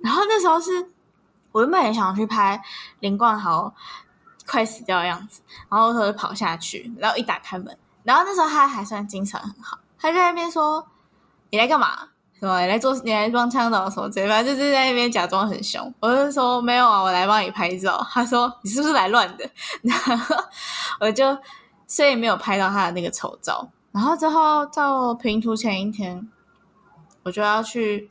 [0.02, 0.88] 然后那时候是
[1.52, 2.62] 我原本也想去拍
[3.02, 3.74] 林冠豪。
[4.52, 10.86] 快死掉的样子，然后他就跑下去，然后一打开门，然后那时候他还算精神很好，他在那边说
[11.52, 12.10] ：“你来干嘛？
[12.38, 12.60] 什么？
[12.60, 12.94] 你来做？
[13.06, 14.28] 你来装腔的什么之类？
[14.28, 19.49] 反正就是在那边假装很凶。”我就说：“没有啊，我来帮你拍照。”他说：“你是不是来乱的？”
[19.84, 20.36] 然后
[20.99, 21.26] 我就
[21.88, 23.69] 所以没有拍到他的那个丑照。
[23.94, 26.30] 然后之后到平图前一天，
[27.23, 28.11] 我就要去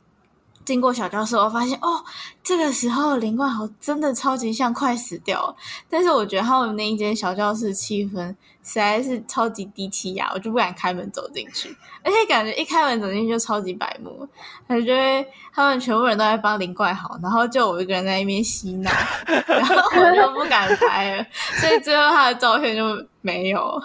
[0.63, 2.03] 经过小教室，我发现哦，
[2.43, 5.55] 这个时候林冠豪真的超级像快死掉了。
[5.89, 8.27] 但是我觉得他们那一间小教室气氛
[8.63, 14.27] 实在是超级低气压，我就不敢开门走进去，而且感觉一开门走进去就超级白目，
[14.67, 18.91] 感觉他们全部人都在帮林冠豪，然后就我一个人在那边洗脑，
[19.25, 21.25] 然后我就不敢拍了，
[21.59, 22.83] 所以最后他的照片就
[23.21, 23.81] 没有。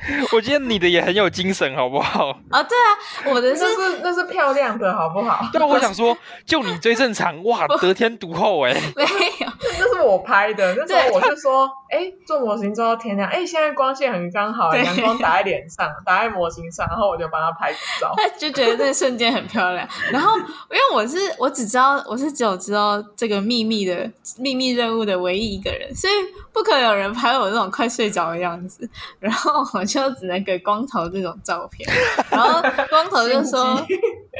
[0.32, 2.30] 我觉得你的也很有精神，好不好？
[2.50, 5.46] 啊， 对啊，我的是那是那是漂亮的，好不好？
[5.52, 6.16] 对，我想说，
[6.46, 8.72] 就你最正常，哇，得天独厚哎。
[8.96, 10.74] 没有，那是我拍的。
[10.74, 17.70] 那时候我就说，哎，做模型做到天亮，哎，现在光线很刚好，阳光打在脸上，打在模型上，然后我就帮他拍
[18.00, 18.14] 照。
[18.16, 19.86] 他就觉得那瞬间很漂亮。
[20.10, 26.12] 然后，因为我是我只知道我是只有知道这个秘密的秘密任务的唯一一个人，所以
[26.52, 28.88] 不可能有人拍我这种快睡着的样子。
[29.18, 29.89] 然后我。
[29.90, 31.88] 就只能给光头这种照片，
[32.30, 33.74] 然后光头就说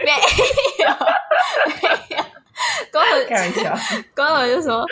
[0.05, 0.17] 没有
[1.67, 2.25] 没有，
[2.93, 3.13] 光头
[4.15, 4.87] 光头就说，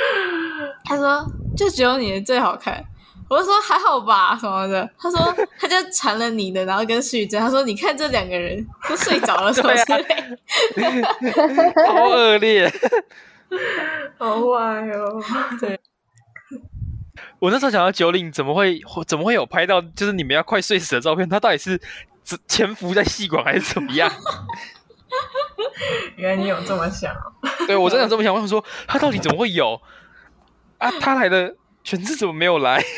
[0.85, 1.25] 他说
[1.57, 2.83] 就只有你的最好看，
[3.29, 11.03] 我就说还好吧什么的，他说他就传了你的，然后跟旭珍，他说你看这两个人都睡着了什么之类，
[11.87, 12.71] 好恶劣，
[14.19, 15.23] 好坏哦，
[15.61, 15.79] 对。
[17.39, 21.29] 我那时候想到九岭怎么会怎么会有拍到就是你们要快睡死的照片？
[21.29, 21.81] 他到底是
[22.47, 24.11] 潜伏在戏馆还是怎么样？
[26.17, 27.15] 原来你有这么想？
[27.67, 28.35] 对，我真的这么想。
[28.35, 29.81] 我想说他到底怎么会有
[30.79, 30.91] 啊？
[31.01, 31.55] 他来的
[31.85, 32.83] 全智怎么没有来？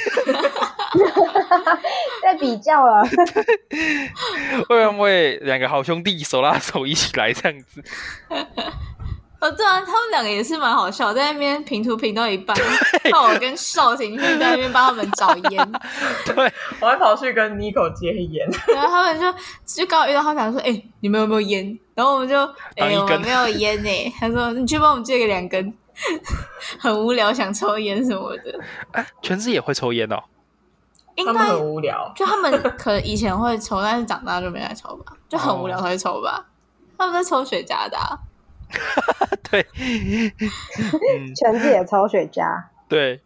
[2.22, 3.04] 在比较了。
[4.68, 7.82] 会不会两个好兄弟手拉手一起来这样子？
[9.42, 12.54] 哦，对啊，他们两个也是蛮好笑，在那边评图评到一半，
[13.10, 15.72] 那我跟邵廷就在那边帮他们找烟，
[16.26, 19.32] 对，我还跑去跟 Nico 接烟，然后他们就
[19.64, 21.78] 就刚好遇到他，想说，哎、欸，你们有没有烟？
[21.94, 22.38] 然后我们就，
[22.76, 24.14] 哎、欸，我们没有烟呢。
[24.20, 25.72] 他说，你去帮我们借个两根，
[26.78, 28.60] 很无聊，想抽烟什么的。
[28.92, 30.22] 哎、啊，全智也会抽烟哦，
[31.14, 36.36] 应该很无聊，就他们可能以前会抽，但是长大就没再抽吧，就很无聊才会抽吧。
[36.38, 36.44] 哦、
[36.98, 38.18] 他们在抽雪茄的、啊。
[39.50, 39.66] 对，
[41.34, 42.44] 全智也抽雪茄。
[42.88, 43.20] 对，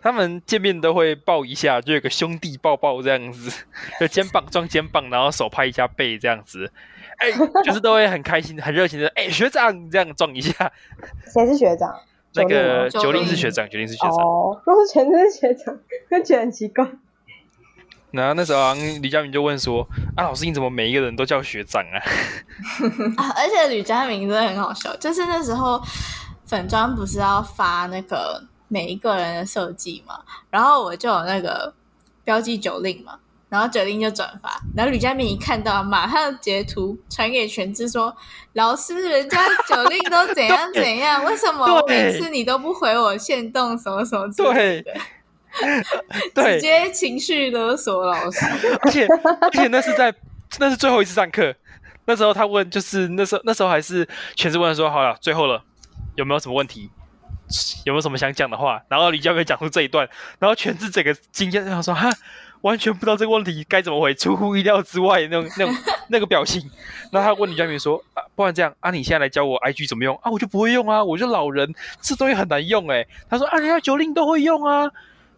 [0.00, 3.64] 他们见面都会抱一下，就有个兄弟抱抱这样子，
[4.00, 6.70] 就肩膀撞肩膀，然后手拍一下背这样子，
[7.18, 7.30] 哎，
[7.64, 10.72] 就是都会很开心、很热情的，哎，学长这样撞一下。
[11.32, 11.94] 谁是学长？
[12.34, 14.16] 那个九令是学长，九令是学长。
[14.16, 15.78] 哦，如果全智是学长，
[16.10, 16.86] 会觉得很奇怪。
[18.12, 21.96] 然后那时候李佳明就问说：“啊，老师你怎么每一个人都叫学长啊？”
[23.16, 25.82] 啊而且吕佳明真的很好笑，就是那时候
[26.46, 30.20] 粉专不是要发那个每一个人的设计嘛，
[30.50, 31.72] 然后我就有那个
[32.22, 33.18] 标记九令嘛，
[33.48, 38.14] 然后九令就转发，然后吕佳明一看到，马上截图传给全智说
[38.52, 44.92] ：“老师，人家九令都怎样 怎样，为什么每次你都不回我限动什么什么之类的？”
[46.34, 48.46] 对，直接情绪勒索老师，
[48.82, 49.06] 而且
[49.40, 50.14] 而且那是在
[50.58, 51.54] 那是最后一次上课，
[52.06, 55.62] 那时候他问，就是那时候那时候还是全智问说，好了，最后了，
[56.16, 56.90] 有没有什么问题？
[57.84, 58.82] 有没有什么想讲的话？
[58.88, 60.08] 然后李教授讲出这一段，
[60.38, 62.10] 然后全智整个惊讶，他说哈，
[62.62, 65.74] 完全不知道这个问题该怎么回，出乎意料之外那种那种
[66.08, 66.62] 那个表情。
[67.10, 70.30] 然后他问李佳明说，啊，不然这样啊，你现在来教我 IG 怎么用啊？
[70.30, 73.06] 我就不会用啊，我就老人，这东西很难用哎。
[73.28, 74.90] 他说啊，人家九零都会用啊。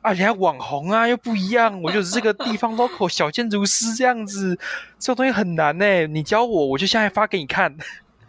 [0.04, 1.80] 啊，人家网红啊，又不一样。
[1.80, 4.54] 我就是这个地方 local 小建筑师这样子，
[5.00, 6.06] 这种东西很难呢。
[6.08, 7.74] 你教我，我就现在发给你看。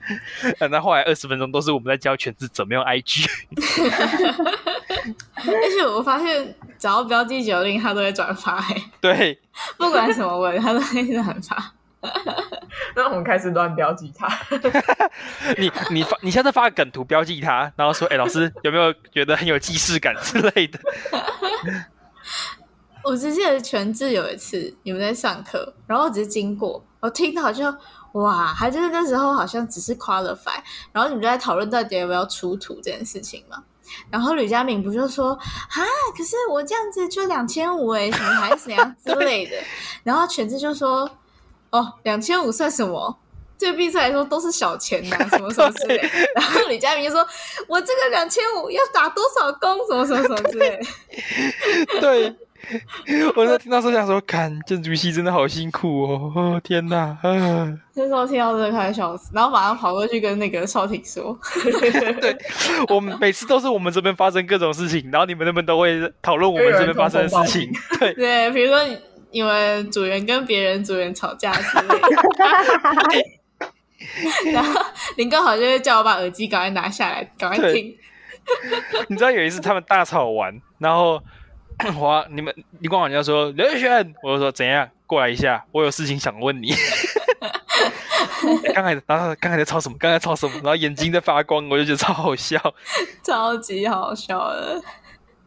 [0.71, 3.27] 那后来二十分钟都是我们在教全职怎么用 IG。
[5.35, 8.65] 而且我发现，只要标记九令，他都会转发。
[9.01, 9.37] 对，
[9.77, 11.73] 不管什么文，他都会转发。
[12.95, 14.27] 那我们开始乱标记他。
[15.57, 20.79] 你你发你下次发个梗图标记他，然后说：“哎、欸，老师有没有觉得很有既视感之类的？”
[23.03, 27.63] 我只记得全智有一次你们在上课，然后我只是经过，我听到就
[28.13, 30.59] 哇，还就是那时候好像只是 qualify，
[30.91, 33.63] 然后你们就在讨论到底要不要出图这件事情嘛。
[34.09, 35.77] 然后吕佳敏不就说啊，
[36.17, 39.55] 可是我这样子就两千五哎，什么还是怎样之类的。
[40.03, 41.09] 然后全智就说。
[41.71, 43.17] 哦，两千五算什么？
[43.57, 45.95] 对毕设来说都是小钱呐、啊，什么什么之类。
[46.35, 47.25] 然后李佳明就说
[47.69, 49.77] ：“我这个两千五要打多少工？
[49.87, 50.77] 什么什么什么之类。
[52.01, 52.35] ”对，
[53.33, 56.33] 我在听到时候想说，看建筑系真的好辛苦哦！
[56.35, 57.73] 哦天哪，啊！
[57.93, 61.35] 那时候听到这个开始笑死，然后马上跑过去跟那个少廷说：
[62.19, 62.37] “对，
[62.89, 67.71] 我们每次都是我们这边发生各种事情，然后你们那边都会讨论我们这边发生的事情。
[67.99, 68.79] 对对，比如说
[69.35, 73.21] 你。”因为组员跟别人组员吵架之类的，
[74.53, 74.81] 然后
[75.17, 77.93] 林哥好像就会叫我把耳机赶快拿下来，赶快听。
[79.09, 81.21] 你知道有一次他们大吵完，然后
[81.99, 86.73] 我你们你光好像说刘宇轩，我就说怎样过来一下，我有事情想问你。
[88.73, 89.97] 刚才然后刚才在吵什么？
[89.99, 90.53] 刚才吵什么？
[90.55, 92.57] 然后眼睛在发光，我就觉得超好笑，
[93.21, 94.81] 超级好笑的。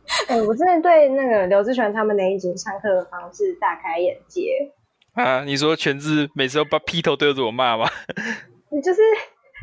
[0.29, 4.73] 哎、欸，我真的对那个刘志全他们那一组上课的方式大开眼界。
[5.15, 7.89] 啊，你说全智每次都把劈头对着我骂吗？
[8.71, 9.01] 你就是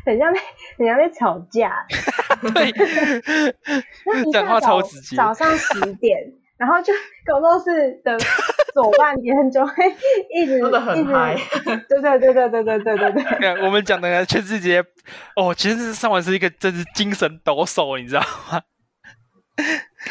[0.04, 0.40] 很像在
[0.78, 1.86] 很像在吵架。
[2.54, 2.72] 对，
[4.32, 5.16] 讲话超直接。
[5.16, 6.18] 早上十点，
[6.58, 6.92] 然后就
[7.24, 8.18] 工作室的
[8.74, 9.72] 左半边就会
[10.34, 11.36] 一直说的很嗨。
[11.88, 13.64] 对对对对对对对对对。
[13.64, 14.84] 我们讲的全智杰
[15.34, 18.20] 哦，其实上完是一个真是精神抖擞，你知道
[18.52, 18.62] 吗？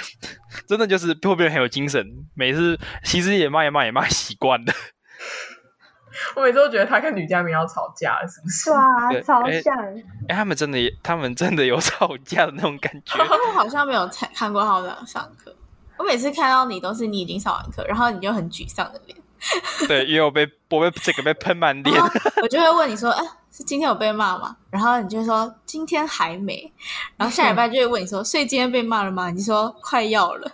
[0.68, 4.74] 真的就是后边很有精神，每次其实也骂也骂也骂习惯了。
[6.36, 8.72] 我每次都觉得他跟吕佳明要吵架了，是不是？
[8.72, 9.78] 啊，超像！
[9.78, 13.20] 哎、欸欸，他们真的，他们真的有吵架的那种感觉。
[13.20, 15.54] 我好像没有看看过他们俩上课。
[15.98, 19.18] 我每次看到你，都是你已经上完课，然后你就很沮丧的脸。
[19.88, 22.02] 对，因为我被我被这个被喷满脸，
[22.42, 24.54] 我就会问你说：“哎、欸。”是今天有被骂吗？
[24.70, 26.70] 然后你就说今天还没，
[27.16, 29.30] 然后下礼拜就会问你说，所以今天被骂了吗？
[29.30, 30.52] 你说快要了，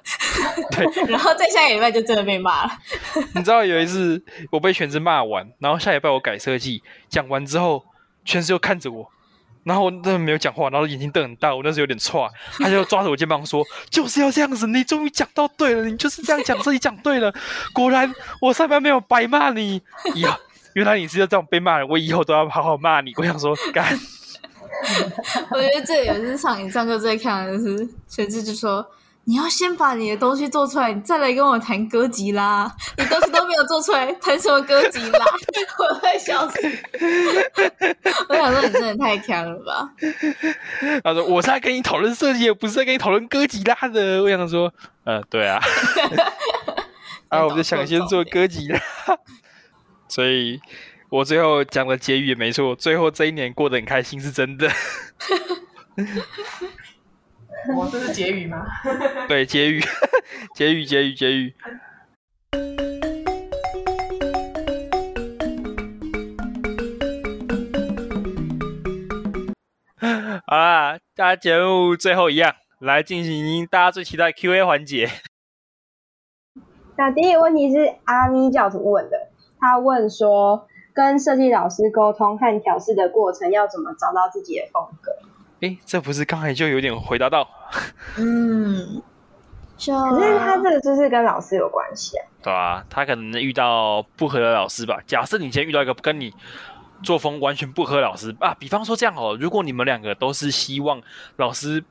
[0.69, 2.71] 对，然后再下个礼拜就真的被骂了。
[3.33, 7.83] 你知道有一次我被全职骂完，然后下礼拜我改设计，讲完之后，
[8.23, 9.09] 全职又看着我，
[9.63, 12.29] 然后我真的没有讲话，然后眼睛瞪很大，我那时候有点错，
[12.59, 17.33] 他就抓着我肩膀说，就是要这样子，你终于讲到对了，你就是这样讲，自己讲对了，
[17.73, 19.81] 果然我上班没有白骂你，
[20.21, 20.37] 呀。
[20.73, 23.13] 原来你是要这样被骂人，我以后都要好好骂你。
[23.17, 23.85] 我想说，干。
[25.51, 28.83] 我觉得这也是上你上课最看的，就是全智就说，
[29.25, 32.71] 你要先把你的东西做出来，你再来跟我谈歌吉啦。
[32.97, 35.25] 你东西都没有做出来，谈什么歌吉啦？
[35.77, 36.57] 我快笑死！
[38.29, 39.91] 我想说，你真的太强了吧？
[41.03, 44.23] 他说，我是在跟你讨论设计，也不是在跟你讨论歌吉拉的。
[44.23, 44.73] 我想说，
[45.03, 45.59] 呃，对啊。
[47.29, 48.79] 啊，我们就想先做哥吉拉。
[50.11, 50.59] 所以，
[51.07, 52.75] 我最后讲的结语也没错。
[52.75, 54.69] 最后这一年过得很开心，是真的。
[57.77, 58.65] 我这是结语吗？
[59.29, 59.81] 对，结语，
[60.53, 61.53] 结语，结语，结语。
[70.45, 75.09] 好啦，大家节目最后一样，来进行大家最期待 Q&A 环节。
[76.97, 79.30] 那第一个问题是阿咪教主问的。
[79.61, 85.11] 他问说：“跟设计老师沟通和调试的过程，要怎么找到自己的风格？”
[85.61, 87.47] 诶，这不是刚才就有点回答到？
[88.17, 89.01] 嗯，
[89.77, 92.25] 就可是他这个就是跟老师有关系啊。
[92.41, 94.99] 对啊，他可能遇到不合的老师吧。
[95.05, 96.33] 假设你今天遇到一个跟你
[97.03, 100.99] 作风完全不合的老师啊，比方说这样哦，如果你们两个都是希望
[101.35, 101.83] 老师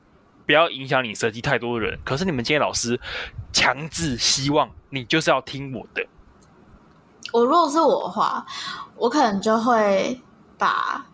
[0.45, 2.99] 不要影响你设计太多的人，可是你们今天老师
[3.53, 6.05] 强制希望你就是要听我的。
[7.31, 8.45] 我如果是我的话，
[8.97, 10.21] 我可能就会
[10.57, 11.05] 把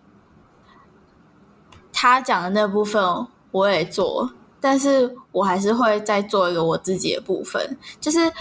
[1.94, 8.31] 他讲的那部分我也做，但是我还是会再做一个我自己的部分，就是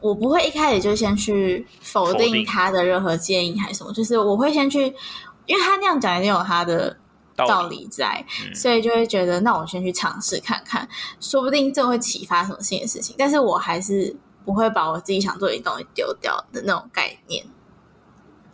[0.00, 4.86] 我不会一开始就先去否定他的任何建议还是什么，就是我会先去，
[5.46, 6.96] 因为他那样讲一定有他的
[7.36, 10.88] 道理在，理所以就会觉得那我先去尝试看看，
[11.20, 14.16] 说不定这会启发什么新的事情，但是我还是。
[14.46, 17.44] 不会把我自己想做的东西丢掉的那种概念，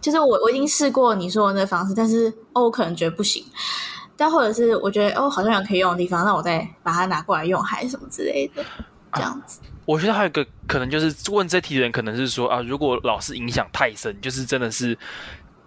[0.01, 3.45] 就是我我已经试过你说的那方式，但是哦，我可能觉得不行，
[4.17, 8.65] 但或者是我觉得哦，好像有可以用的地方，那我再把它拿过来用，还是什么之类的，
[9.13, 9.61] 这样子。
[9.85, 14.99] 我觉得还有一个可能就是问这题的人，可能是说啊，如果老师影响太深，就是真的是。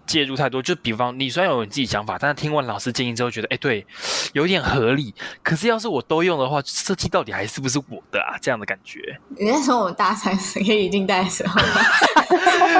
[0.05, 3.85] 介入太多，就比方你虽然有你自己想法，但是听完老师建议之后，觉得哎，对，
[4.33, 5.13] 有点合理。
[5.43, 8.37] 可是要是我都用的话，设计到底还是不是我的啊？
[8.41, 8.99] 这样的感觉。
[9.37, 11.81] 你在说我们大三可以进带的时候吗？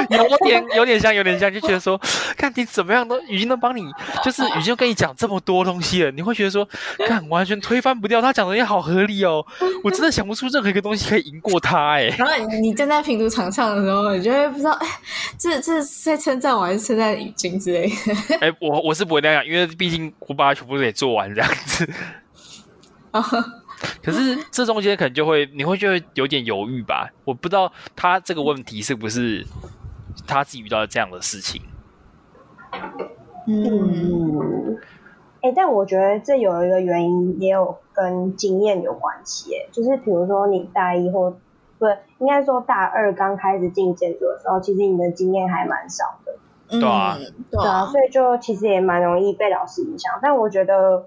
[0.10, 2.00] 有点有点像，有点像，就觉得说，
[2.36, 3.82] 看你怎么样都已经能帮你，
[4.24, 6.66] 就是已经跟你讲这么多东西了，你会觉得说，
[7.06, 9.44] 看完全推翻不掉他讲的也好合理哦。
[9.82, 12.06] 我真的想不出任何一个东西可以赢过他哎。
[12.18, 14.86] 然后你站在评图场上的时候，你就会不知道，哎，
[15.38, 17.15] 这这是在称赞我还是称赞？
[17.16, 17.94] 语境之类的，
[18.40, 21.88] 哎、欸，我我是不会那样，因为毕竟我把它全部都给做完这样子。
[24.02, 27.10] 可是这中间可能就会，你会觉得有点犹豫吧？
[27.24, 29.46] 我不知道他这个问题是不是
[30.26, 31.62] 他自己遇到这样的事情。
[33.46, 34.76] 嗯，
[35.42, 39.54] 哎、欸，但我觉得这有一个原因，也有跟经验有关系。
[39.54, 41.30] 哎，就是比如说你大一或
[41.78, 41.86] 不
[42.18, 46.32] 应该说大二刚开始进建筑的时候，其实你的经验还蛮少的。
[46.70, 47.18] 嗯，对啊
[47.50, 50.12] 对啊，所以就其实也蛮容易被老师影响。
[50.20, 51.06] 但我觉得，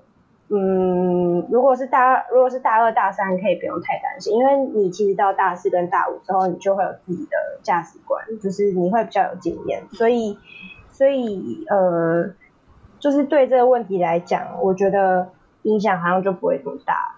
[0.49, 10.38] 嗯，如果是大如果是大二大三，可以不用太担心，因为你其实到大四跟大五之后，你就会有自己的价值观，就是你会比较有经验，所以
[10.91, 12.30] 所以呃，
[12.99, 15.30] 就是对这个问题来讲，我觉得
[15.64, 17.15] 影响好像就不会这么大。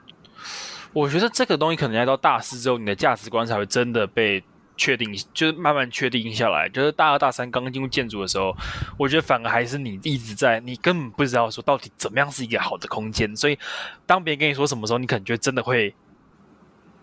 [0.94, 4.44] 我觉得这个东西可能要到大四之后，你的价值观才会真的被
[4.78, 6.68] 确定，就是慢慢确定下来。
[6.70, 8.56] 就是大二大三刚进入建筑的时候，
[8.98, 13.36] 我觉得反而还是你一直在，你根本不知道说到底怎么样是一个好的空间。
[13.36, 13.58] 所以
[14.06, 15.94] 当别人跟你说什么时候，你可能就真的会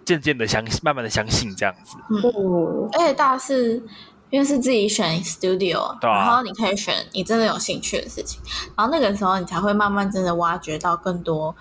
[0.05, 1.97] 渐渐的相信，慢慢的相信这样子。
[2.11, 3.82] 嗯，而且大四
[4.31, 8.40] 因为是自己选 studio，、然后你可以选你真的有兴趣的事情，
[8.77, 11.55] 然后那个时候你才会慢慢真的挖掘到更多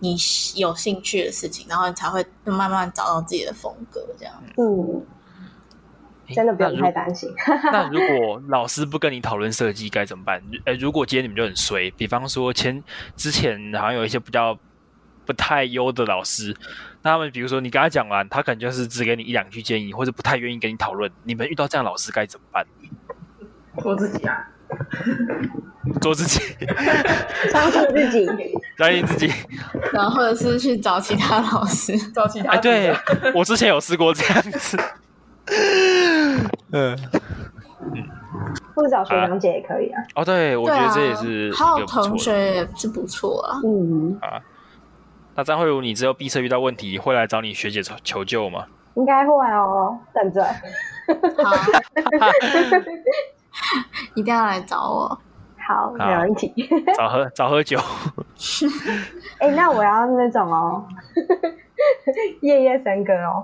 [0.00, 0.16] 你
[0.54, 4.34] 有兴趣的事情，然后你才会慢慢找到自己的风格，这样。
[4.56, 4.66] 嗯，
[4.96, 5.02] 诶
[6.34, 7.28] 真的不用太担心。
[7.72, 10.42] 那如果老师不跟你讨论设计该怎么办？
[10.64, 12.82] 呃，如果今天你们就很衰，比方说前
[13.16, 14.58] 之前好像有一些比较
[15.26, 16.56] 不太优的老师，
[17.02, 21.10] 那他们比如说你跟他讲完，他可能就是只给你一两句建议，或者不太愿意跟你讨论。
[21.24, 22.66] 你们遇到这样老师该怎么办？
[23.78, 24.48] 做自己啊，
[26.02, 26.40] 做自己，
[27.50, 28.26] 相信自己。
[28.76, 29.32] 相信自己。
[29.92, 32.92] 然后或者是去找其他老师，找其他哎，对
[33.34, 34.76] 我之前有试过这样子。
[36.72, 36.96] 嗯，
[38.74, 40.02] 或者找学长姐也可以啊。
[40.14, 42.16] 哦，对，我觉得这也是一还有同。
[42.18, 43.60] 学也是不错啊。
[43.64, 44.40] 嗯啊，
[45.34, 48.64] 那张慧茹，你之后毕设遇到问题会来找你学姐求求救吗？
[48.94, 50.44] 应该会哦，等着。
[50.44, 51.56] 好，
[54.14, 55.18] 一定要来找我。
[55.70, 56.52] 好，没问题。
[56.98, 57.78] 早喝早喝酒。
[59.38, 60.84] 哎、那我要那种哦，
[62.42, 63.40] 夜夜笙歌哦。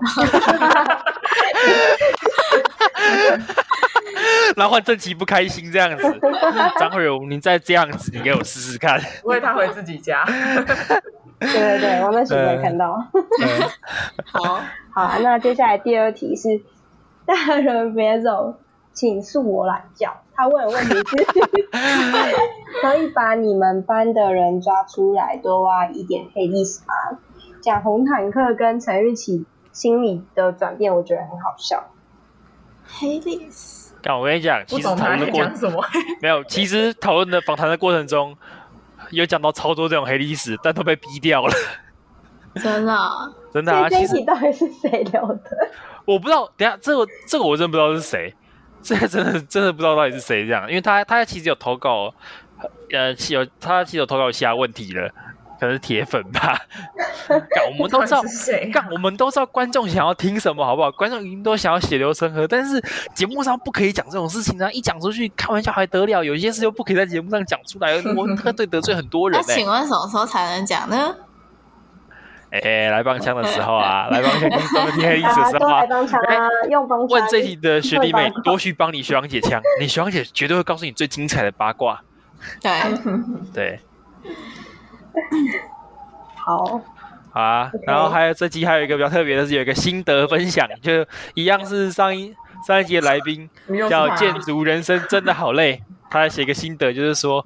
[4.56, 6.20] 然后换正奇不开心这样子，
[6.80, 9.00] 张慧茹，你再这样子，你给我试试看。
[9.22, 10.24] 不会他回自己家。
[11.38, 12.92] 对对对，我们许没看到。
[14.32, 14.60] 好，
[14.92, 16.60] 好啊，那接下来第二题是
[17.24, 18.58] 大人别走，
[18.92, 20.12] 请恕我懒觉。
[20.36, 21.02] 他问的问题是，
[22.82, 27.18] 可 以把你们班的人抓出来，多挖一点黑历史吗？
[27.62, 31.84] 讲红坦克跟陈玉琪心理的转变，我觉得很好笑。
[32.86, 35.84] 黑历史，但我跟你讲，其实讨论的过程什么。
[36.22, 38.36] 没有，其实讨论的访谈的过程中，
[39.10, 41.52] 有讲到超多这种黑历史，但都被逼掉了。
[42.56, 45.40] 真的啊、 真的啊，所以这一题其实到底是谁留的？
[46.04, 48.32] 我不知道，等下这个这个我真的不知道是谁，
[48.86, 52.14] 这个真的真的不知道到底是谁这样，因为他他其实有投稿，
[52.92, 55.08] 呃，有他其实有投稿其他问题了，
[55.58, 56.56] 可能是铁粉吧。
[57.26, 60.92] 干我们都知道到底是谁啊干我们都知道观众想要听什么，好不好？
[60.92, 62.80] 观众一定都想要血流成河，但是
[63.12, 64.70] 节目上不可以讲这种事情啊！
[64.70, 66.22] 一讲出去，开玩笑还得了？
[66.22, 71.16] 有些事又不可以在节目上讲出来，我特对得罪很多人 那、请问什么时候才能讲呢？
[72.50, 77.08] 哎、欸，来帮腔的时候啊， 来帮腔听专门听黑历史的时候啊都来，帮腔啊，用帮腔。
[77.08, 82.00] 问这题的学弟妹多去帮你学长姐枪，你学长姐绝对会告诉你最精彩的八卦。
[82.60, 82.70] 对，
[83.52, 83.80] 对，
[86.36, 86.80] 好，
[87.32, 91.04] 好啊然后还有这期还有一个比较特别的是，有一个心得分享，就
[91.34, 92.32] 一样是上一
[92.66, 93.48] 上一集的来宾
[93.90, 97.44] 叫建筑人生真的好累，他还写一个心得，就是说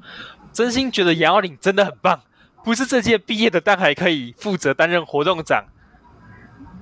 [0.52, 2.20] 真心觉得杨耀岭真的很棒，
[2.64, 5.64] 不是这届毕业的，但还可以负责担任活动长。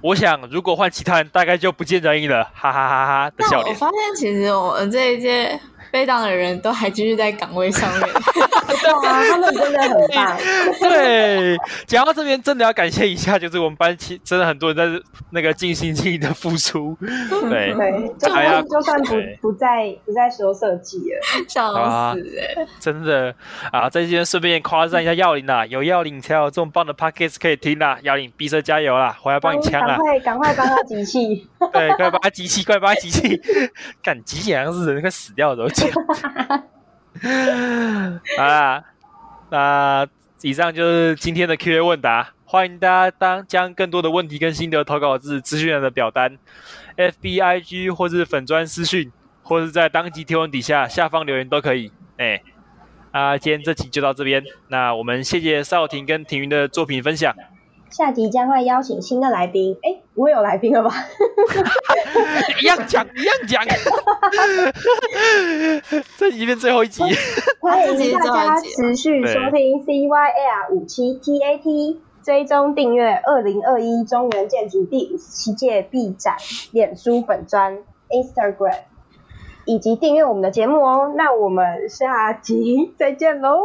[0.01, 3.75] 我想如果换其他人，大概就不见人影了，哈哈哈哈的笑脸。
[3.75, 5.59] 我发现其实我们这一届
[5.90, 8.09] 被当的人都还继续在岗位上面。
[8.69, 10.36] 对啊，他们真的很棒。
[10.81, 11.56] 对，
[11.86, 16.97] 讲到这边，真的要感谢一下，就是我们班其真的很多人在那个尽心尽力的付出。
[17.48, 23.35] 对，对，就哎呀算就算不不再不再说设计了，笑啊死哎、真的
[23.73, 27.98] 啊，在这边顺便夸赞一下耀林啦，有耀林才有这么棒的 pockets 可以听啦。
[28.02, 29.97] 耀林，毕设加油啦，回来帮你枪赶啦！
[29.97, 31.48] 快赶快帮他集气。
[31.73, 33.40] 对，快帮他集气，快帮他集气！
[34.02, 35.91] 干集气好像是人快死掉的时候讲。
[38.37, 38.85] 好啦，
[39.51, 40.07] 那
[40.43, 46.39] 以上就是今天的 Q&A 问答，欢迎大家当将更多的问题跟心得投稿至资讯栏的表单
[46.97, 49.11] ，FBIG 或是粉专私讯，
[49.43, 51.91] 或是在当集贴文底下下方留言都可以。
[52.19, 52.41] 哎、
[53.11, 57.35] 啊，今天这集就到这边，那我们谢谢邵婷跟庭云的作品分享。
[57.90, 60.90] 下集将会邀请新的来宾，哎，不会有来宾了吧？
[62.60, 63.62] 一样讲，一样讲。
[66.19, 67.02] 这集变最后一集。
[67.60, 76.36] 欢迎大家持续收听 CYL 五七 TAT，追踪订阅二零二一中原建筑第五十七届毕展
[76.73, 77.78] 脸书粉专
[78.10, 78.81] Instagram。
[79.69, 81.12] 以及订阅我们的节目哦。
[81.15, 83.61] 那我们下集再见喽，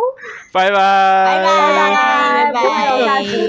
[0.51, 2.67] 拜拜拜拜拜不
[2.99, 3.47] 有下集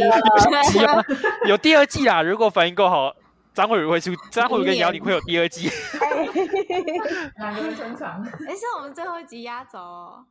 [0.85, 1.05] 了。
[1.43, 3.13] 有 有第二季啦，如果反应够好，
[3.53, 5.69] 张慧茹会出，张慧茹跟姚玲会有第二季。
[7.39, 8.25] 两个人撑场。
[8.49, 10.25] 哎，是我们最后一集压轴哦。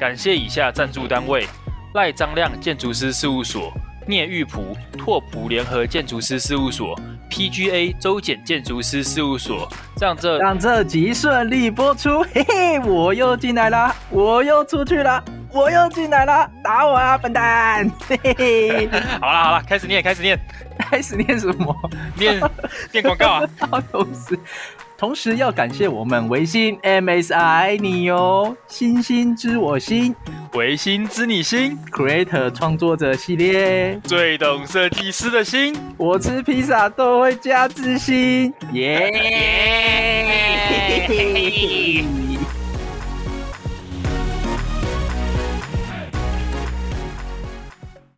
[0.00, 1.46] 感谢以下赞助单位：
[1.94, 3.70] 赖张亮建筑师事务所、
[4.08, 6.98] 聂玉璞拓普联合建筑师事务所、
[7.30, 9.70] PGA 周简建筑师事务所，
[10.00, 12.22] 让这让这集顺利播出。
[12.32, 15.22] 嘿嘿，我又进来啦，我又出去了，
[15.52, 17.86] 我又进来了，打我啊，笨蛋！
[18.08, 18.88] 嘿嘿，
[19.20, 20.40] 好了好了，开始念，开始念，
[20.78, 21.76] 开始念什么？
[22.16, 22.40] 念
[22.90, 23.46] 念广告啊！
[23.92, 24.38] 同时，
[24.98, 30.12] 同时要感谢我们维新 MSI 爱你哟，星星知我心，
[30.54, 39.12] 维新知你心，Creator 创作者系列，最懂设计师的心，我吃披萨都会加自信，耶、
[41.08, 42.37] yeah!